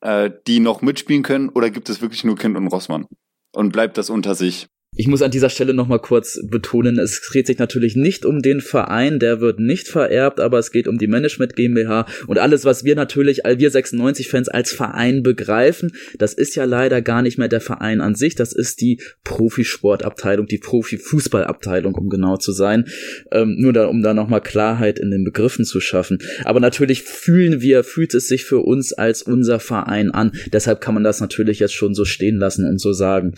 äh, 0.00 0.30
die 0.48 0.58
noch 0.58 0.82
mitspielen 0.82 1.22
können, 1.22 1.50
oder 1.50 1.70
gibt 1.70 1.88
es 1.88 2.02
wirklich 2.02 2.24
nur 2.24 2.36
Kind 2.36 2.56
und 2.56 2.66
Rossmann? 2.66 3.06
Und 3.54 3.72
bleibt 3.72 3.96
das 3.96 4.10
unter 4.10 4.34
sich? 4.34 4.66
Ich 4.98 5.06
muss 5.06 5.22
an 5.22 5.30
dieser 5.30 5.48
Stelle 5.48 5.74
nochmal 5.74 6.00
kurz 6.00 6.40
betonen, 6.42 6.98
es 6.98 7.22
dreht 7.22 7.46
sich 7.46 7.58
natürlich 7.58 7.94
nicht 7.94 8.26
um 8.26 8.42
den 8.42 8.60
Verein, 8.60 9.20
der 9.20 9.40
wird 9.40 9.60
nicht 9.60 9.86
vererbt, 9.86 10.40
aber 10.40 10.58
es 10.58 10.72
geht 10.72 10.88
um 10.88 10.98
die 10.98 11.06
Management 11.06 11.54
GmbH 11.54 12.06
und 12.26 12.36
alles, 12.38 12.64
was 12.64 12.82
wir 12.82 12.96
natürlich, 12.96 13.42
wir 13.44 13.70
96-Fans 13.70 14.48
als 14.48 14.72
Verein 14.72 15.22
begreifen, 15.22 15.92
das 16.18 16.34
ist 16.34 16.56
ja 16.56 16.64
leider 16.64 17.00
gar 17.00 17.22
nicht 17.22 17.38
mehr 17.38 17.46
der 17.46 17.60
Verein 17.60 18.00
an 18.00 18.16
sich, 18.16 18.34
das 18.34 18.52
ist 18.52 18.80
die 18.80 19.00
Profisportabteilung, 19.22 20.46
die 20.46 20.58
Profifußballabteilung, 20.58 21.94
um 21.94 22.08
genau 22.08 22.36
zu 22.36 22.50
sein. 22.50 22.86
Ähm, 23.30 23.54
nur 23.56 23.72
da, 23.72 23.86
um 23.86 24.02
da 24.02 24.14
nochmal 24.14 24.40
Klarheit 24.40 24.98
in 24.98 25.12
den 25.12 25.22
Begriffen 25.22 25.64
zu 25.64 25.80
schaffen. 25.80 26.18
Aber 26.42 26.58
natürlich 26.58 27.04
fühlen 27.04 27.60
wir, 27.60 27.84
fühlt 27.84 28.14
es 28.14 28.26
sich 28.26 28.44
für 28.44 28.58
uns 28.58 28.92
als 28.92 29.22
unser 29.22 29.60
Verein 29.60 30.10
an. 30.10 30.32
Deshalb 30.52 30.80
kann 30.80 30.94
man 30.94 31.04
das 31.04 31.20
natürlich 31.20 31.60
jetzt 31.60 31.74
schon 31.74 31.94
so 31.94 32.04
stehen 32.04 32.38
lassen 32.38 32.68
und 32.68 32.80
so 32.80 32.92
sagen. 32.92 33.34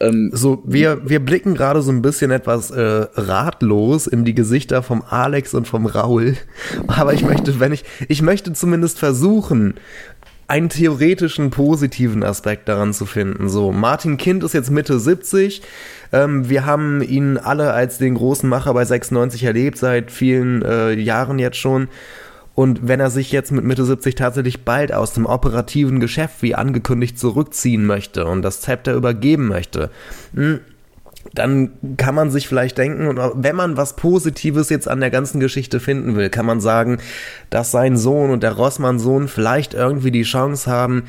Ähm, 0.00 0.30
so, 0.34 0.62
wir 0.66 0.97
wir, 1.04 1.20
blicken 1.20 1.54
gerade 1.54 1.82
so 1.82 1.90
ein 1.90 2.02
bisschen 2.02 2.30
etwas 2.30 2.70
äh, 2.70 3.06
ratlos 3.14 4.06
in 4.06 4.24
die 4.24 4.34
Gesichter 4.34 4.82
vom 4.82 5.02
Alex 5.08 5.54
und 5.54 5.68
vom 5.68 5.86
Raul. 5.86 6.36
Aber 6.86 7.14
ich 7.14 7.22
möchte, 7.22 7.60
wenn 7.60 7.72
ich, 7.72 7.84
ich 8.08 8.22
möchte 8.22 8.52
zumindest 8.52 8.98
versuchen, 8.98 9.74
einen 10.48 10.70
theoretischen 10.70 11.50
positiven 11.50 12.22
Aspekt 12.22 12.68
daran 12.68 12.94
zu 12.94 13.04
finden. 13.04 13.50
So, 13.50 13.70
Martin 13.70 14.16
Kind 14.16 14.42
ist 14.42 14.54
jetzt 14.54 14.70
Mitte 14.70 14.98
70. 14.98 15.62
Ähm, 16.10 16.48
wir 16.48 16.64
haben 16.64 17.02
ihn 17.02 17.36
alle 17.36 17.74
als 17.74 17.98
den 17.98 18.14
großen 18.14 18.48
Macher 18.48 18.72
bei 18.72 18.84
96 18.84 19.44
erlebt, 19.44 19.76
seit 19.76 20.10
vielen 20.10 20.62
äh, 20.62 20.92
Jahren 20.94 21.38
jetzt 21.38 21.58
schon. 21.58 21.88
Und 22.54 22.88
wenn 22.88 22.98
er 22.98 23.10
sich 23.10 23.30
jetzt 23.30 23.52
mit 23.52 23.64
Mitte 23.64 23.84
70 23.84 24.16
tatsächlich 24.16 24.64
bald 24.64 24.92
aus 24.92 25.12
dem 25.12 25.26
operativen 25.26 26.00
Geschäft 26.00 26.42
wie 26.42 26.56
angekündigt 26.56 27.16
zurückziehen 27.16 27.86
möchte 27.86 28.24
und 28.24 28.42
das 28.42 28.62
Zepter 28.62 28.94
übergeben 28.94 29.46
möchte, 29.46 29.90
mh, 30.32 30.42
hm, 30.42 30.60
dann 31.34 31.70
kann 31.96 32.14
man 32.14 32.30
sich 32.30 32.48
vielleicht 32.48 32.78
denken, 32.78 33.18
wenn 33.34 33.56
man 33.56 33.76
was 33.76 33.96
Positives 33.96 34.70
jetzt 34.70 34.88
an 34.88 35.00
der 35.00 35.10
ganzen 35.10 35.40
Geschichte 35.40 35.80
finden 35.80 36.16
will, 36.16 36.30
kann 36.30 36.46
man 36.46 36.60
sagen, 36.60 36.98
dass 37.50 37.70
sein 37.70 37.96
Sohn 37.96 38.30
und 38.30 38.42
der 38.42 38.52
Rossmann-Sohn 38.52 39.28
vielleicht 39.28 39.74
irgendwie 39.74 40.10
die 40.10 40.22
Chance 40.22 40.70
haben, 40.70 41.04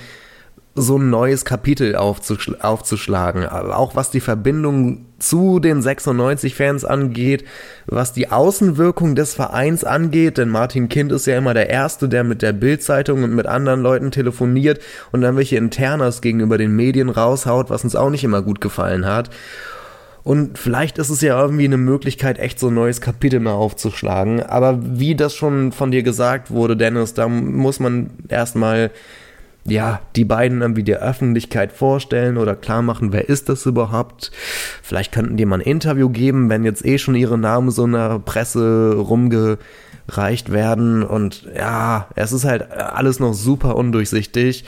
so 0.75 0.97
ein 0.97 1.09
neues 1.09 1.45
Kapitel 1.45 1.95
aufzuschl 1.95 2.57
aufzuschlagen. 2.61 3.45
Auch 3.45 3.95
was 3.95 4.11
die 4.11 4.19
Verbindung 4.19 5.05
zu 5.19 5.59
den 5.59 5.81
96-Fans 5.81 6.85
angeht, 6.85 7.43
was 7.85 8.13
die 8.13 8.31
Außenwirkung 8.31 9.15
des 9.15 9.33
Vereins 9.33 9.83
angeht, 9.83 10.37
denn 10.37 10.49
Martin 10.49 10.87
Kind 10.87 11.11
ist 11.11 11.27
ja 11.27 11.37
immer 11.37 11.53
der 11.53 11.69
Erste, 11.69 12.07
der 12.07 12.23
mit 12.23 12.41
der 12.41 12.53
Bildzeitung 12.53 13.23
und 13.23 13.35
mit 13.35 13.45
anderen 13.45 13.81
Leuten 13.81 14.11
telefoniert 14.11 14.79
und 15.11 15.21
dann 15.21 15.35
welche 15.35 15.57
Internas 15.57 16.21
gegenüber 16.21 16.57
den 16.57 16.75
Medien 16.75 17.09
raushaut, 17.09 17.69
was 17.69 17.83
uns 17.83 17.95
auch 17.95 18.09
nicht 18.09 18.23
immer 18.23 18.41
gut 18.41 18.61
gefallen 18.61 19.05
hat. 19.05 19.29
Und 20.29 20.59
vielleicht 20.59 20.99
ist 20.99 21.09
es 21.09 21.21
ja 21.21 21.41
irgendwie 21.41 21.65
eine 21.65 21.77
Möglichkeit, 21.77 22.37
echt 22.37 22.59
so 22.59 22.67
ein 22.67 22.75
neues 22.75 23.01
Kapitel 23.01 23.39
mal 23.39 23.53
aufzuschlagen. 23.53 24.43
Aber 24.43 24.77
wie 24.79 25.15
das 25.15 25.33
schon 25.33 25.71
von 25.71 25.89
dir 25.89 26.03
gesagt 26.03 26.51
wurde, 26.51 26.77
Dennis, 26.77 27.15
da 27.15 27.27
muss 27.27 27.79
man 27.79 28.11
erstmal, 28.27 28.91
ja, 29.65 30.01
die 30.15 30.25
beiden 30.25 30.61
irgendwie 30.61 30.83
der 30.83 31.01
Öffentlichkeit 31.01 31.71
vorstellen 31.71 32.37
oder 32.37 32.55
klar 32.55 32.83
machen, 32.83 33.11
wer 33.11 33.27
ist 33.27 33.49
das 33.49 33.65
überhaupt? 33.65 34.31
Vielleicht 34.83 35.13
könnten 35.13 35.35
die 35.35 35.47
mal 35.47 35.61
ein 35.61 35.61
Interview 35.61 36.09
geben, 36.09 36.47
wenn 36.47 36.63
jetzt 36.63 36.85
eh 36.85 36.99
schon 36.99 37.15
ihre 37.15 37.39
Namen 37.39 37.71
so 37.71 37.85
in 37.85 37.93
der 37.93 38.19
Presse 38.19 38.97
rumgereicht 38.97 40.51
werden. 40.51 41.01
Und 41.01 41.47
ja, 41.57 42.07
es 42.13 42.33
ist 42.33 42.45
halt 42.45 42.71
alles 42.71 43.19
noch 43.19 43.33
super 43.33 43.75
undurchsichtig. 43.75 44.65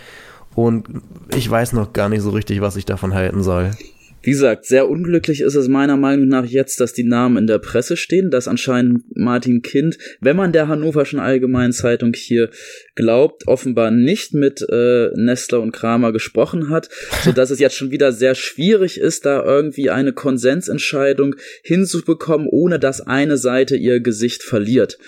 Und 0.55 0.87
ich 1.35 1.47
weiß 1.47 1.73
noch 1.73 1.93
gar 1.93 2.09
nicht 2.09 2.23
so 2.23 2.31
richtig, 2.31 2.61
was 2.61 2.77
ich 2.77 2.85
davon 2.85 3.13
halten 3.13 3.43
soll. 3.43 3.73
Wie 4.23 4.31
gesagt, 4.31 4.65
sehr 4.65 4.87
unglücklich 4.87 5.41
ist 5.41 5.55
es 5.55 5.67
meiner 5.67 5.97
Meinung 5.97 6.27
nach 6.27 6.45
jetzt, 6.45 6.79
dass 6.79 6.93
die 6.93 7.03
Namen 7.03 7.37
in 7.37 7.47
der 7.47 7.57
Presse 7.57 7.97
stehen, 7.97 8.29
dass 8.29 8.47
anscheinend 8.47 9.03
Martin 9.15 9.63
Kind, 9.63 9.97
wenn 10.19 10.35
man 10.35 10.51
der 10.51 10.67
Hannoverschen 10.67 11.19
Allgemeinen 11.19 11.73
Zeitung 11.73 12.13
hier 12.13 12.49
glaubt, 12.95 13.47
offenbar 13.47 13.89
nicht 13.89 14.33
mit 14.33 14.63
äh, 14.69 15.09
Nestler 15.15 15.61
und 15.61 15.71
Kramer 15.71 16.11
gesprochen 16.11 16.69
hat, 16.69 16.89
so 17.23 17.31
dass 17.31 17.49
es 17.49 17.59
jetzt 17.59 17.75
schon 17.75 17.91
wieder 17.91 18.11
sehr 18.11 18.35
schwierig 18.35 18.99
ist, 18.99 19.25
da 19.25 19.43
irgendwie 19.43 19.89
eine 19.89 20.13
Konsensentscheidung 20.13 21.35
hinzubekommen, 21.63 22.47
ohne 22.47 22.77
dass 22.77 23.01
eine 23.01 23.37
Seite 23.37 23.75
ihr 23.75 24.01
Gesicht 24.01 24.43
verliert. 24.43 24.99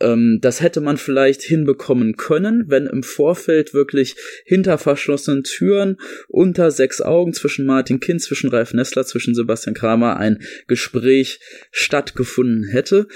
Ähm, 0.00 0.38
das 0.40 0.60
hätte 0.60 0.80
man 0.80 0.96
vielleicht 0.96 1.42
hinbekommen 1.42 2.16
können, 2.16 2.64
wenn 2.68 2.86
im 2.86 3.02
Vorfeld 3.02 3.74
wirklich 3.74 4.16
hinter 4.44 4.78
verschlossenen 4.78 5.44
Türen 5.44 5.98
unter 6.28 6.70
sechs 6.70 7.00
Augen 7.00 7.32
zwischen 7.32 7.66
Martin 7.66 8.00
Kind, 8.00 8.22
zwischen 8.22 8.50
Ralf 8.50 8.72
Nessler, 8.74 9.04
zwischen 9.04 9.34
Sebastian 9.34 9.74
Kramer 9.74 10.16
ein 10.16 10.40
Gespräch 10.66 11.40
stattgefunden 11.70 12.64
hätte. 12.64 13.06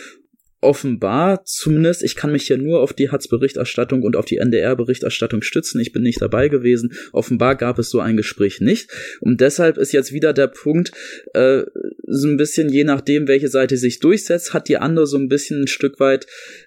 Offenbar 0.61 1.45
zumindest, 1.45 2.03
ich 2.03 2.16
kann 2.16 2.32
mich 2.32 2.47
hier 2.47 2.57
nur 2.57 2.80
auf 2.80 2.95
die 2.95 3.11
Hatz-Berichterstattung 3.11 4.01
und 4.01 4.16
auf 4.16 4.24
die 4.24 4.39
NDR-Berichterstattung 4.39 5.43
stützen, 5.43 5.78
ich 5.78 5.93
bin 5.93 6.03
nicht 6.03 6.22
dabei 6.22 6.49
gewesen, 6.49 6.95
offenbar 7.12 7.55
gab 7.57 7.78
es 7.78 7.91
so 7.91 8.01
ein 8.01 8.16
Gespräch 8.16 8.62
nicht. 8.62 8.89
Und 9.20 9.43
deshalb 9.43 9.76
ist 9.76 9.93
jetzt 9.93 10.14
wieder 10.14 10.32
der 10.32 10.47
Punkt, 10.47 10.93
äh, 11.35 11.64
so 12.07 12.28
ein 12.28 12.39
bisschen 12.39 12.70
je 12.70 12.85
nachdem, 12.85 13.28
welche 13.28 13.49
Seite 13.49 13.76
sich 13.76 14.01
durchsetzt, 14.01 14.55
hat 14.55 14.68
die 14.68 14.78
andere 14.78 15.07
so 15.07 15.18
ein 15.18 15.28
bisschen 15.28 15.62
ein 15.62 15.66
Stück 15.66 16.01
weit 16.01 16.26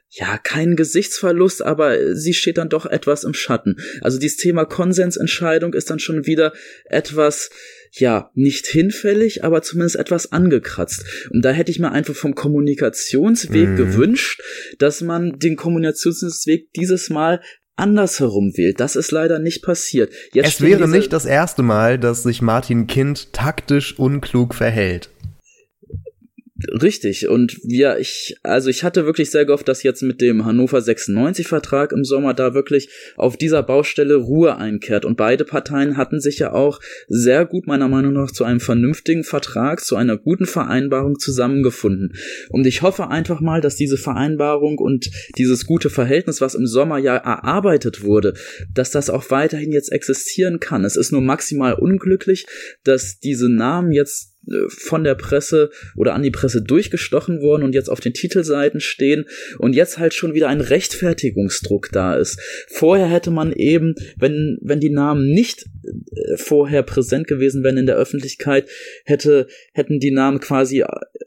ja, 0.10 0.38
kein 0.38 0.76
Gesichtsverlust, 0.76 1.62
aber 1.62 2.16
sie 2.16 2.34
steht 2.34 2.58
dann 2.58 2.70
doch 2.70 2.86
etwas 2.86 3.24
im 3.24 3.34
Schatten. 3.34 3.76
Also 4.02 4.18
dieses 4.18 4.38
Thema 4.38 4.66
Konsensentscheidung 4.66 5.74
ist 5.74 5.90
dann 5.90 6.00
schon 6.00 6.26
wieder 6.26 6.54
etwas, 6.86 7.50
ja, 7.92 8.32
nicht 8.34 8.68
hinfällig, 8.68 9.44
aber 9.44 9.62
zumindest 9.62 9.98
etwas 9.98 10.32
angekratzt. 10.32 11.04
Und 11.32 11.44
da 11.44 11.52
hätte 11.52 11.72
ich 11.72 11.80
mir 11.80 11.92
einfach 11.92 12.16
vom 12.16 12.36
Kommunikationsweg 12.36 13.70
mhm. 13.70 13.76
gewünscht, 13.76 14.42
dass 14.80 15.02
man 15.02 15.40
den 15.40 15.58
Kommunikationsweg 15.58 16.72
dieses 16.74 17.10
Mal 17.10 17.42
andersherum 17.76 18.58
wählt. 18.58 18.80
Das 18.80 18.96
ist 18.96 19.12
leider 19.12 19.40
nicht 19.40 19.62
passiert. 19.62 20.12
Jetzt 20.34 20.48
es 20.48 20.62
wäre 20.62 20.88
nicht 20.88 21.14
das 21.14 21.26
erste 21.26 21.64
Mal, 21.64 22.00
dass 22.00 22.24
sich 22.24 22.42
Martin 22.42 22.88
Kind 22.88 23.34
taktisch 23.34 24.00
unklug 24.00 24.56
verhält. 24.56 25.10
Richtig. 26.82 27.28
Und 27.28 27.60
ja, 27.64 27.98
ich, 27.98 28.36
also 28.42 28.70
ich 28.70 28.84
hatte 28.84 29.06
wirklich 29.06 29.30
sehr 29.30 29.46
gehofft, 29.46 29.68
dass 29.68 29.84
jetzt 29.84 30.02
mit 30.02 30.22
dem 30.22 30.44
Hannover 30.44 30.82
96 30.82 31.48
Vertrag 31.48 31.92
im 31.92 32.04
Sommer 32.04 32.34
da 32.34 32.56
wirklich 32.56 32.90
auf 33.16 33.38
dieser 33.38 33.62
Baustelle 33.62 34.16
Ruhe 34.16 34.58
einkehrt. 34.58 35.06
Und 35.06 35.18
beide 35.18 35.46
Parteien 35.46 35.98
hatten 35.98 36.20
sich 36.20 36.40
ja 36.40 36.54
auch 36.54 36.80
sehr 37.08 37.46
gut 37.46 37.68
meiner 37.68 37.88
Meinung 37.88 38.14
nach 38.14 38.32
zu 38.32 38.44
einem 38.44 38.60
vernünftigen 38.60 39.24
Vertrag, 39.24 39.86
zu 39.86 39.96
einer 39.96 40.18
guten 40.18 40.48
Vereinbarung 40.48 41.20
zusammengefunden. 41.20 42.14
Und 42.50 42.66
ich 42.66 42.82
hoffe 42.82 43.10
einfach 43.10 43.40
mal, 43.40 43.62
dass 43.62 43.76
diese 43.76 43.98
Vereinbarung 43.98 44.80
und 44.80 45.12
dieses 45.38 45.68
gute 45.68 45.92
Verhältnis, 45.92 46.42
was 46.42 46.56
im 46.56 46.66
Sommer 46.66 46.98
ja 46.98 47.18
erarbeitet 47.18 48.04
wurde, 48.04 48.34
dass 48.74 48.90
das 48.90 49.12
auch 49.12 49.30
weiterhin 49.30 49.72
jetzt 49.72 49.92
existieren 49.92 50.60
kann. 50.60 50.86
Es 50.86 50.96
ist 50.96 51.12
nur 51.12 51.22
maximal 51.22 51.76
unglücklich, 51.76 52.48
dass 52.84 53.20
diese 53.20 53.48
Namen 53.48 53.92
jetzt 53.92 54.37
von 54.70 55.04
der 55.04 55.16
Presse 55.16 55.70
oder 55.96 56.14
an 56.14 56.24
die 56.24 56.32
Presse 56.32 56.62
durchgestochen 56.62 57.42
worden 57.42 57.64
und 57.64 57.74
jetzt 57.74 57.90
auf 57.90 58.00
den 58.00 58.14
Titelseiten 58.14 58.80
stehen 58.80 59.26
und 59.58 59.74
jetzt 59.74 59.98
halt 59.98 60.14
schon 60.14 60.34
wieder 60.34 60.48
ein 60.48 60.62
Rechtfertigungsdruck 60.62 61.90
da 61.92 62.16
ist. 62.16 62.40
Vorher 62.70 63.08
hätte 63.08 63.32
man 63.32 63.52
eben, 63.52 63.96
wenn, 64.18 64.58
wenn 64.62 64.80
die 64.80 64.90
Namen 64.90 65.30
nicht 65.32 65.66
vorher 66.36 66.84
präsent 66.84 67.28
gewesen 67.28 67.64
wären 67.64 67.78
in 67.78 67.86
der 67.86 67.96
Öffentlichkeit, 67.96 68.68
hätte, 69.06 69.48
hätten 69.74 70.00
die 70.00 70.12
Namen 70.12 70.40
quasi, 70.40 70.84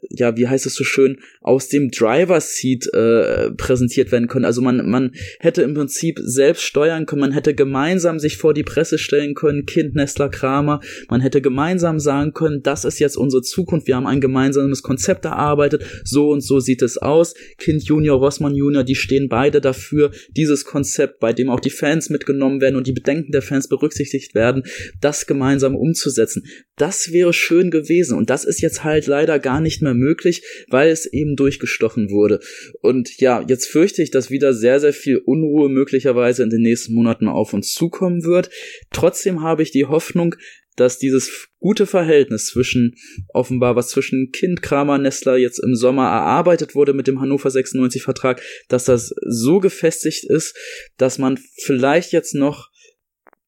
ja, 0.09 0.37
wie 0.37 0.47
heißt 0.47 0.65
es 0.65 0.75
so 0.75 0.83
schön, 0.83 1.17
aus 1.41 1.69
dem 1.69 1.89
Driver 1.91 2.41
Seat 2.41 2.87
äh, 2.93 3.51
präsentiert 3.51 4.11
werden 4.11 4.27
können. 4.27 4.45
Also 4.45 4.61
man, 4.61 4.89
man 4.89 5.13
hätte 5.39 5.61
im 5.61 5.73
Prinzip 5.73 6.19
selbst 6.21 6.63
steuern 6.63 7.05
können, 7.05 7.21
man 7.21 7.31
hätte 7.31 7.53
gemeinsam 7.53 8.19
sich 8.19 8.37
vor 8.37 8.53
die 8.53 8.63
Presse 8.63 8.97
stellen 8.97 9.33
können, 9.35 9.65
Kind, 9.65 9.95
Nestler, 9.95 10.29
Kramer, 10.29 10.81
man 11.09 11.21
hätte 11.21 11.41
gemeinsam 11.41 11.99
sagen 11.99 12.33
können, 12.33 12.61
das 12.63 12.85
ist 12.85 12.99
jetzt 12.99 13.17
unsere 13.17 13.41
Zukunft, 13.41 13.87
wir 13.87 13.95
haben 13.95 14.07
ein 14.07 14.21
gemeinsames 14.21 14.83
Konzept 14.83 15.25
erarbeitet, 15.25 15.83
so 16.03 16.29
und 16.29 16.41
so 16.41 16.59
sieht 16.59 16.81
es 16.81 16.97
aus. 16.97 17.33
Kind 17.57 17.83
Junior, 17.83 18.19
Rossmann 18.19 18.55
Junior, 18.55 18.83
die 18.83 18.95
stehen 18.95 19.29
beide 19.29 19.61
dafür, 19.61 20.11
dieses 20.35 20.65
Konzept, 20.65 21.19
bei 21.19 21.33
dem 21.33 21.49
auch 21.49 21.59
die 21.59 21.69
Fans 21.69 22.09
mitgenommen 22.09 22.61
werden 22.61 22.75
und 22.75 22.87
die 22.87 22.93
Bedenken 22.93 23.31
der 23.31 23.41
Fans 23.41 23.67
berücksichtigt 23.67 24.35
werden, 24.35 24.50
das 24.99 25.25
gemeinsam 25.27 25.75
umzusetzen. 25.75 26.43
Das 26.75 27.11
wäre 27.11 27.33
schön 27.33 27.71
gewesen 27.71 28.17
und 28.17 28.29
das 28.29 28.43
ist 28.43 28.61
jetzt 28.61 28.83
halt 28.83 29.07
leider 29.07 29.39
gar 29.39 29.61
nicht 29.61 29.81
mehr 29.81 29.93
möglich, 29.93 30.43
weil 30.69 30.89
es 30.89 31.05
eben 31.05 31.35
durchgestochen 31.35 32.09
wurde. 32.09 32.39
Und 32.81 33.19
ja, 33.19 33.43
jetzt 33.47 33.67
fürchte 33.67 34.01
ich, 34.01 34.11
dass 34.11 34.31
wieder 34.31 34.53
sehr, 34.53 34.79
sehr 34.79 34.93
viel 34.93 35.17
Unruhe 35.17 35.69
möglicherweise 35.69 36.43
in 36.43 36.49
den 36.49 36.61
nächsten 36.61 36.93
Monaten 36.93 37.27
auf 37.27 37.53
uns 37.53 37.71
zukommen 37.71 38.23
wird. 38.23 38.49
Trotzdem 38.91 39.41
habe 39.41 39.63
ich 39.63 39.71
die 39.71 39.85
Hoffnung, 39.85 40.35
dass 40.75 40.97
dieses 40.97 41.49
gute 41.59 41.85
Verhältnis 41.85 42.47
zwischen 42.47 42.95
offenbar 43.33 43.75
was 43.75 43.89
zwischen 43.89 44.31
Kind 44.31 44.61
Kramer 44.61 44.97
Nestler 44.97 45.37
jetzt 45.37 45.59
im 45.59 45.75
Sommer 45.75 46.07
erarbeitet 46.07 46.75
wurde 46.75 46.93
mit 46.93 47.07
dem 47.07 47.19
Hannover 47.19 47.51
96 47.51 48.01
Vertrag, 48.01 48.41
dass 48.67 48.85
das 48.85 49.13
so 49.27 49.59
gefestigt 49.59 50.23
ist, 50.23 50.57
dass 50.97 51.17
man 51.17 51.37
vielleicht 51.63 52.13
jetzt 52.13 52.33
noch 52.33 52.70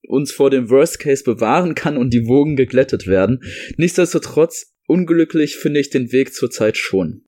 uns 0.08 0.32
vor 0.32 0.49
dem 0.49 0.70
Worst 0.70 0.99
Case 0.99 1.24
bewahren 1.24 1.76
kann 1.76 1.97
und 1.97 2.14
die 2.14 2.28
Wogen 2.28 2.56
geglättet 2.56 3.08
werden. 3.08 3.39
Nichtsdestotrotz 3.78 4.74
unglücklich 4.88 5.56
finde 5.56 5.80
ich 5.80 5.89
den 5.89 6.12
Weg 6.12 6.34
zurzeit 6.34 6.78
schon. 6.78 7.24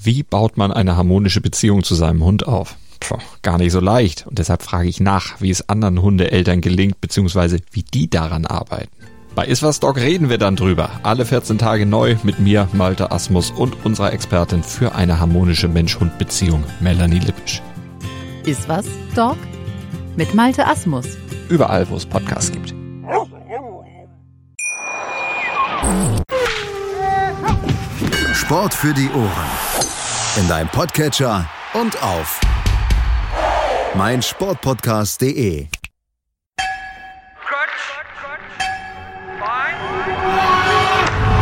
Wie 0.00 0.22
baut 0.22 0.56
man 0.56 0.72
eine 0.72 0.96
harmonische 0.96 1.40
Beziehung 1.40 1.82
zu 1.84 1.94
seinem 1.94 2.24
Hund 2.24 2.46
auf? 2.46 2.76
Puh, 3.00 3.18
gar 3.42 3.58
nicht 3.58 3.72
so 3.72 3.80
leicht. 3.80 4.26
Und 4.26 4.38
deshalb 4.38 4.62
frage 4.62 4.88
ich 4.88 5.00
nach, 5.00 5.40
wie 5.40 5.50
es 5.50 5.68
anderen 5.68 6.02
Hundeeltern 6.02 6.60
gelingt, 6.60 7.00
beziehungsweise 7.00 7.58
wie 7.72 7.82
die 7.82 8.10
daran 8.10 8.46
arbeiten. 8.46 8.90
Bei 9.34 9.46
Iswas 9.46 9.78
Dog 9.78 9.98
reden 9.98 10.30
wir 10.30 10.38
dann 10.38 10.56
drüber. 10.56 10.90
Alle 11.04 11.24
14 11.24 11.58
Tage 11.58 11.86
neu 11.86 12.16
mit 12.24 12.40
mir, 12.40 12.68
Malte 12.72 13.12
Asmus 13.12 13.52
und 13.52 13.84
unserer 13.84 14.12
Expertin 14.12 14.64
für 14.64 14.94
eine 14.94 15.20
harmonische 15.20 15.68
Mensch-Hund-Beziehung, 15.68 16.64
Melanie 16.80 17.20
Lippisch. 17.20 17.62
Iswas 18.44 18.86
Dog? 19.14 19.36
Mit 20.18 20.34
Malte 20.34 20.66
Asmus. 20.66 21.06
Überall, 21.48 21.88
wo 21.88 21.94
es 21.94 22.04
Podcasts 22.04 22.50
gibt. 22.50 22.74
Sport 28.34 28.74
für 28.74 28.92
die 28.92 29.08
Ohren. 29.10 29.50
In 30.40 30.48
deinem 30.48 30.68
Podcatcher 30.70 31.48
und 31.74 32.02
auf 32.02 32.40
meinsportpodcast.de. 33.94 35.68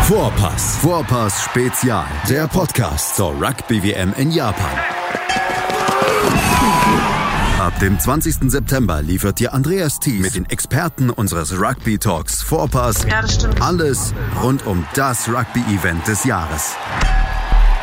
Vorpass. 0.02 0.76
Vorpass 0.82 1.44
Spezial. 1.44 2.04
Der 2.28 2.46
Podcast 2.46 3.16
zur 3.16 3.30
Rugby 3.30 3.82
WM 3.82 4.12
in 4.18 4.30
Japan. 4.30 4.78
Ab 7.66 7.80
dem 7.80 7.98
20. 7.98 8.48
September 8.48 9.02
liefert 9.02 9.40
dir 9.40 9.52
Andreas 9.52 9.98
Thies 9.98 10.20
mit 10.20 10.36
den 10.36 10.48
Experten 10.48 11.10
unseres 11.10 11.52
Rugby 11.60 11.98
Talks 11.98 12.40
Vorpass 12.40 13.04
ja, 13.10 13.24
alles 13.58 14.14
rund 14.40 14.64
um 14.66 14.86
das 14.94 15.28
Rugby-Event 15.28 16.06
des 16.06 16.22
Jahres. 16.22 16.76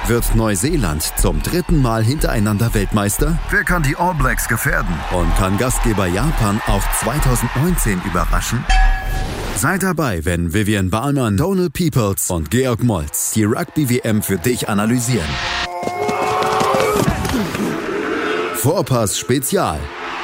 Wird 0.08 0.36
Neuseeland 0.36 1.04
zum 1.18 1.44
dritten 1.44 1.82
Mal 1.82 2.02
hintereinander 2.02 2.74
Weltmeister? 2.74 3.38
Wer 3.50 3.66
kann 3.66 3.84
die 3.84 3.98
All 3.98 4.14
Blacks 4.14 4.48
gefährden? 4.48 4.96
Und 5.12 5.36
kann 5.36 5.58
Gastgeber 5.58 6.08
Japan 6.08 6.62
auch 6.68 6.84
2019 7.02 8.02
überraschen? 8.06 8.64
Seid 9.58 9.84
dabei, 9.84 10.24
wenn 10.24 10.54
Vivian 10.54 10.92
Bahlmann, 10.92 11.36
Donald 11.36 11.74
Peoples 11.74 12.30
und 12.30 12.50
Georg 12.52 12.84
Moltz 12.84 13.34
die 13.34 13.44
Rugby-WM 13.44 14.24
für 14.24 14.38
dich 14.38 14.70
analysieren. 14.70 15.28
Vorpass 18.64 19.20
Spezial 19.20 19.78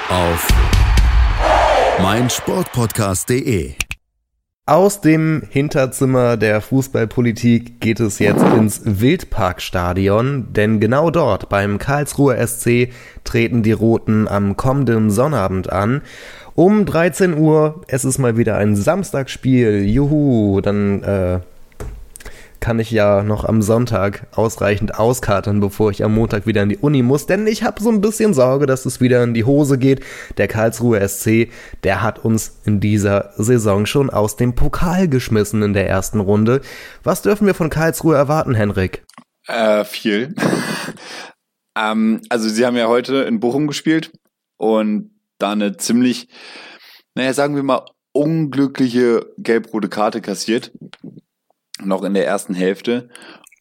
auf 0.08 0.48
meinsportpodcast.de. 2.02 3.74
Aus 4.66 5.02
dem 5.02 5.44
Hinterzimmer 5.50 6.38
der 6.38 6.62
Fußballpolitik 6.62 7.82
geht 7.82 8.00
es 8.00 8.18
jetzt 8.20 8.42
ins 8.42 8.82
Wildparkstadion, 8.86 10.54
denn 10.54 10.80
genau 10.80 11.10
dort 11.12 11.50
beim 11.50 11.80
Karlsruher 11.80 12.38
SC 12.48 12.94
treten 13.26 13.62
die 13.62 13.74
Roten 13.74 14.30
am 14.30 14.56
kommenden 14.56 15.12
Sonnabend 15.12 15.70
an. 15.70 16.02
Um 16.56 16.86
13 16.86 17.38
Uhr, 17.38 17.82
es 17.90 18.06
ist 18.06 18.20
mal 18.20 18.38
wieder 18.38 18.56
ein 18.56 18.78
Samstagsspiel, 18.78 19.84
juhu, 19.84 20.62
dann 20.62 21.04
äh, 21.04 21.40
kann 22.60 22.80
ich 22.80 22.92
ja 22.92 23.24
noch 23.24 23.46
am 23.46 23.62
Sonntag 23.62 24.28
ausreichend 24.36 25.00
auskatern, 25.00 25.60
bevor 25.60 25.92
ich 25.92 26.04
am 26.04 26.14
Montag 26.14 26.46
wieder 26.46 26.64
in 26.64 26.70
die 26.70 26.78
Uni 26.78 27.02
muss, 27.02 27.26
denn 27.26 27.48
ich 27.48 27.64
habe 27.64 27.82
so 27.82 27.90
ein 27.90 28.02
bisschen 28.02 28.34
Sorge, 28.34 28.66
dass 28.66 28.86
es 28.86 29.02
wieder 29.02 29.24
in 29.24 29.34
die 29.34 29.46
Hose 29.46 29.78
geht. 29.78 30.02
Der 30.38 30.48
Karlsruhe 30.48 31.08
SC, 31.08 31.50
der 31.84 32.02
hat 32.02 32.20
uns 32.20 32.60
in 32.66 32.80
dieser 32.80 33.32
Saison 33.38 33.86
schon 33.86 34.10
aus 34.10 34.36
dem 34.36 34.56
Pokal 34.56 35.08
geschmissen 35.08 35.62
in 35.62 35.74
der 35.74 35.88
ersten 35.88 36.20
Runde. 36.20 36.62
Was 37.04 37.22
dürfen 37.22 37.48
wir 37.48 37.54
von 37.54 37.70
Karlsruhe 37.70 38.16
erwarten, 38.16 38.56
Henrik? 38.56 39.06
Äh, 39.48 39.86
viel. 39.86 40.36
ähm, 41.78 42.22
also 42.30 42.50
sie 42.50 42.66
haben 42.66 42.76
ja 42.76 42.88
heute 42.88 43.18
in 43.24 43.40
Bochum 43.40 43.68
gespielt 43.68 44.12
und 44.58 45.12
da 45.38 45.54
eine 45.54 45.78
ziemlich, 45.78 46.28
naja, 47.16 47.34
sagen 47.34 47.56
wir 47.56 47.64
mal, 47.64 47.86
unglückliche 48.12 49.26
gelb-rote 49.38 49.88
Karte 49.88 50.20
kassiert 50.20 50.72
noch 51.84 52.04
in 52.04 52.14
der 52.14 52.26
ersten 52.26 52.54
Hälfte. 52.54 53.10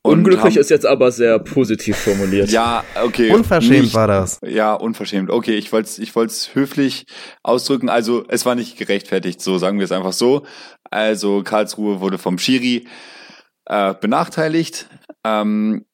Unglücklich 0.03 0.55
haben, 0.55 0.61
ist 0.61 0.71
jetzt 0.71 0.87
aber 0.87 1.11
sehr 1.11 1.39
positiv 1.39 1.97
formuliert. 1.97 2.51
Ja, 2.51 2.85
okay. 3.05 3.31
Unverschämt 3.31 3.83
nicht, 3.83 3.95
war 3.95 4.07
das. 4.07 4.39
Ja, 4.47 4.75
unverschämt. 4.75 5.31
Okay, 5.31 5.57
ich 5.57 5.73
wollte 5.73 5.89
es 5.89 5.99
ich 5.99 6.15
wollt's 6.15 6.55
höflich 6.55 7.07
ausdrücken. 7.43 7.89
Also 7.89 8.25
es 8.29 8.47
war 8.47 8.55
nicht 8.55 8.79
gerechtfertigt, 8.79 9.41
so 9.41 9.59
sagen 9.59 9.79
wir 9.79 9.85
es 9.85 9.93
einfach 9.93 10.13
so. 10.13 10.47
Also 10.91 11.43
Karlsruhe 11.43 12.01
wurde 12.01 12.19
vom 12.19 12.39
Schiri 12.39 12.87
äh, 13.67 13.95
benachteiligt. 13.95 14.89
Ähm, 15.25 15.85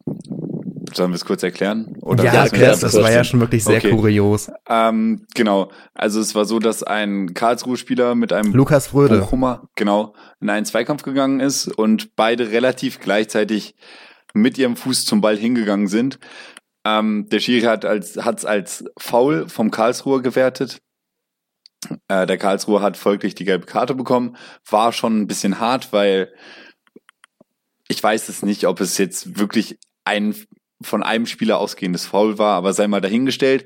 Sollen 0.94 1.10
wir 1.10 1.16
es 1.16 1.24
kurz 1.24 1.42
erklären? 1.42 1.96
Oder 2.02 2.24
ja, 2.24 2.44
erklärt, 2.44 2.82
das 2.82 2.94
war 2.94 3.10
ja 3.10 3.24
schon 3.24 3.40
wirklich 3.40 3.64
sehr 3.64 3.78
okay. 3.78 3.90
kurios. 3.90 4.50
Ähm, 4.68 5.26
genau. 5.34 5.70
Also 5.92 6.20
es 6.20 6.34
war 6.34 6.44
so, 6.44 6.58
dass 6.58 6.82
ein 6.82 7.34
Karlsruhe-Spieler 7.34 8.14
mit 8.14 8.32
einem 8.32 8.52
Lukas 8.52 8.88
Fröde. 8.88 9.18
Bochumer, 9.18 9.68
genau, 9.74 10.14
in 10.40 10.50
einen 10.50 10.66
Zweikampf 10.66 11.02
gegangen 11.02 11.40
ist 11.40 11.68
und 11.68 12.14
beide 12.16 12.50
relativ 12.50 13.00
gleichzeitig 13.00 13.74
mit 14.34 14.58
ihrem 14.58 14.76
Fuß 14.76 15.04
zum 15.04 15.20
Ball 15.20 15.36
hingegangen 15.36 15.88
sind. 15.88 16.18
Ähm, 16.84 17.28
der 17.30 17.40
Schiri 17.40 17.62
hat 17.62 17.84
als 17.84 18.16
hat's 18.16 18.44
als 18.44 18.84
Foul 18.98 19.48
vom 19.48 19.70
Karlsruher 19.70 20.22
gewertet. 20.22 20.80
Äh, 22.08 22.26
der 22.26 22.38
Karlsruher 22.38 22.82
hat 22.82 22.96
folglich 22.96 23.34
die 23.34 23.44
gelbe 23.44 23.66
Karte 23.66 23.94
bekommen. 23.94 24.36
War 24.68 24.92
schon 24.92 25.20
ein 25.20 25.26
bisschen 25.26 25.60
hart, 25.60 25.92
weil 25.92 26.32
ich 27.88 28.02
weiß 28.02 28.28
es 28.28 28.42
nicht, 28.42 28.66
ob 28.66 28.80
es 28.80 28.98
jetzt 28.98 29.38
wirklich 29.38 29.78
ein 30.04 30.34
von 30.82 31.02
einem 31.02 31.26
Spieler 31.26 31.58
ausgehendes 31.58 32.06
Foul 32.06 32.38
war, 32.38 32.56
aber 32.56 32.72
sei 32.72 32.86
mal 32.88 33.00
dahingestellt. 33.00 33.64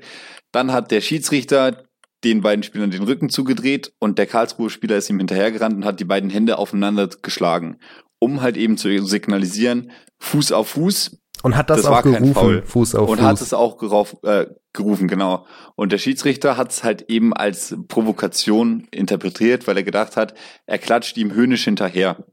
Dann 0.51 0.71
hat 0.71 0.91
der 0.91 1.01
Schiedsrichter 1.01 1.83
den 2.23 2.41
beiden 2.41 2.63
Spielern 2.63 2.91
den 2.91 3.03
Rücken 3.03 3.29
zugedreht 3.29 3.93
und 3.99 4.17
der 4.17 4.25
Karlsruher 4.25 4.69
Spieler 4.69 4.97
ist 4.97 5.09
ihm 5.09 5.19
hinterhergerannt 5.19 5.75
und 5.75 5.85
hat 5.85 5.99
die 5.99 6.05
beiden 6.05 6.29
Hände 6.29 6.57
aufeinander 6.57 7.09
geschlagen, 7.21 7.77
um 8.19 8.41
halt 8.41 8.57
eben 8.57 8.77
zu 8.77 9.05
signalisieren, 9.05 9.91
Fuß 10.19 10.51
auf 10.51 10.69
Fuß. 10.69 11.17
Und 11.41 11.55
hat 11.55 11.69
das, 11.69 11.83
das 11.83 11.85
auch 11.85 12.01
gerufen, 12.01 12.63
Fuß 12.65 12.95
auf 12.95 13.09
und 13.09 13.17
Fuß. 13.17 13.19
Und 13.19 13.25
hat 13.25 13.39
es 13.41 13.53
auch 13.53 13.77
gerauf, 13.77 14.17
äh, 14.23 14.47
gerufen, 14.73 15.07
genau. 15.07 15.45
Und 15.75 15.93
der 15.93 15.97
Schiedsrichter 15.97 16.57
hat 16.57 16.71
es 16.71 16.83
halt 16.83 17.09
eben 17.09 17.33
als 17.33 17.77
Provokation 17.87 18.87
interpretiert, 18.91 19.65
weil 19.65 19.77
er 19.77 19.83
gedacht 19.83 20.17
hat, 20.17 20.33
er 20.65 20.77
klatscht 20.77 21.15
ihm 21.15 21.33
höhnisch 21.33 21.63
hinterher. 21.63 22.25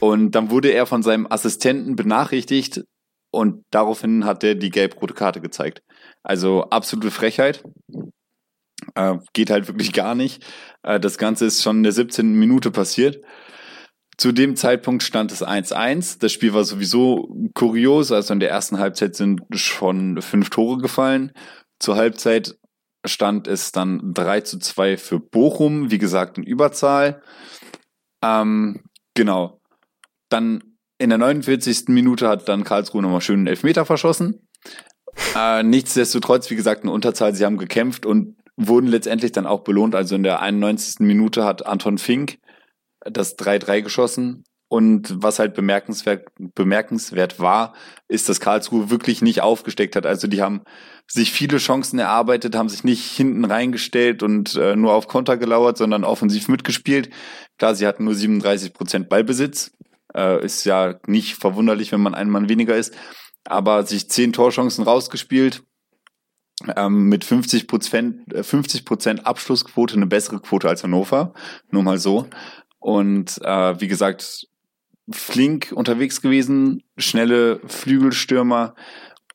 Und 0.00 0.32
dann 0.32 0.50
wurde 0.50 0.68
er 0.68 0.84
von 0.84 1.02
seinem 1.02 1.26
Assistenten 1.28 1.96
benachrichtigt, 1.96 2.84
und 3.30 3.64
daraufhin 3.70 4.24
hat 4.24 4.42
er 4.44 4.54
die 4.54 4.70
gelb-rote 4.70 5.14
Karte 5.14 5.40
gezeigt. 5.40 5.82
Also 6.22 6.64
absolute 6.64 7.10
Frechheit. 7.10 7.62
Äh, 8.94 9.18
geht 9.32 9.50
halt 9.50 9.68
wirklich 9.68 9.92
gar 9.92 10.14
nicht. 10.14 10.44
Äh, 10.82 11.00
das 11.00 11.18
Ganze 11.18 11.46
ist 11.46 11.62
schon 11.62 11.78
in 11.78 11.82
der 11.82 11.92
17. 11.92 12.32
Minute 12.32 12.70
passiert. 12.70 13.22
Zu 14.16 14.32
dem 14.32 14.56
Zeitpunkt 14.56 15.02
stand 15.02 15.30
es 15.30 15.44
1-1. 15.44 16.18
Das 16.20 16.32
Spiel 16.32 16.52
war 16.52 16.64
sowieso 16.64 17.28
kurios. 17.54 18.10
Also 18.10 18.32
in 18.32 18.40
der 18.40 18.50
ersten 18.50 18.78
Halbzeit 18.78 19.14
sind 19.14 19.42
schon 19.52 20.20
fünf 20.22 20.50
Tore 20.50 20.78
gefallen. 20.78 21.32
Zur 21.78 21.96
Halbzeit 21.96 22.56
stand 23.06 23.46
es 23.46 23.70
dann 23.70 24.12
3 24.14 24.40
zu 24.40 24.58
2 24.58 24.96
für 24.96 25.20
Bochum. 25.20 25.90
Wie 25.90 25.98
gesagt, 25.98 26.38
in 26.38 26.44
Überzahl. 26.44 27.22
Ähm, 28.22 28.82
genau. 29.14 29.60
Dann 30.30 30.67
in 30.98 31.10
der 31.10 31.18
49. 31.18 31.88
Minute 31.88 32.28
hat 32.28 32.48
dann 32.48 32.64
Karlsruhe 32.64 33.02
nochmal 33.02 33.20
schön 33.20 33.40
einen 33.40 33.46
Elfmeter 33.46 33.84
verschossen. 33.84 34.48
Äh, 35.36 35.62
nichtsdestotrotz, 35.62 36.50
wie 36.50 36.56
gesagt, 36.56 36.82
eine 36.82 36.92
Unterzahl. 36.92 37.34
Sie 37.34 37.44
haben 37.44 37.56
gekämpft 37.56 38.06
und 38.06 38.36
wurden 38.56 38.88
letztendlich 38.88 39.32
dann 39.32 39.46
auch 39.46 39.62
belohnt. 39.62 39.94
Also 39.94 40.16
in 40.16 40.22
der 40.22 40.40
91. 40.40 41.00
Minute 41.00 41.44
hat 41.44 41.66
Anton 41.66 41.98
Fink 41.98 42.38
das 43.04 43.38
3-3 43.38 43.82
geschossen. 43.82 44.44
Und 44.70 45.14
was 45.22 45.38
halt 45.38 45.54
bemerkenswert, 45.54 46.28
bemerkenswert 46.36 47.40
war, 47.40 47.72
ist, 48.06 48.28
dass 48.28 48.38
Karlsruhe 48.38 48.90
wirklich 48.90 49.22
nicht 49.22 49.40
aufgesteckt 49.40 49.96
hat. 49.96 50.04
Also 50.04 50.26
die 50.28 50.42
haben 50.42 50.60
sich 51.06 51.32
viele 51.32 51.56
Chancen 51.56 51.98
erarbeitet, 51.98 52.54
haben 52.54 52.68
sich 52.68 52.84
nicht 52.84 53.10
hinten 53.16 53.46
reingestellt 53.46 54.22
und 54.22 54.56
äh, 54.56 54.76
nur 54.76 54.92
auf 54.92 55.08
Konter 55.08 55.38
gelauert, 55.38 55.78
sondern 55.78 56.04
offensiv 56.04 56.48
mitgespielt. 56.48 57.08
Klar, 57.56 57.74
sie 57.74 57.86
hatten 57.86 58.04
nur 58.04 58.14
37 58.14 58.74
Prozent 58.74 59.08
Ballbesitz. 59.08 59.70
Äh, 60.14 60.44
ist 60.44 60.64
ja 60.64 60.98
nicht 61.06 61.36
verwunderlich, 61.36 61.92
wenn 61.92 62.00
man 62.00 62.14
einen 62.14 62.30
Mann 62.30 62.48
weniger 62.48 62.76
ist. 62.76 62.94
Aber 63.44 63.86
sich 63.86 64.08
zehn 64.08 64.32
Torchancen 64.32 64.84
rausgespielt, 64.84 65.62
ähm, 66.76 67.04
mit 67.08 67.24
50 67.24 67.66
Prozent, 67.68 68.34
50 68.44 68.84
Prozent 68.84 69.26
Abschlussquote, 69.26 69.94
eine 69.94 70.06
bessere 70.06 70.40
Quote 70.40 70.68
als 70.68 70.82
Hannover. 70.82 71.32
Nur 71.70 71.82
mal 71.82 71.98
so. 71.98 72.28
Und 72.78 73.40
äh, 73.42 73.80
wie 73.80 73.88
gesagt, 73.88 74.46
flink 75.10 75.72
unterwegs 75.74 76.20
gewesen, 76.20 76.82
schnelle 76.96 77.60
Flügelstürmer 77.66 78.74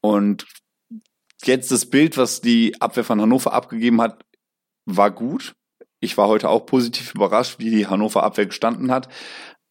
und 0.01 0.45
jetzt 1.43 1.71
das 1.71 1.85
Bild, 1.85 2.17
was 2.17 2.41
die 2.41 2.79
Abwehr 2.81 3.03
von 3.03 3.21
Hannover 3.21 3.53
abgegeben 3.53 4.01
hat, 4.01 4.23
war 4.85 5.11
gut. 5.11 5.55
Ich 5.99 6.17
war 6.17 6.27
heute 6.27 6.49
auch 6.49 6.65
positiv 6.65 7.15
überrascht, 7.15 7.59
wie 7.59 7.69
die 7.69 7.87
Hannover 7.87 8.23
Abwehr 8.23 8.45
gestanden 8.45 8.91
hat. 8.91 9.07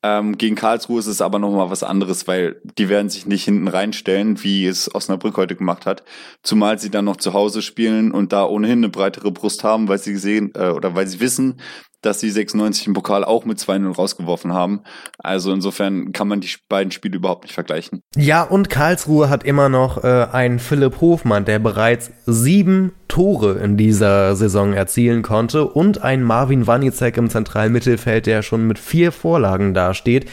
Ähm, 0.05 0.37
gegen 0.37 0.57
Karlsruhe 0.57 0.99
ist 0.99 1.07
es 1.07 1.21
aber 1.21 1.39
nochmal 1.39 1.71
was 1.71 1.85
anderes, 1.85 2.27
weil 2.27 2.61
die 2.77 2.89
werden 2.89 3.09
sich 3.09 3.27
nicht 3.27 3.45
hinten 3.45 3.69
reinstellen, 3.69 4.43
wie 4.43 4.67
es 4.67 4.93
Osnabrück 4.93 5.37
heute 5.37 5.55
gemacht 5.55 5.87
hat. 5.87 6.03
Zumal 6.43 6.79
sie 6.81 6.91
dann 6.91 7.05
noch 7.05 7.19
zu 7.19 7.35
Hause 7.35 7.63
spielen 7.63 8.11
und 8.11 8.33
da 8.33 8.45
ohnehin 8.45 8.79
eine 8.79 8.89
breitere 8.89 9.31
Brust 9.31 9.63
haben, 9.63 9.87
weil 9.87 9.99
sie 9.99 10.13
gesehen 10.13 10.53
äh, 10.57 10.71
oder 10.71 10.97
weil 10.97 11.07
sie 11.07 11.21
wissen, 11.21 11.61
dass 12.03 12.21
sie 12.21 12.31
96 12.31 12.89
im 12.89 12.93
Pokal 12.93 13.25
auch 13.25 13.45
mit 13.45 13.59
2-0 13.59 13.95
rausgeworfen 13.95 14.53
haben. 14.53 14.83
Also 15.19 15.53
insofern 15.53 16.13
kann 16.13 16.29
man 16.29 16.41
die 16.41 16.51
beiden 16.69 16.91
Spiele 16.91 17.17
überhaupt 17.17 17.45
nicht 17.45 17.55
vergleichen. 17.55 18.03
Ja, 18.17 18.43
und 18.43 18.69
Karlsruhe 18.69 19.31
hat 19.31 19.45
immer 19.45 19.69
noch 19.69 20.03
äh, 20.05 20.27
einen 20.31 20.59
Philipp 20.59 21.01
Hofmann, 21.01 21.45
der 21.45 21.59
bereits 21.59 22.11
sieben 22.27 22.93
Tore 23.09 23.59
in 23.59 23.77
dieser 23.77 24.37
Saison 24.37 24.73
erzielen 24.73 25.23
konnte 25.23 25.67
und 25.67 26.03
einen 26.03 26.23
Marvin 26.23 26.67
Wanicek 26.67 27.17
im 27.17 27.31
zentralen 27.31 27.73
Mittelfeld, 27.73 28.27
der 28.27 28.43
schon 28.43 28.67
mit 28.67 28.79
vier 28.79 29.13
Vorlagen 29.13 29.75
dasteht. 29.75 30.27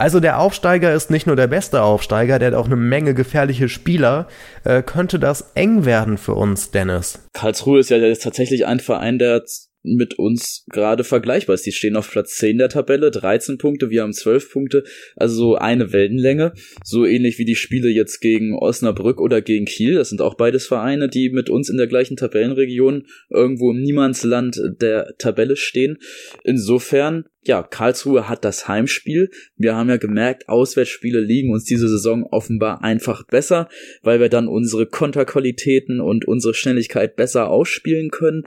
Also 0.00 0.18
der 0.18 0.38
Aufsteiger 0.38 0.94
ist 0.94 1.10
nicht 1.10 1.26
nur 1.26 1.36
der 1.36 1.46
beste 1.46 1.82
Aufsteiger, 1.82 2.38
der 2.38 2.48
hat 2.48 2.54
auch 2.54 2.64
eine 2.64 2.76
Menge 2.76 3.12
gefährliche 3.12 3.68
Spieler. 3.68 4.28
Äh, 4.64 4.82
könnte 4.82 5.18
das 5.18 5.50
eng 5.54 5.84
werden 5.84 6.16
für 6.16 6.32
uns, 6.32 6.70
Dennis? 6.70 7.18
Karlsruhe 7.34 7.80
ist 7.80 7.90
ja 7.90 7.98
jetzt 7.98 8.22
tatsächlich 8.22 8.66
ein 8.66 8.80
Verein, 8.80 9.18
der 9.18 9.42
mit 9.82 10.18
uns 10.18 10.64
gerade 10.70 11.04
vergleichbar 11.04 11.54
ist. 11.54 11.66
Die 11.66 11.72
stehen 11.72 11.96
auf 11.96 12.10
Platz 12.10 12.36
10 12.36 12.58
der 12.58 12.68
Tabelle, 12.68 13.10
13 13.10 13.58
Punkte, 13.58 13.90
wir 13.90 14.02
haben 14.02 14.12
12 14.12 14.52
Punkte, 14.52 14.84
also 15.16 15.34
so 15.34 15.54
eine 15.56 15.92
Wellenlänge. 15.92 16.52
So 16.84 17.06
ähnlich 17.06 17.38
wie 17.38 17.44
die 17.44 17.56
Spiele 17.56 17.88
jetzt 17.88 18.20
gegen 18.20 18.56
Osnabrück 18.56 19.20
oder 19.20 19.40
gegen 19.40 19.64
Kiel. 19.64 19.94
Das 19.94 20.10
sind 20.10 20.20
auch 20.20 20.34
beides 20.34 20.66
Vereine, 20.66 21.08
die 21.08 21.30
mit 21.30 21.48
uns 21.48 21.68
in 21.68 21.76
der 21.76 21.86
gleichen 21.86 22.16
Tabellenregion 22.16 23.06
irgendwo 23.30 23.70
im 23.70 23.80
Niemandsland 23.80 24.60
der 24.80 25.14
Tabelle 25.18 25.56
stehen. 25.56 25.98
Insofern, 26.44 27.24
ja, 27.44 27.62
Karlsruhe 27.62 28.28
hat 28.28 28.44
das 28.44 28.68
Heimspiel. 28.68 29.30
Wir 29.56 29.74
haben 29.74 29.88
ja 29.88 29.96
gemerkt, 29.96 30.48
Auswärtsspiele 30.48 31.20
liegen 31.20 31.52
uns 31.52 31.64
diese 31.64 31.88
Saison 31.88 32.24
offenbar 32.30 32.82
einfach 32.82 33.26
besser, 33.26 33.68
weil 34.02 34.20
wir 34.20 34.28
dann 34.28 34.46
unsere 34.46 34.86
Konterqualitäten 34.86 36.00
und 36.00 36.26
unsere 36.26 36.52
Schnelligkeit 36.52 37.16
besser 37.16 37.48
ausspielen 37.48 38.10
können. 38.10 38.44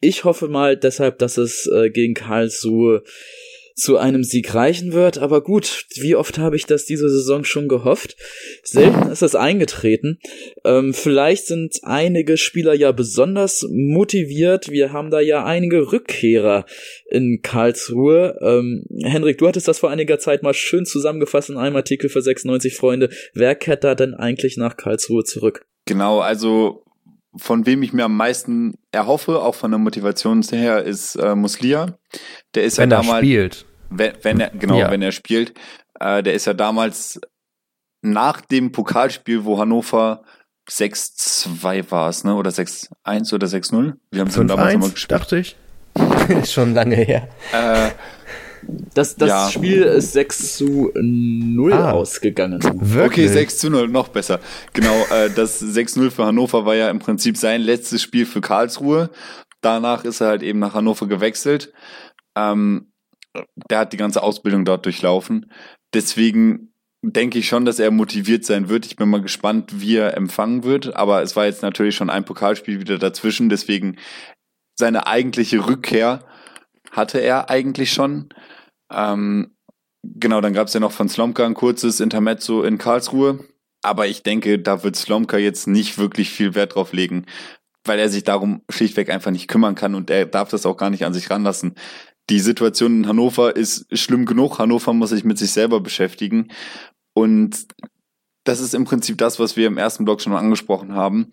Ich 0.00 0.24
hoffe 0.24 0.48
mal 0.48 0.76
deshalb, 0.76 1.18
dass 1.18 1.36
es 1.36 1.66
äh, 1.66 1.90
gegen 1.90 2.14
Karlsruhe 2.14 3.02
zu 3.80 3.96
einem 3.96 4.22
Sieg 4.22 4.54
reichen 4.54 4.92
wird. 4.92 5.18
Aber 5.18 5.42
gut, 5.42 5.86
wie 5.96 6.14
oft 6.14 6.38
habe 6.38 6.56
ich 6.56 6.66
das 6.66 6.84
diese 6.84 7.08
Saison 7.08 7.44
schon 7.44 7.68
gehofft? 7.68 8.16
Selten 8.62 9.10
ist 9.10 9.22
es 9.22 9.34
eingetreten. 9.34 10.18
Ähm, 10.64 10.94
vielleicht 10.94 11.46
sind 11.46 11.78
einige 11.82 12.36
Spieler 12.36 12.74
ja 12.74 12.92
besonders 12.92 13.66
motiviert. 13.70 14.70
Wir 14.70 14.92
haben 14.92 15.10
da 15.10 15.20
ja 15.20 15.44
einige 15.44 15.92
Rückkehrer 15.92 16.66
in 17.10 17.40
Karlsruhe. 17.42 18.38
Ähm, 18.42 18.84
Henrik, 19.02 19.38
du 19.38 19.48
hattest 19.48 19.68
das 19.68 19.78
vor 19.78 19.90
einiger 19.90 20.18
Zeit 20.18 20.42
mal 20.42 20.54
schön 20.54 20.84
zusammengefasst 20.84 21.50
in 21.50 21.56
einem 21.56 21.76
Artikel 21.76 22.10
für 22.10 22.22
96 22.22 22.76
Freunde. 22.76 23.08
Wer 23.34 23.54
kehrt 23.54 23.84
da 23.84 23.94
denn 23.94 24.14
eigentlich 24.14 24.56
nach 24.56 24.76
Karlsruhe 24.76 25.24
zurück? 25.24 25.66
Genau, 25.86 26.20
also 26.20 26.84
von 27.36 27.66
wem 27.66 27.82
ich 27.82 27.92
mir 27.92 28.04
am 28.04 28.16
meisten 28.16 28.74
erhoffe, 28.92 29.40
auch 29.40 29.54
von 29.54 29.70
der 29.70 29.78
Motivation 29.78 30.42
her, 30.42 30.82
ist 30.82 31.14
äh, 31.16 31.34
Muslia. 31.34 31.98
Der 32.54 32.64
ist 32.64 32.78
wenn 32.78 32.90
ja 32.90 32.96
damals. 32.96 33.22
Wenn 33.22 33.30
er 33.30 33.50
spielt. 33.52 33.66
Wenn, 33.90 34.12
wenn 34.22 34.40
er, 34.40 34.50
genau, 34.50 34.78
ja. 34.78 34.90
wenn 34.90 35.02
er 35.02 35.12
spielt. 35.12 35.54
Äh, 35.98 36.22
der 36.22 36.34
ist 36.34 36.46
ja 36.46 36.54
damals 36.54 37.20
nach 38.02 38.40
dem 38.40 38.72
Pokalspiel, 38.72 39.44
wo 39.44 39.58
Hannover 39.58 40.22
6-2 40.68 41.90
war 41.90 42.08
es, 42.08 42.24
ne? 42.24 42.34
Oder 42.34 42.50
6-1 42.50 43.34
oder 43.34 43.46
6-0? 43.46 43.94
Wir 44.10 44.20
haben 44.20 44.28
es 44.28 44.34
damals 44.34 44.74
immer 44.74 44.88
gespielt. 44.88 45.20
dachte 45.20 45.38
ich. 45.38 45.56
ist 46.28 46.52
schon 46.52 46.74
lange 46.74 46.96
her. 46.96 47.28
Äh, 47.52 47.90
das, 48.94 49.16
das 49.16 49.28
ja. 49.28 49.50
Spiel 49.50 49.82
ist 49.82 50.12
6 50.12 50.56
zu 50.56 50.90
0 50.94 51.72
ah, 51.72 51.92
ausgegangen. 51.92 52.60
Wirklich? 52.62 53.26
Okay, 53.26 53.28
6 53.28 53.58
zu 53.58 53.70
0, 53.70 53.88
noch 53.88 54.08
besser. 54.08 54.40
Genau, 54.72 55.04
äh, 55.10 55.30
das 55.30 55.62
6-0 55.62 56.10
für 56.10 56.26
Hannover 56.26 56.66
war 56.66 56.74
ja 56.74 56.90
im 56.90 56.98
Prinzip 56.98 57.36
sein 57.36 57.60
letztes 57.62 58.02
Spiel 58.02 58.26
für 58.26 58.40
Karlsruhe. 58.40 59.10
Danach 59.60 60.04
ist 60.04 60.20
er 60.20 60.28
halt 60.28 60.42
eben 60.42 60.58
nach 60.58 60.74
Hannover 60.74 61.06
gewechselt. 61.06 61.72
Ähm, 62.36 62.92
der 63.70 63.78
hat 63.78 63.92
die 63.92 63.96
ganze 63.96 64.22
Ausbildung 64.22 64.64
dort 64.64 64.84
durchlaufen. 64.84 65.50
Deswegen 65.94 66.72
denke 67.02 67.38
ich 67.38 67.48
schon, 67.48 67.64
dass 67.64 67.78
er 67.78 67.90
motiviert 67.90 68.44
sein 68.44 68.68
wird. 68.68 68.86
Ich 68.86 68.96
bin 68.96 69.08
mal 69.08 69.22
gespannt, 69.22 69.80
wie 69.80 69.96
er 69.96 70.16
empfangen 70.16 70.64
wird. 70.64 70.96
Aber 70.96 71.22
es 71.22 71.36
war 71.36 71.46
jetzt 71.46 71.62
natürlich 71.62 71.94
schon 71.94 72.10
ein 72.10 72.24
Pokalspiel 72.24 72.80
wieder 72.80 72.98
dazwischen. 72.98 73.48
Deswegen 73.48 73.96
seine 74.78 75.06
eigentliche 75.06 75.66
Rückkehr 75.66 76.24
hatte 76.90 77.18
er 77.20 77.50
eigentlich 77.50 77.92
schon. 77.92 78.28
Ähm, 78.92 79.56
genau, 80.02 80.40
dann 80.40 80.52
gab 80.52 80.68
es 80.68 80.74
ja 80.74 80.80
noch 80.80 80.92
von 80.92 81.08
Slomka 81.08 81.46
ein 81.46 81.54
kurzes 81.54 82.00
Intermezzo 82.00 82.62
in 82.62 82.78
Karlsruhe. 82.78 83.44
Aber 83.82 84.06
ich 84.06 84.22
denke, 84.22 84.58
da 84.58 84.82
wird 84.82 84.96
Slomka 84.96 85.38
jetzt 85.38 85.66
nicht 85.66 85.98
wirklich 85.98 86.30
viel 86.30 86.54
Wert 86.54 86.74
drauf 86.74 86.92
legen, 86.92 87.24
weil 87.84 87.98
er 87.98 88.10
sich 88.10 88.24
darum 88.24 88.62
schlichtweg 88.68 89.08
einfach 89.10 89.30
nicht 89.30 89.48
kümmern 89.48 89.74
kann 89.74 89.94
und 89.94 90.10
er 90.10 90.26
darf 90.26 90.50
das 90.50 90.66
auch 90.66 90.76
gar 90.76 90.90
nicht 90.90 91.06
an 91.06 91.14
sich 91.14 91.30
ranlassen. 91.30 91.74
Die 92.28 92.40
Situation 92.40 92.98
in 92.98 93.08
Hannover 93.08 93.56
ist 93.56 93.86
schlimm 93.98 94.26
genug. 94.26 94.58
Hannover 94.58 94.92
muss 94.92 95.10
sich 95.10 95.24
mit 95.24 95.38
sich 95.38 95.52
selber 95.52 95.80
beschäftigen. 95.80 96.48
Und 97.14 97.66
das 98.44 98.60
ist 98.60 98.74
im 98.74 98.84
Prinzip 98.84 99.18
das, 99.18 99.38
was 99.38 99.56
wir 99.56 99.66
im 99.66 99.78
ersten 99.78 100.04
Blog 100.04 100.20
schon 100.20 100.34
angesprochen 100.34 100.94
haben. 100.94 101.32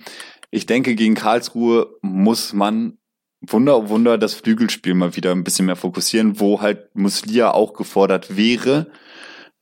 Ich 0.49 0.65
denke, 0.65 0.95
gegen 0.95 1.15
Karlsruhe 1.15 1.97
muss 2.01 2.53
man 2.53 2.97
Wunder, 3.41 3.89
Wunder, 3.89 4.17
das 4.17 4.33
Flügelspiel 4.33 4.95
mal 4.95 5.15
wieder 5.15 5.31
ein 5.31 5.43
bisschen 5.43 5.67
mehr 5.67 5.75
fokussieren, 5.75 6.39
wo 6.39 6.61
halt 6.61 6.95
Muslia 6.95 7.51
auch 7.51 7.73
gefordert 7.73 8.35
wäre, 8.35 8.87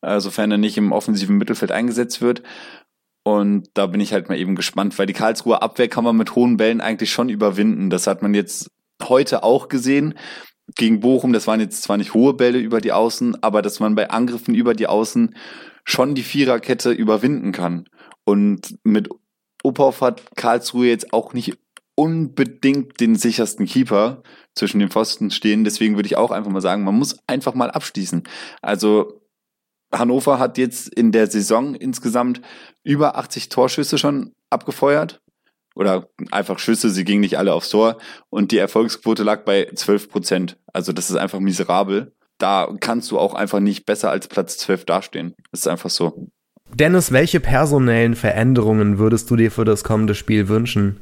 äh, 0.02 0.20
sofern 0.20 0.52
er 0.52 0.58
nicht 0.58 0.78
im 0.78 0.92
offensiven 0.92 1.38
Mittelfeld 1.38 1.72
eingesetzt 1.72 2.22
wird. 2.22 2.42
Und 3.24 3.70
da 3.74 3.88
bin 3.88 4.00
ich 4.00 4.14
halt 4.14 4.30
mal 4.30 4.38
eben 4.38 4.56
gespannt, 4.56 4.98
weil 4.98 5.08
die 5.08 5.14
Karlsruher 5.14 5.64
Abwehr 5.64 5.90
kann 5.90 6.04
man 6.04 6.16
mit 6.16 6.36
hohen 6.36 6.58
Bällen 6.58 6.80
eigentlich 6.80 7.12
schon 7.12 7.28
überwinden. 7.28 7.90
Das 7.90 8.08
hat 8.08 8.22
man 8.22 8.34
jetzt 8.34 8.72
heute 9.04 9.44
auch 9.44 9.68
gesehen. 9.68 10.14
Gegen 10.76 11.00
Bochum, 11.00 11.34
das 11.34 11.48
waren 11.48 11.60
jetzt 11.60 11.84
zwar 11.84 11.98
nicht 11.98 12.14
hohe 12.14 12.34
Bälle 12.34 12.60
über 12.60 12.82
die 12.82 12.92
Außen, 12.92 13.44
aber 13.44 13.62
dass 13.62 13.80
man 13.80 13.96
bei 13.96 14.10
Angriffen 14.10 14.56
über 14.56 14.74
die 14.74 14.88
Außen 14.88 15.36
schon 15.84 16.16
die 16.16 16.24
Viererkette 16.24 16.92
überwinden 16.92 17.52
kann. 17.52 17.86
Und 18.26 18.78
mit 18.84 19.10
Uphoff 19.64 20.02
hat 20.02 20.36
Karlsruhe 20.36 20.88
jetzt 20.88 21.12
auch 21.14 21.34
nicht 21.34 21.58
unbedingt 21.96 23.00
den 23.00 23.16
sichersten 23.16 23.66
Keeper 23.66 24.22
zwischen 24.54 24.80
den 24.80 24.90
Pfosten 24.90 25.32
stehen. 25.32 25.64
Deswegen 25.64 25.96
würde 25.96 26.08
ich 26.08 26.18
auch 26.18 26.32
einfach 26.32 26.52
mal 26.52 26.62
sagen, 26.62 26.84
man 26.84 26.96
muss 26.96 27.18
einfach 27.28 27.56
mal 27.56 27.72
abschließen. 27.72 28.24
Also 28.62 29.22
Hannover 29.94 30.40
hat 30.40 30.58
jetzt 30.58 30.94
in 30.94 31.12
der 31.12 31.28
Saison 31.28 31.74
insgesamt 31.74 32.42
über 32.84 33.18
80 33.18 33.50
Torschüsse 33.50 33.98
schon 33.98 34.34
abgefeuert. 34.50 35.22
Oder 35.76 36.08
einfach 36.32 36.58
Schüsse, 36.60 36.90
sie 36.90 37.04
gingen 37.04 37.20
nicht 37.20 37.38
alle 37.38 37.54
aufs 37.54 37.70
Tor. 37.70 37.98
Und 38.30 38.52
die 38.52 38.58
Erfolgsquote 38.58 39.24
lag 39.24 39.44
bei 39.44 39.70
12 39.74 40.10
Prozent. 40.10 40.58
Also 40.72 40.94
das 40.94 41.10
ist 41.10 41.18
einfach 41.18 41.40
miserabel. 41.40 42.14
Da 42.38 42.74
kannst 42.80 43.12
du 43.12 43.20
auch 43.20 43.34
einfach 43.34 43.60
nicht 43.60 43.86
besser 43.86 44.10
als 44.10 44.28
Platz 44.28 44.58
12 44.58 44.86
dastehen. 44.86 45.36
Das 45.52 45.62
ist 45.62 45.68
einfach 45.68 45.90
so. 45.90 46.30
Dennis, 46.74 47.12
welche 47.12 47.40
personellen 47.40 48.16
Veränderungen 48.16 48.98
würdest 48.98 49.30
du 49.30 49.36
dir 49.36 49.52
für 49.52 49.66
das 49.66 49.84
kommende 49.84 50.16
Spiel 50.16 50.48
wünschen? 50.48 51.02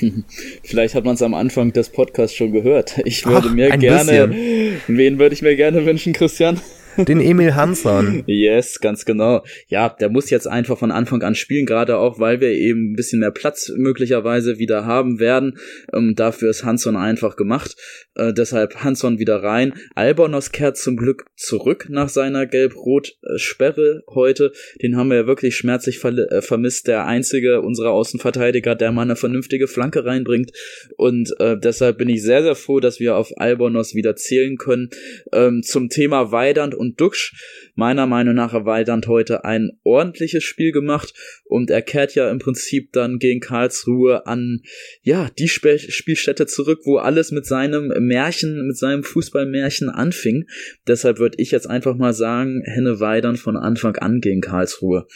Vielleicht 0.62 0.94
hat 0.94 1.04
man 1.04 1.14
es 1.14 1.22
am 1.22 1.34
Anfang 1.34 1.72
des 1.72 1.90
Podcasts 1.90 2.36
schon 2.36 2.52
gehört. 2.52 2.98
Ich 3.04 3.26
würde 3.26 3.48
Ach, 3.50 3.54
mir 3.54 3.70
gerne. 3.76 4.28
Bisschen. 4.28 4.80
Wen 4.88 5.18
würde 5.18 5.34
ich 5.34 5.42
mir 5.42 5.56
gerne 5.56 5.84
wünschen, 5.84 6.12
Christian? 6.12 6.60
Den 6.98 7.20
Emil 7.20 7.54
Hansson. 7.54 8.24
yes, 8.26 8.80
ganz 8.80 9.04
genau. 9.04 9.44
Ja, 9.68 9.88
der 9.88 10.08
muss 10.08 10.30
jetzt 10.30 10.48
einfach 10.48 10.78
von 10.78 10.90
Anfang 10.90 11.22
an 11.22 11.36
spielen, 11.36 11.64
gerade 11.64 11.96
auch, 11.96 12.18
weil 12.18 12.40
wir 12.40 12.50
eben 12.50 12.92
ein 12.92 12.96
bisschen 12.96 13.20
mehr 13.20 13.30
Platz 13.30 13.70
möglicherweise 13.76 14.58
wieder 14.58 14.84
haben 14.84 15.20
werden. 15.20 15.58
Ähm, 15.92 16.14
dafür 16.16 16.50
ist 16.50 16.64
Hansson 16.64 16.96
einfach 16.96 17.36
gemacht. 17.36 17.76
Äh, 18.16 18.32
deshalb 18.32 18.82
Hansson 18.82 19.20
wieder 19.20 19.42
rein. 19.42 19.74
Albonos 19.94 20.50
kehrt 20.50 20.76
zum 20.76 20.96
Glück 20.96 21.26
zurück 21.36 21.86
nach 21.88 22.08
seiner 22.08 22.46
Gelb-Rot-Sperre 22.46 24.02
heute. 24.08 24.52
Den 24.82 24.96
haben 24.96 25.10
wir 25.10 25.18
ja 25.18 25.26
wirklich 25.26 25.54
schmerzlich 25.56 26.00
ver 26.00 26.16
äh, 26.16 26.42
vermisst. 26.42 26.88
Der 26.88 27.06
einzige 27.06 27.60
unserer 27.60 27.90
Außenverteidiger, 27.90 28.74
der 28.74 28.90
mal 28.90 29.02
eine 29.02 29.16
vernünftige 29.16 29.68
Flanke 29.68 30.04
reinbringt. 30.04 30.50
Und 30.96 31.32
äh, 31.38 31.56
deshalb 31.56 31.98
bin 31.98 32.08
ich 32.08 32.22
sehr, 32.22 32.42
sehr 32.42 32.56
froh, 32.56 32.80
dass 32.80 32.98
wir 32.98 33.16
auf 33.16 33.30
Albonos 33.36 33.94
wieder 33.94 34.16
zählen 34.16 34.56
können. 34.56 34.90
Ähm, 35.32 35.62
zum 35.62 35.88
Thema 35.88 36.32
Weidand 36.32 36.74
und 36.74 36.87
und 36.88 37.00
Duxch. 37.00 37.72
Meiner 37.74 38.06
Meinung 38.06 38.34
nach 38.34 38.52
hat 38.52 38.64
Weidand 38.64 39.06
heute 39.06 39.44
ein 39.44 39.70
ordentliches 39.84 40.44
Spiel 40.44 40.72
gemacht 40.72 41.14
und 41.44 41.70
er 41.70 41.82
kehrt 41.82 42.14
ja 42.14 42.30
im 42.30 42.38
Prinzip 42.38 42.92
dann 42.92 43.18
gegen 43.18 43.40
Karlsruhe 43.40 44.26
an, 44.26 44.60
ja, 45.02 45.30
die 45.38 45.46
Sp 45.50 45.78
Spielstätte 45.78 46.46
zurück, 46.46 46.80
wo 46.84 46.96
alles 46.96 47.30
mit 47.30 47.46
seinem 47.46 47.88
Märchen, 48.06 48.66
mit 48.66 48.76
seinem 48.76 49.04
Fußballmärchen 49.04 49.88
anfing. 49.88 50.46
Deshalb 50.86 51.18
würde 51.18 51.36
ich 51.38 51.50
jetzt 51.50 51.68
einfach 51.68 51.96
mal 51.96 52.12
sagen, 52.12 52.62
Henne 52.64 53.00
Weidand 53.00 53.38
von 53.38 53.56
Anfang 53.56 53.96
an 53.96 54.20
gegen 54.20 54.40
Karlsruhe. 54.40 55.06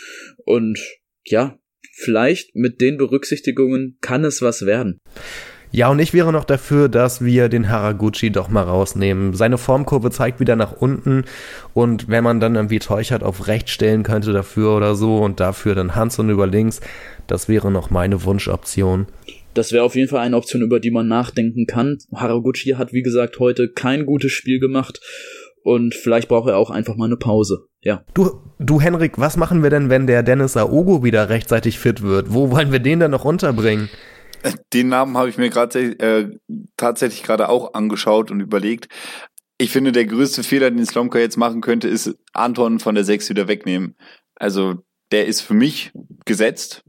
Und 0.44 0.78
ja, 1.24 1.58
vielleicht 1.94 2.54
mit 2.54 2.80
den 2.80 2.96
Berücksichtigungen 2.98 3.98
kann 4.00 4.24
es 4.24 4.42
was 4.42 4.66
werden. 4.66 4.98
Ja, 5.74 5.88
und 5.88 5.98
ich 6.00 6.12
wäre 6.12 6.32
noch 6.32 6.44
dafür, 6.44 6.90
dass 6.90 7.24
wir 7.24 7.48
den 7.48 7.70
Haraguchi 7.70 8.30
doch 8.30 8.50
mal 8.50 8.62
rausnehmen. 8.62 9.32
Seine 9.32 9.56
Formkurve 9.56 10.10
zeigt 10.10 10.38
wieder 10.38 10.54
nach 10.54 10.72
unten 10.72 11.24
und 11.72 12.08
wenn 12.08 12.22
man 12.22 12.40
dann 12.40 12.56
irgendwie 12.56 12.78
Teuchert 12.78 13.22
auf 13.22 13.48
rechts 13.48 13.70
stellen 13.70 14.02
könnte 14.02 14.34
dafür 14.34 14.76
oder 14.76 14.94
so 14.94 15.16
und 15.16 15.40
dafür 15.40 15.74
dann 15.74 15.94
Hanson 15.94 16.28
über 16.28 16.46
links, 16.46 16.82
das 17.26 17.48
wäre 17.48 17.70
noch 17.70 17.88
meine 17.88 18.22
Wunschoption. 18.22 19.06
Das 19.54 19.72
wäre 19.72 19.84
auf 19.84 19.94
jeden 19.96 20.08
Fall 20.08 20.20
eine 20.20 20.36
Option, 20.36 20.60
über 20.60 20.78
die 20.78 20.90
man 20.90 21.08
nachdenken 21.08 21.66
kann. 21.66 21.96
Haraguchi 22.14 22.72
hat, 22.72 22.92
wie 22.92 23.02
gesagt, 23.02 23.38
heute 23.38 23.70
kein 23.70 24.04
gutes 24.04 24.32
Spiel 24.32 24.60
gemacht 24.60 25.00
und 25.62 25.94
vielleicht 25.94 26.28
braucht 26.28 26.50
er 26.50 26.58
auch 26.58 26.70
einfach 26.70 26.96
mal 26.96 27.06
eine 27.06 27.16
Pause. 27.16 27.66
Ja. 27.80 28.04
Du, 28.12 28.42
du 28.58 28.78
Henrik, 28.78 29.18
was 29.18 29.38
machen 29.38 29.62
wir 29.62 29.70
denn, 29.70 29.88
wenn 29.88 30.06
der 30.06 30.22
Dennis 30.22 30.56
Aogo 30.58 31.02
wieder 31.02 31.30
rechtzeitig 31.30 31.78
fit 31.78 32.02
wird? 32.02 32.32
Wo 32.32 32.50
wollen 32.50 32.72
wir 32.72 32.78
den 32.78 33.00
denn 33.00 33.10
noch 33.10 33.24
unterbringen? 33.24 33.88
Den 34.72 34.88
Namen 34.88 35.16
habe 35.16 35.28
ich 35.28 35.38
mir 35.38 35.50
gerade 35.50 35.80
äh, 35.98 36.30
tatsächlich 36.76 37.22
gerade 37.22 37.48
auch 37.48 37.74
angeschaut 37.74 38.30
und 38.30 38.40
überlegt. 38.40 38.88
Ich 39.58 39.70
finde, 39.70 39.92
der 39.92 40.06
größte 40.06 40.42
Fehler, 40.42 40.70
den 40.70 40.84
Slomka 40.84 41.18
jetzt 41.18 41.36
machen 41.36 41.60
könnte, 41.60 41.88
ist 41.88 42.16
Anton 42.32 42.80
von 42.80 42.94
der 42.94 43.04
6 43.04 43.28
wieder 43.30 43.48
wegnehmen. 43.48 43.96
Also 44.34 44.82
der 45.12 45.26
ist 45.26 45.40
für 45.40 45.54
mich 45.54 45.92
gesetzt. 46.24 46.82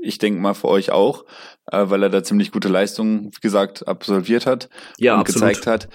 Ich 0.00 0.18
denke 0.18 0.40
mal 0.40 0.54
für 0.54 0.68
euch 0.68 0.90
auch, 0.90 1.24
äh, 1.70 1.84
weil 1.88 2.02
er 2.02 2.10
da 2.10 2.22
ziemlich 2.22 2.52
gute 2.52 2.68
Leistungen, 2.68 3.26
wie 3.26 3.40
gesagt, 3.40 3.88
absolviert 3.88 4.46
hat 4.46 4.68
ja, 4.98 5.14
und 5.14 5.20
absolut. 5.20 5.48
gezeigt 5.48 5.66
hat. 5.66 5.88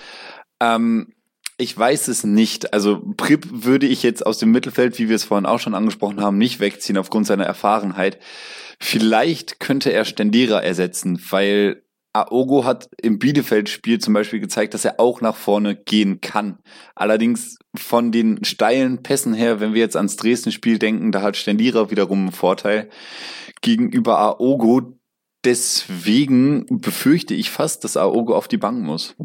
Ähm, 0.60 1.14
ich 1.58 1.78
weiß 1.78 2.08
es 2.08 2.24
nicht. 2.24 2.74
Also 2.74 3.02
Prip 3.16 3.46
würde 3.50 3.86
ich 3.86 4.04
jetzt 4.04 4.26
aus 4.26 4.38
dem 4.40 4.52
Mittelfeld, 4.52 4.98
wie 4.98 5.10
wir 5.10 5.16
es 5.16 5.24
vorhin 5.24 5.46
auch 5.46 5.60
schon 5.60 5.76
angesprochen 5.76 6.22
haben, 6.22 6.38
nicht 6.38 6.60
wegziehen 6.60 6.98
aufgrund 6.98 7.28
seiner 7.28 7.46
Erfahrenheit. 7.46 8.20
Vielleicht 8.80 9.60
könnte 9.60 9.92
er 9.92 10.06
Stendera 10.06 10.62
ersetzen, 10.62 11.22
weil 11.30 11.84
Aogo 12.14 12.64
hat 12.64 12.90
im 13.02 13.18
Bielefeld-Spiel 13.18 14.00
zum 14.00 14.14
Beispiel 14.14 14.40
gezeigt, 14.40 14.76
dass 14.76 14.86
er 14.86 15.00
auch 15.00 15.22
nach 15.22 15.36
vorne 15.36 15.76
gehen 15.76 16.22
kann. 16.22 16.60
Allerdings 16.94 17.58
von 17.76 18.12
den 18.12 18.44
steilen 18.44 19.02
Pässen 19.02 19.34
her, 19.34 19.60
wenn 19.60 19.74
wir 19.74 19.82
jetzt 19.82 19.96
ans 19.96 20.16
Dresden-Spiel 20.18 20.78
denken, 20.78 21.12
da 21.12 21.24
hat 21.24 21.38
Stendera 21.38 21.90
wiederum 21.90 22.20
einen 22.20 22.32
Vorteil 22.32 22.90
gegenüber 23.62 24.20
Aogo. 24.20 25.00
Deswegen 25.44 26.66
befürchte 26.82 27.34
ich 27.34 27.50
fast, 27.50 27.84
dass 27.84 27.98
Aogo 27.98 28.36
auf 28.36 28.48
die 28.48 28.58
Bank 28.58 28.84
muss. 28.84 29.16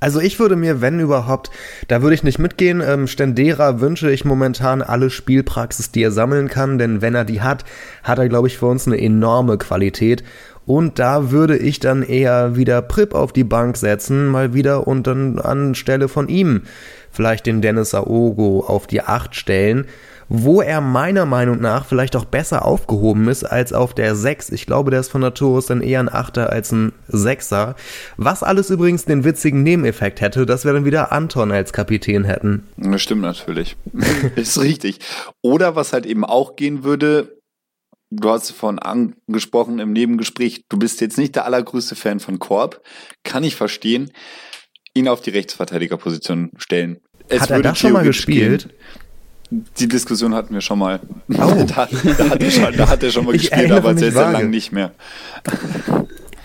Also 0.00 0.20
ich 0.20 0.38
würde 0.38 0.54
mir, 0.54 0.80
wenn 0.80 1.00
überhaupt, 1.00 1.50
da 1.88 2.02
würde 2.02 2.14
ich 2.14 2.22
nicht 2.22 2.38
mitgehen. 2.38 2.80
Ähm, 2.80 3.08
Stendera 3.08 3.80
wünsche 3.80 4.12
ich 4.12 4.24
momentan 4.24 4.80
alle 4.80 5.10
Spielpraxis, 5.10 5.90
die 5.90 6.04
er 6.04 6.12
sammeln 6.12 6.46
kann, 6.46 6.78
denn 6.78 7.02
wenn 7.02 7.16
er 7.16 7.24
die 7.24 7.40
hat, 7.40 7.64
hat 8.04 8.20
er, 8.20 8.28
glaube 8.28 8.46
ich, 8.46 8.58
für 8.58 8.66
uns 8.66 8.86
eine 8.86 9.00
enorme 9.00 9.58
Qualität. 9.58 10.22
Und 10.66 11.00
da 11.00 11.32
würde 11.32 11.56
ich 11.56 11.80
dann 11.80 12.04
eher 12.04 12.54
wieder 12.54 12.80
Prip 12.80 13.12
auf 13.12 13.32
die 13.32 13.42
Bank 13.42 13.76
setzen, 13.76 14.28
mal 14.28 14.54
wieder 14.54 14.86
und 14.86 15.08
dann 15.08 15.40
anstelle 15.40 16.06
von 16.06 16.28
ihm 16.28 16.62
vielleicht 17.10 17.46
den 17.46 17.60
Dennis 17.60 17.92
Aogo 17.92 18.60
auf 18.60 18.86
die 18.86 19.02
Acht 19.02 19.34
stellen. 19.34 19.86
Wo 20.28 20.60
er 20.60 20.80
meiner 20.80 21.26
Meinung 21.26 21.60
nach 21.60 21.86
vielleicht 21.86 22.16
auch 22.16 22.24
besser 22.24 22.64
aufgehoben 22.64 23.28
ist 23.28 23.44
als 23.44 23.72
auf 23.72 23.94
der 23.94 24.14
6. 24.14 24.50
Ich 24.50 24.66
glaube, 24.66 24.90
der 24.90 25.00
ist 25.00 25.10
von 25.10 25.20
Natur 25.20 25.58
aus 25.58 25.66
dann 25.66 25.80
eher 25.80 26.00
ein 26.00 26.12
Achter 26.12 26.50
als 26.50 26.72
ein 26.72 26.92
Sechser. 27.08 27.76
Was 28.16 28.42
alles 28.42 28.70
übrigens 28.70 29.04
den 29.04 29.24
witzigen 29.24 29.62
Nebeneffekt 29.62 30.20
hätte, 30.20 30.46
dass 30.46 30.64
wir 30.64 30.72
dann 30.72 30.84
wieder 30.84 31.12
Anton 31.12 31.50
als 31.50 31.72
Kapitän 31.72 32.24
hätten. 32.24 32.66
Das 32.76 33.02
stimmt 33.02 33.22
natürlich. 33.22 33.76
ist 34.36 34.60
richtig. 34.60 34.98
Oder 35.42 35.76
was 35.76 35.92
halt 35.92 36.06
eben 36.06 36.24
auch 36.24 36.56
gehen 36.56 36.84
würde, 36.84 37.38
du 38.10 38.30
hast 38.30 38.50
von 38.50 38.78
angesprochen 38.78 39.78
im 39.78 39.92
Nebengespräch, 39.92 40.64
du 40.68 40.78
bist 40.78 41.00
jetzt 41.00 41.18
nicht 41.18 41.36
der 41.36 41.46
allergrößte 41.46 41.96
Fan 41.96 42.20
von 42.20 42.38
Korb. 42.38 42.82
Kann 43.24 43.44
ich 43.44 43.56
verstehen. 43.56 44.10
Ihn 44.94 45.08
auf 45.08 45.20
die 45.20 45.30
Rechtsverteidigerposition 45.30 46.50
stellen. 46.56 47.00
Es 47.28 47.42
Hat 47.42 47.50
er 47.50 47.62
das 47.62 47.78
schon 47.78 47.92
mal 47.92 48.04
gespielt? 48.04 48.68
Gehen. 48.68 48.78
Die 49.50 49.88
Diskussion 49.88 50.34
hatten 50.34 50.52
wir 50.52 50.60
schon 50.60 50.78
mal. 50.78 51.00
Oh. 51.28 51.34
da, 51.66 51.88
da, 52.16 52.30
hat 52.30 52.42
er 52.42 52.50
schon, 52.50 52.76
da 52.76 52.88
hat 52.88 53.02
er 53.02 53.10
schon 53.10 53.24
mal 53.24 53.34
ich 53.34 53.50
gespielt, 53.50 53.72
aber 53.72 53.96
sehr, 53.96 54.12
sehr 54.12 54.30
lang 54.30 54.50
nicht 54.50 54.72
mehr. 54.72 54.92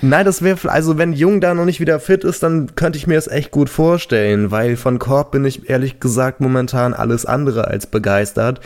Nein, 0.01 0.26
das 0.26 0.41
wäre, 0.41 0.70
also 0.70 0.97
wenn 0.97 1.14
Jung 1.14 1.39
da 1.39 1.54
noch 1.54 1.66
nicht 1.66 1.80
wieder 1.80 1.99
fit 1.99 2.24
ist, 2.24 2.43
dann 2.43 2.76
könnte 2.76 2.97
ich 2.97 3.08
mir 3.08 3.16
das 3.16 3.28
echt 3.28 3.51
gut 3.51 3.70
vorstellen, 3.70 4.51
weil 4.51 4.76
von 4.76 4.99
Korb 4.99 5.32
bin 5.32 5.45
ich 5.45 5.70
ehrlich 5.70 5.99
gesagt 5.99 6.41
momentan 6.41 6.93
alles 6.93 7.26
andere 7.26 7.68
als 7.68 7.88
begeistert. 7.88 8.60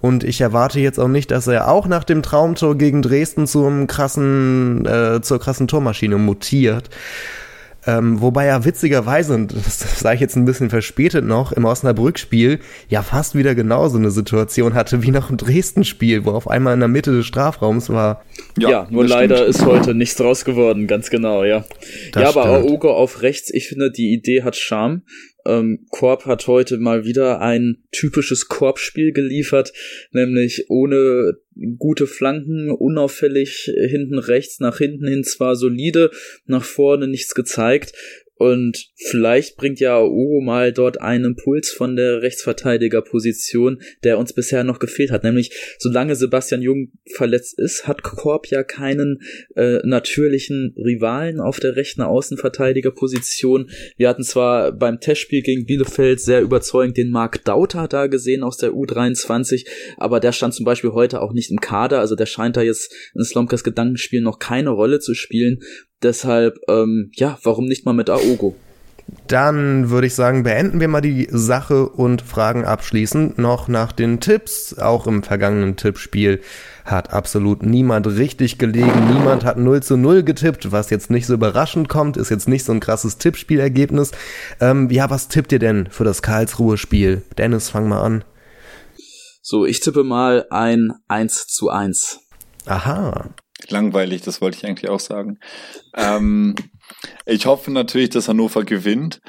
Und 0.00 0.24
ich 0.24 0.40
erwarte 0.40 0.80
jetzt 0.80 0.98
auch 0.98 1.08
nicht, 1.08 1.30
dass 1.30 1.46
er 1.46 1.68
auch 1.68 1.86
nach 1.86 2.04
dem 2.04 2.22
Traumtor 2.22 2.76
gegen 2.76 3.02
Dresden 3.02 3.46
zum 3.46 3.86
krassen, 3.86 4.86
äh, 4.86 5.20
zur 5.20 5.38
krassen 5.38 5.68
Tormaschine 5.68 6.16
mutiert. 6.16 6.88
Ähm, 7.86 8.20
wobei 8.20 8.46
er 8.46 8.64
witzigerweise, 8.64 9.34
und 9.34 9.54
das 9.54 9.78
sage 10.00 10.16
ich 10.16 10.20
jetzt 10.20 10.36
ein 10.36 10.44
bisschen 10.44 10.70
verspätet 10.70 11.24
noch, 11.24 11.52
im 11.52 11.64
Osnabrück-Spiel 11.64 12.60
ja 12.88 13.02
fast 13.02 13.34
wieder 13.34 13.54
genauso 13.54 13.96
eine 13.96 14.10
Situation 14.10 14.74
hatte 14.74 15.02
wie 15.02 15.10
noch 15.10 15.30
im 15.30 15.36
Dresden-Spiel, 15.36 16.24
wo 16.24 16.32
auf 16.32 16.48
einmal 16.48 16.74
in 16.74 16.80
der 16.80 16.88
Mitte 16.88 17.12
des 17.12 17.26
Strafraums 17.26 17.88
war. 17.88 18.22
Ja, 18.58 18.70
ja 18.70 18.86
nur 18.90 19.06
leider 19.06 19.36
stimmt. 19.36 19.50
ist 19.50 19.64
heute 19.64 19.94
nichts 19.94 20.16
draus 20.16 20.44
geworden, 20.44 20.86
ganz 20.86 21.10
genau, 21.10 21.44
ja. 21.44 21.64
Das 22.12 22.22
ja, 22.22 22.28
aber 22.28 22.44
Aogo 22.44 22.92
auf 22.92 23.22
rechts, 23.22 23.52
ich 23.52 23.68
finde, 23.68 23.90
die 23.90 24.12
Idee 24.12 24.42
hat 24.42 24.56
Charme. 24.56 25.02
Ähm, 25.46 25.86
Korb 25.90 26.26
hat 26.26 26.46
heute 26.46 26.78
mal 26.78 27.04
wieder 27.04 27.40
ein 27.40 27.82
typisches 27.92 28.48
Korbspiel 28.48 29.12
geliefert, 29.12 29.72
nämlich 30.12 30.66
ohne 30.68 31.34
gute 31.78 32.06
Flanken, 32.06 32.70
unauffällig 32.70 33.70
hinten 33.88 34.18
rechts, 34.18 34.60
nach 34.60 34.78
hinten 34.78 35.06
hin 35.06 35.24
zwar 35.24 35.56
solide, 35.56 36.10
nach 36.46 36.64
vorne 36.64 37.06
nichts 37.08 37.34
gezeigt. 37.34 37.92
Und 38.40 38.86
vielleicht 38.96 39.58
bringt 39.58 39.80
ja 39.80 40.02
Ugo 40.02 40.40
mal 40.40 40.72
dort 40.72 40.98
einen 40.98 41.26
Impuls 41.26 41.68
von 41.68 41.94
der 41.94 42.22
Rechtsverteidigerposition, 42.22 43.82
der 44.02 44.16
uns 44.16 44.32
bisher 44.32 44.64
noch 44.64 44.78
gefehlt 44.78 45.10
hat. 45.10 45.24
Nämlich, 45.24 45.52
solange 45.78 46.16
Sebastian 46.16 46.62
Jung 46.62 46.90
verletzt 47.14 47.58
ist, 47.58 47.86
hat 47.86 48.02
Korb 48.02 48.46
ja 48.46 48.62
keinen 48.62 49.20
äh, 49.56 49.86
natürlichen 49.86 50.74
Rivalen 50.78 51.38
auf 51.38 51.60
der 51.60 51.76
rechten 51.76 52.00
Außenverteidigerposition. 52.00 53.68
Wir 53.98 54.08
hatten 54.08 54.24
zwar 54.24 54.72
beim 54.72 55.00
Testspiel 55.00 55.42
gegen 55.42 55.66
Bielefeld 55.66 56.18
sehr 56.18 56.40
überzeugend 56.40 56.96
den 56.96 57.10
Marc 57.10 57.44
Dauter 57.44 57.88
da 57.88 58.06
gesehen 58.06 58.42
aus 58.42 58.56
der 58.56 58.70
U23, 58.70 59.66
aber 59.98 60.18
der 60.18 60.32
stand 60.32 60.54
zum 60.54 60.64
Beispiel 60.64 60.92
heute 60.92 61.20
auch 61.20 61.34
nicht 61.34 61.50
im 61.50 61.60
Kader. 61.60 62.00
Also 62.00 62.16
der 62.16 62.24
scheint 62.24 62.56
da 62.56 62.62
jetzt 62.62 62.90
in 63.14 63.22
Slomkas 63.22 63.64
Gedankenspiel 63.64 64.22
noch 64.22 64.38
keine 64.38 64.70
Rolle 64.70 64.98
zu 64.98 65.12
spielen. 65.12 65.60
Deshalb, 66.02 66.58
ähm, 66.68 67.10
ja, 67.14 67.38
warum 67.42 67.66
nicht 67.66 67.84
mal 67.84 67.92
mit 67.92 68.08
Aogo? 68.08 68.56
Dann 69.26 69.90
würde 69.90 70.06
ich 70.06 70.14
sagen, 70.14 70.42
beenden 70.42 70.80
wir 70.80 70.88
mal 70.88 71.00
die 71.00 71.28
Sache 71.30 71.88
und 71.88 72.22
fragen 72.22 72.64
abschließend 72.64 73.38
noch 73.38 73.68
nach 73.68 73.92
den 73.92 74.20
Tipps. 74.20 74.78
Auch 74.78 75.06
im 75.06 75.22
vergangenen 75.22 75.76
Tippspiel 75.76 76.40
hat 76.84 77.12
absolut 77.12 77.62
niemand 77.62 78.06
richtig 78.06 78.58
gelegen. 78.58 79.12
Niemand 79.12 79.44
hat 79.44 79.56
0 79.56 79.82
zu 79.82 79.96
0 79.96 80.22
getippt, 80.22 80.72
was 80.72 80.90
jetzt 80.90 81.10
nicht 81.10 81.26
so 81.26 81.34
überraschend 81.34 81.88
kommt, 81.88 82.16
ist 82.16 82.30
jetzt 82.30 82.48
nicht 82.48 82.64
so 82.64 82.72
ein 82.72 82.80
krasses 82.80 83.18
Tippspielergebnis. 83.18 84.12
Ähm, 84.60 84.90
ja, 84.90 85.10
was 85.10 85.28
tippt 85.28 85.52
ihr 85.52 85.58
denn 85.58 85.88
für 85.90 86.04
das 86.04 86.22
Karlsruhe-Spiel? 86.22 87.22
Dennis, 87.38 87.68
fang 87.68 87.88
mal 87.88 88.02
an. 88.02 88.24
So, 89.42 89.64
ich 89.64 89.80
tippe 89.80 90.04
mal 90.04 90.46
ein 90.50 90.92
1 91.08 91.46
zu 91.46 91.68
1. 91.68 92.20
Aha 92.66 93.30
langweilig, 93.68 94.22
das 94.22 94.40
wollte 94.40 94.58
ich 94.58 94.66
eigentlich 94.66 94.90
auch 94.90 95.00
sagen. 95.00 95.38
Ähm, 95.94 96.54
ich 97.26 97.46
hoffe 97.46 97.70
natürlich, 97.70 98.10
dass 98.10 98.28
Hannover 98.28 98.64
gewinnt. 98.64 99.20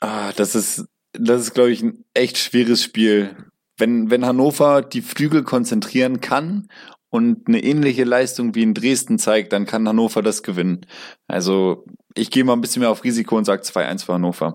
Ah, 0.00 0.32
das 0.36 0.54
ist, 0.54 0.86
das 1.12 1.42
ist, 1.42 1.54
glaube 1.54 1.70
ich, 1.70 1.82
ein 1.82 2.04
echt 2.14 2.38
schweres 2.38 2.82
Spiel. 2.82 3.36
Wenn, 3.76 4.10
wenn 4.10 4.24
Hannover 4.24 4.82
die 4.82 5.02
Flügel 5.02 5.42
konzentrieren 5.42 6.20
kann 6.20 6.68
und 7.10 7.48
eine 7.48 7.62
ähnliche 7.62 8.04
Leistung 8.04 8.54
wie 8.54 8.62
in 8.62 8.74
Dresden 8.74 9.18
zeigt, 9.18 9.52
dann 9.52 9.66
kann 9.66 9.88
Hannover 9.88 10.22
das 10.22 10.42
gewinnen. 10.42 10.86
Also 11.26 11.84
ich 12.14 12.30
gehe 12.30 12.44
mal 12.44 12.54
ein 12.54 12.60
bisschen 12.60 12.80
mehr 12.80 12.90
auf 12.90 13.04
Risiko 13.04 13.36
und 13.36 13.44
sage 13.44 13.62
2-1 13.62 14.04
für 14.04 14.14
Hannover. 14.14 14.54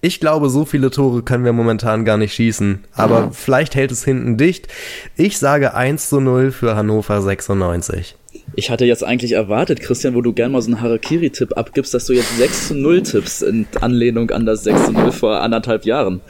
Ich 0.00 0.20
glaube, 0.20 0.48
so 0.48 0.64
viele 0.64 0.90
Tore 0.90 1.22
können 1.22 1.44
wir 1.44 1.52
momentan 1.52 2.04
gar 2.04 2.16
nicht 2.16 2.34
schießen. 2.34 2.84
Aber 2.92 3.26
mhm. 3.26 3.32
vielleicht 3.32 3.74
hält 3.74 3.90
es 3.90 4.04
hinten 4.04 4.36
dicht. 4.36 4.68
Ich 5.16 5.38
sage 5.38 5.74
1 5.74 6.08
zu 6.08 6.20
0 6.20 6.52
für 6.52 6.76
Hannover 6.76 7.20
96. 7.20 8.14
Ich 8.54 8.70
hatte 8.70 8.84
jetzt 8.84 9.04
eigentlich 9.04 9.32
erwartet, 9.32 9.80
Christian, 9.80 10.14
wo 10.14 10.20
du 10.20 10.32
gern 10.32 10.52
mal 10.52 10.62
so 10.62 10.70
einen 10.70 10.80
Harakiri-Tipp 10.80 11.56
abgibst, 11.56 11.94
dass 11.94 12.06
du 12.06 12.12
jetzt 12.12 12.36
6 12.38 12.68
zu 12.68 12.74
0 12.74 13.02
tippst 13.02 13.42
in 13.42 13.66
Anlehnung 13.80 14.30
an 14.30 14.46
das 14.46 14.64
6 14.64 14.86
zu 14.86 14.92
0 14.92 15.12
vor 15.12 15.40
anderthalb 15.40 15.84
Jahren. 15.84 16.20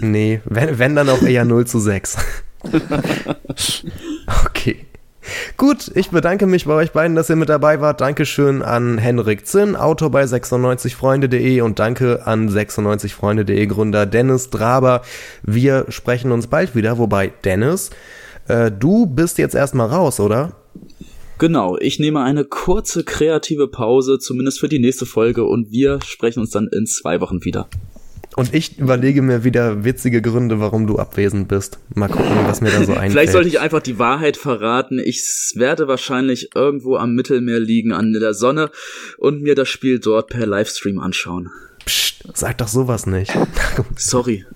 Nee, 0.00 0.40
wenn, 0.44 0.78
wenn 0.78 0.96
dann 0.96 1.08
auch 1.08 1.22
eher 1.22 1.44
0 1.44 1.66
zu 1.66 1.78
6. 1.78 2.16
okay. 4.46 4.86
Gut, 5.56 5.90
ich 5.94 6.10
bedanke 6.10 6.46
mich 6.46 6.64
bei 6.64 6.74
euch 6.74 6.92
beiden, 6.92 7.14
dass 7.14 7.30
ihr 7.30 7.36
mit 7.36 7.48
dabei 7.48 7.80
wart. 7.80 8.00
Dankeschön 8.00 8.62
an 8.62 8.98
Henrik 8.98 9.46
Zinn, 9.46 9.76
Autor 9.76 10.10
bei 10.10 10.24
96freunde.de 10.24 11.60
und 11.60 11.78
danke 11.78 12.26
an 12.26 12.48
96freunde.de 12.48 13.66
Gründer 13.66 14.06
Dennis 14.06 14.50
Draber. 14.50 15.02
Wir 15.42 15.86
sprechen 15.88 16.32
uns 16.32 16.48
bald 16.48 16.74
wieder, 16.74 16.98
wobei 16.98 17.32
Dennis, 17.44 17.90
äh, 18.48 18.70
du 18.70 19.06
bist 19.06 19.38
jetzt 19.38 19.54
erstmal 19.54 19.88
raus, 19.88 20.18
oder? 20.18 20.56
Genau, 21.38 21.76
ich 21.78 21.98
nehme 21.98 22.22
eine 22.22 22.44
kurze 22.44 23.04
kreative 23.04 23.68
Pause, 23.68 24.18
zumindest 24.18 24.60
für 24.60 24.68
die 24.68 24.78
nächste 24.78 25.06
Folge 25.06 25.44
und 25.44 25.70
wir 25.70 25.98
sprechen 26.04 26.40
uns 26.40 26.50
dann 26.50 26.68
in 26.68 26.86
zwei 26.86 27.20
Wochen 27.20 27.44
wieder. 27.44 27.68
Und 28.34 28.54
ich 28.54 28.78
überlege 28.78 29.20
mir 29.20 29.44
wieder 29.44 29.84
witzige 29.84 30.22
Gründe, 30.22 30.58
warum 30.58 30.86
du 30.86 30.98
abwesend 30.98 31.48
bist. 31.48 31.78
Mal 31.94 32.08
gucken, 32.08 32.30
was 32.46 32.60
mir 32.60 32.70
da 32.70 32.84
so 32.84 32.92
einfällt. 32.92 33.12
Vielleicht 33.12 33.32
sollte 33.32 33.48
ich 33.48 33.60
einfach 33.60 33.82
die 33.82 33.98
Wahrheit 33.98 34.36
verraten. 34.36 34.98
Ich 34.98 35.22
werde 35.54 35.86
wahrscheinlich 35.86 36.50
irgendwo 36.54 36.96
am 36.96 37.14
Mittelmeer 37.14 37.60
liegen 37.60 37.92
an 37.92 38.12
der 38.12 38.32
Sonne 38.32 38.70
und 39.18 39.42
mir 39.42 39.54
das 39.54 39.68
Spiel 39.68 39.98
dort 39.98 40.30
per 40.30 40.46
Livestream 40.46 40.98
anschauen. 40.98 41.50
Psst, 41.84 42.24
sag 42.34 42.58
doch 42.58 42.68
sowas 42.68 43.06
nicht. 43.06 43.32
Sorry. 43.96 44.46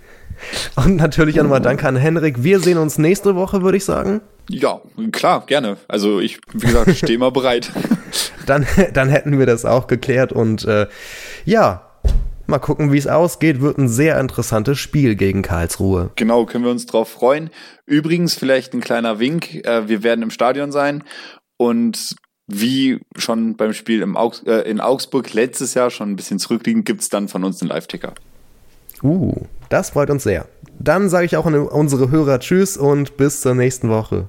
Und 0.76 0.96
natürlich 0.96 1.38
auch 1.38 1.44
nochmal 1.44 1.60
Danke 1.60 1.86
an 1.86 1.96
Henrik. 1.96 2.42
Wir 2.42 2.60
sehen 2.60 2.78
uns 2.78 2.98
nächste 2.98 3.34
Woche, 3.34 3.62
würde 3.62 3.76
ich 3.76 3.84
sagen. 3.84 4.20
Ja, 4.48 4.80
klar, 5.12 5.44
gerne. 5.46 5.76
Also 5.88 6.20
ich, 6.20 6.38
wie 6.52 6.66
gesagt, 6.66 6.94
stehe 6.96 7.18
mal 7.18 7.30
bereit. 7.30 7.72
dann, 8.46 8.66
dann 8.92 9.08
hätten 9.08 9.38
wir 9.38 9.46
das 9.46 9.64
auch 9.64 9.86
geklärt 9.86 10.32
und 10.32 10.64
äh, 10.64 10.86
ja, 11.44 11.85
Mal 12.46 12.58
gucken, 12.58 12.92
wie 12.92 12.98
es 12.98 13.06
ausgeht. 13.06 13.60
Wird 13.60 13.78
ein 13.78 13.88
sehr 13.88 14.20
interessantes 14.20 14.78
Spiel 14.78 15.16
gegen 15.16 15.42
Karlsruhe. 15.42 16.10
Genau, 16.16 16.46
können 16.46 16.64
wir 16.64 16.70
uns 16.70 16.86
drauf 16.86 17.08
freuen. 17.08 17.50
Übrigens, 17.86 18.34
vielleicht 18.34 18.74
ein 18.74 18.80
kleiner 18.80 19.18
Wink. 19.18 19.66
Äh, 19.66 19.88
wir 19.88 20.02
werden 20.02 20.22
im 20.22 20.30
Stadion 20.30 20.72
sein 20.72 21.02
und 21.56 22.14
wie 22.46 23.00
schon 23.16 23.56
beim 23.56 23.72
Spiel 23.72 24.04
Augs 24.14 24.42
äh, 24.46 24.60
in 24.70 24.80
Augsburg 24.80 25.32
letztes 25.34 25.74
Jahr 25.74 25.90
schon 25.90 26.10
ein 26.10 26.16
bisschen 26.16 26.38
zurückliegend, 26.38 26.84
gibt 26.84 27.00
es 27.00 27.08
dann 27.08 27.28
von 27.28 27.42
uns 27.42 27.60
einen 27.60 27.70
Live-Ticker. 27.70 28.14
Uh, 29.02 29.34
das 29.68 29.90
freut 29.90 30.10
uns 30.10 30.22
sehr. 30.22 30.46
Dann 30.78 31.08
sage 31.08 31.26
ich 31.26 31.36
auch 31.36 31.46
an 31.46 31.54
unsere 31.54 32.10
Hörer 32.10 32.38
Tschüss 32.38 32.76
und 32.76 33.16
bis 33.16 33.40
zur 33.40 33.54
nächsten 33.54 33.88
Woche. 33.88 34.28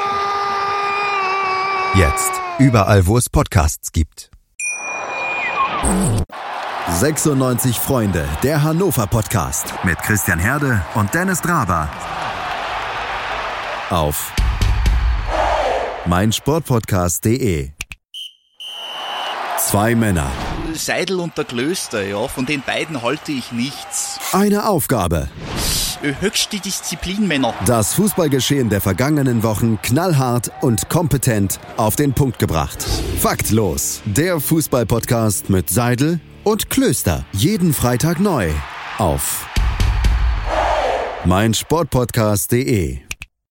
Jetzt. 1.93 2.31
Überall, 2.57 3.05
wo 3.05 3.17
es 3.17 3.29
Podcasts 3.29 3.91
gibt. 3.91 4.31
96 6.87 7.77
Freunde, 7.77 8.25
der 8.43 8.63
Hannover 8.63 9.07
Podcast 9.07 9.73
mit 9.83 9.97
Christian 9.99 10.39
Herde 10.39 10.85
und 10.95 11.13
Dennis 11.13 11.41
Draber. 11.41 11.89
Auf 13.89 14.31
meinsportpodcast.de. 16.05 17.71
Zwei 19.59 19.93
Männer. 19.95 20.31
Seidel 20.73 21.19
und 21.19 21.37
der 21.37 21.43
Klöster, 21.43 22.03
ja, 22.03 22.25
von 22.29 22.45
den 22.45 22.61
beiden 22.61 23.01
halte 23.01 23.33
ich 23.33 23.51
nichts. 23.51 24.17
Eine 24.31 24.69
Aufgabe. 24.69 25.29
Höchste 26.01 26.59
Disziplin, 26.59 27.27
Männer. 27.27 27.53
Das 27.65 27.93
Fußballgeschehen 27.93 28.69
der 28.69 28.81
vergangenen 28.81 29.43
Wochen 29.43 29.79
knallhart 29.81 30.51
und 30.61 30.89
kompetent 30.89 31.59
auf 31.77 31.95
den 31.95 32.13
Punkt 32.13 32.39
gebracht. 32.39 32.83
Faktlos. 33.19 34.01
Der 34.05 34.39
Fußballpodcast 34.39 35.49
mit 35.49 35.69
Seidel 35.69 36.19
und 36.43 36.69
Klöster. 36.69 37.25
Jeden 37.33 37.73
Freitag 37.73 38.19
neu. 38.19 38.49
Auf 38.97 39.45
meinsportpodcast.de 41.25 43.10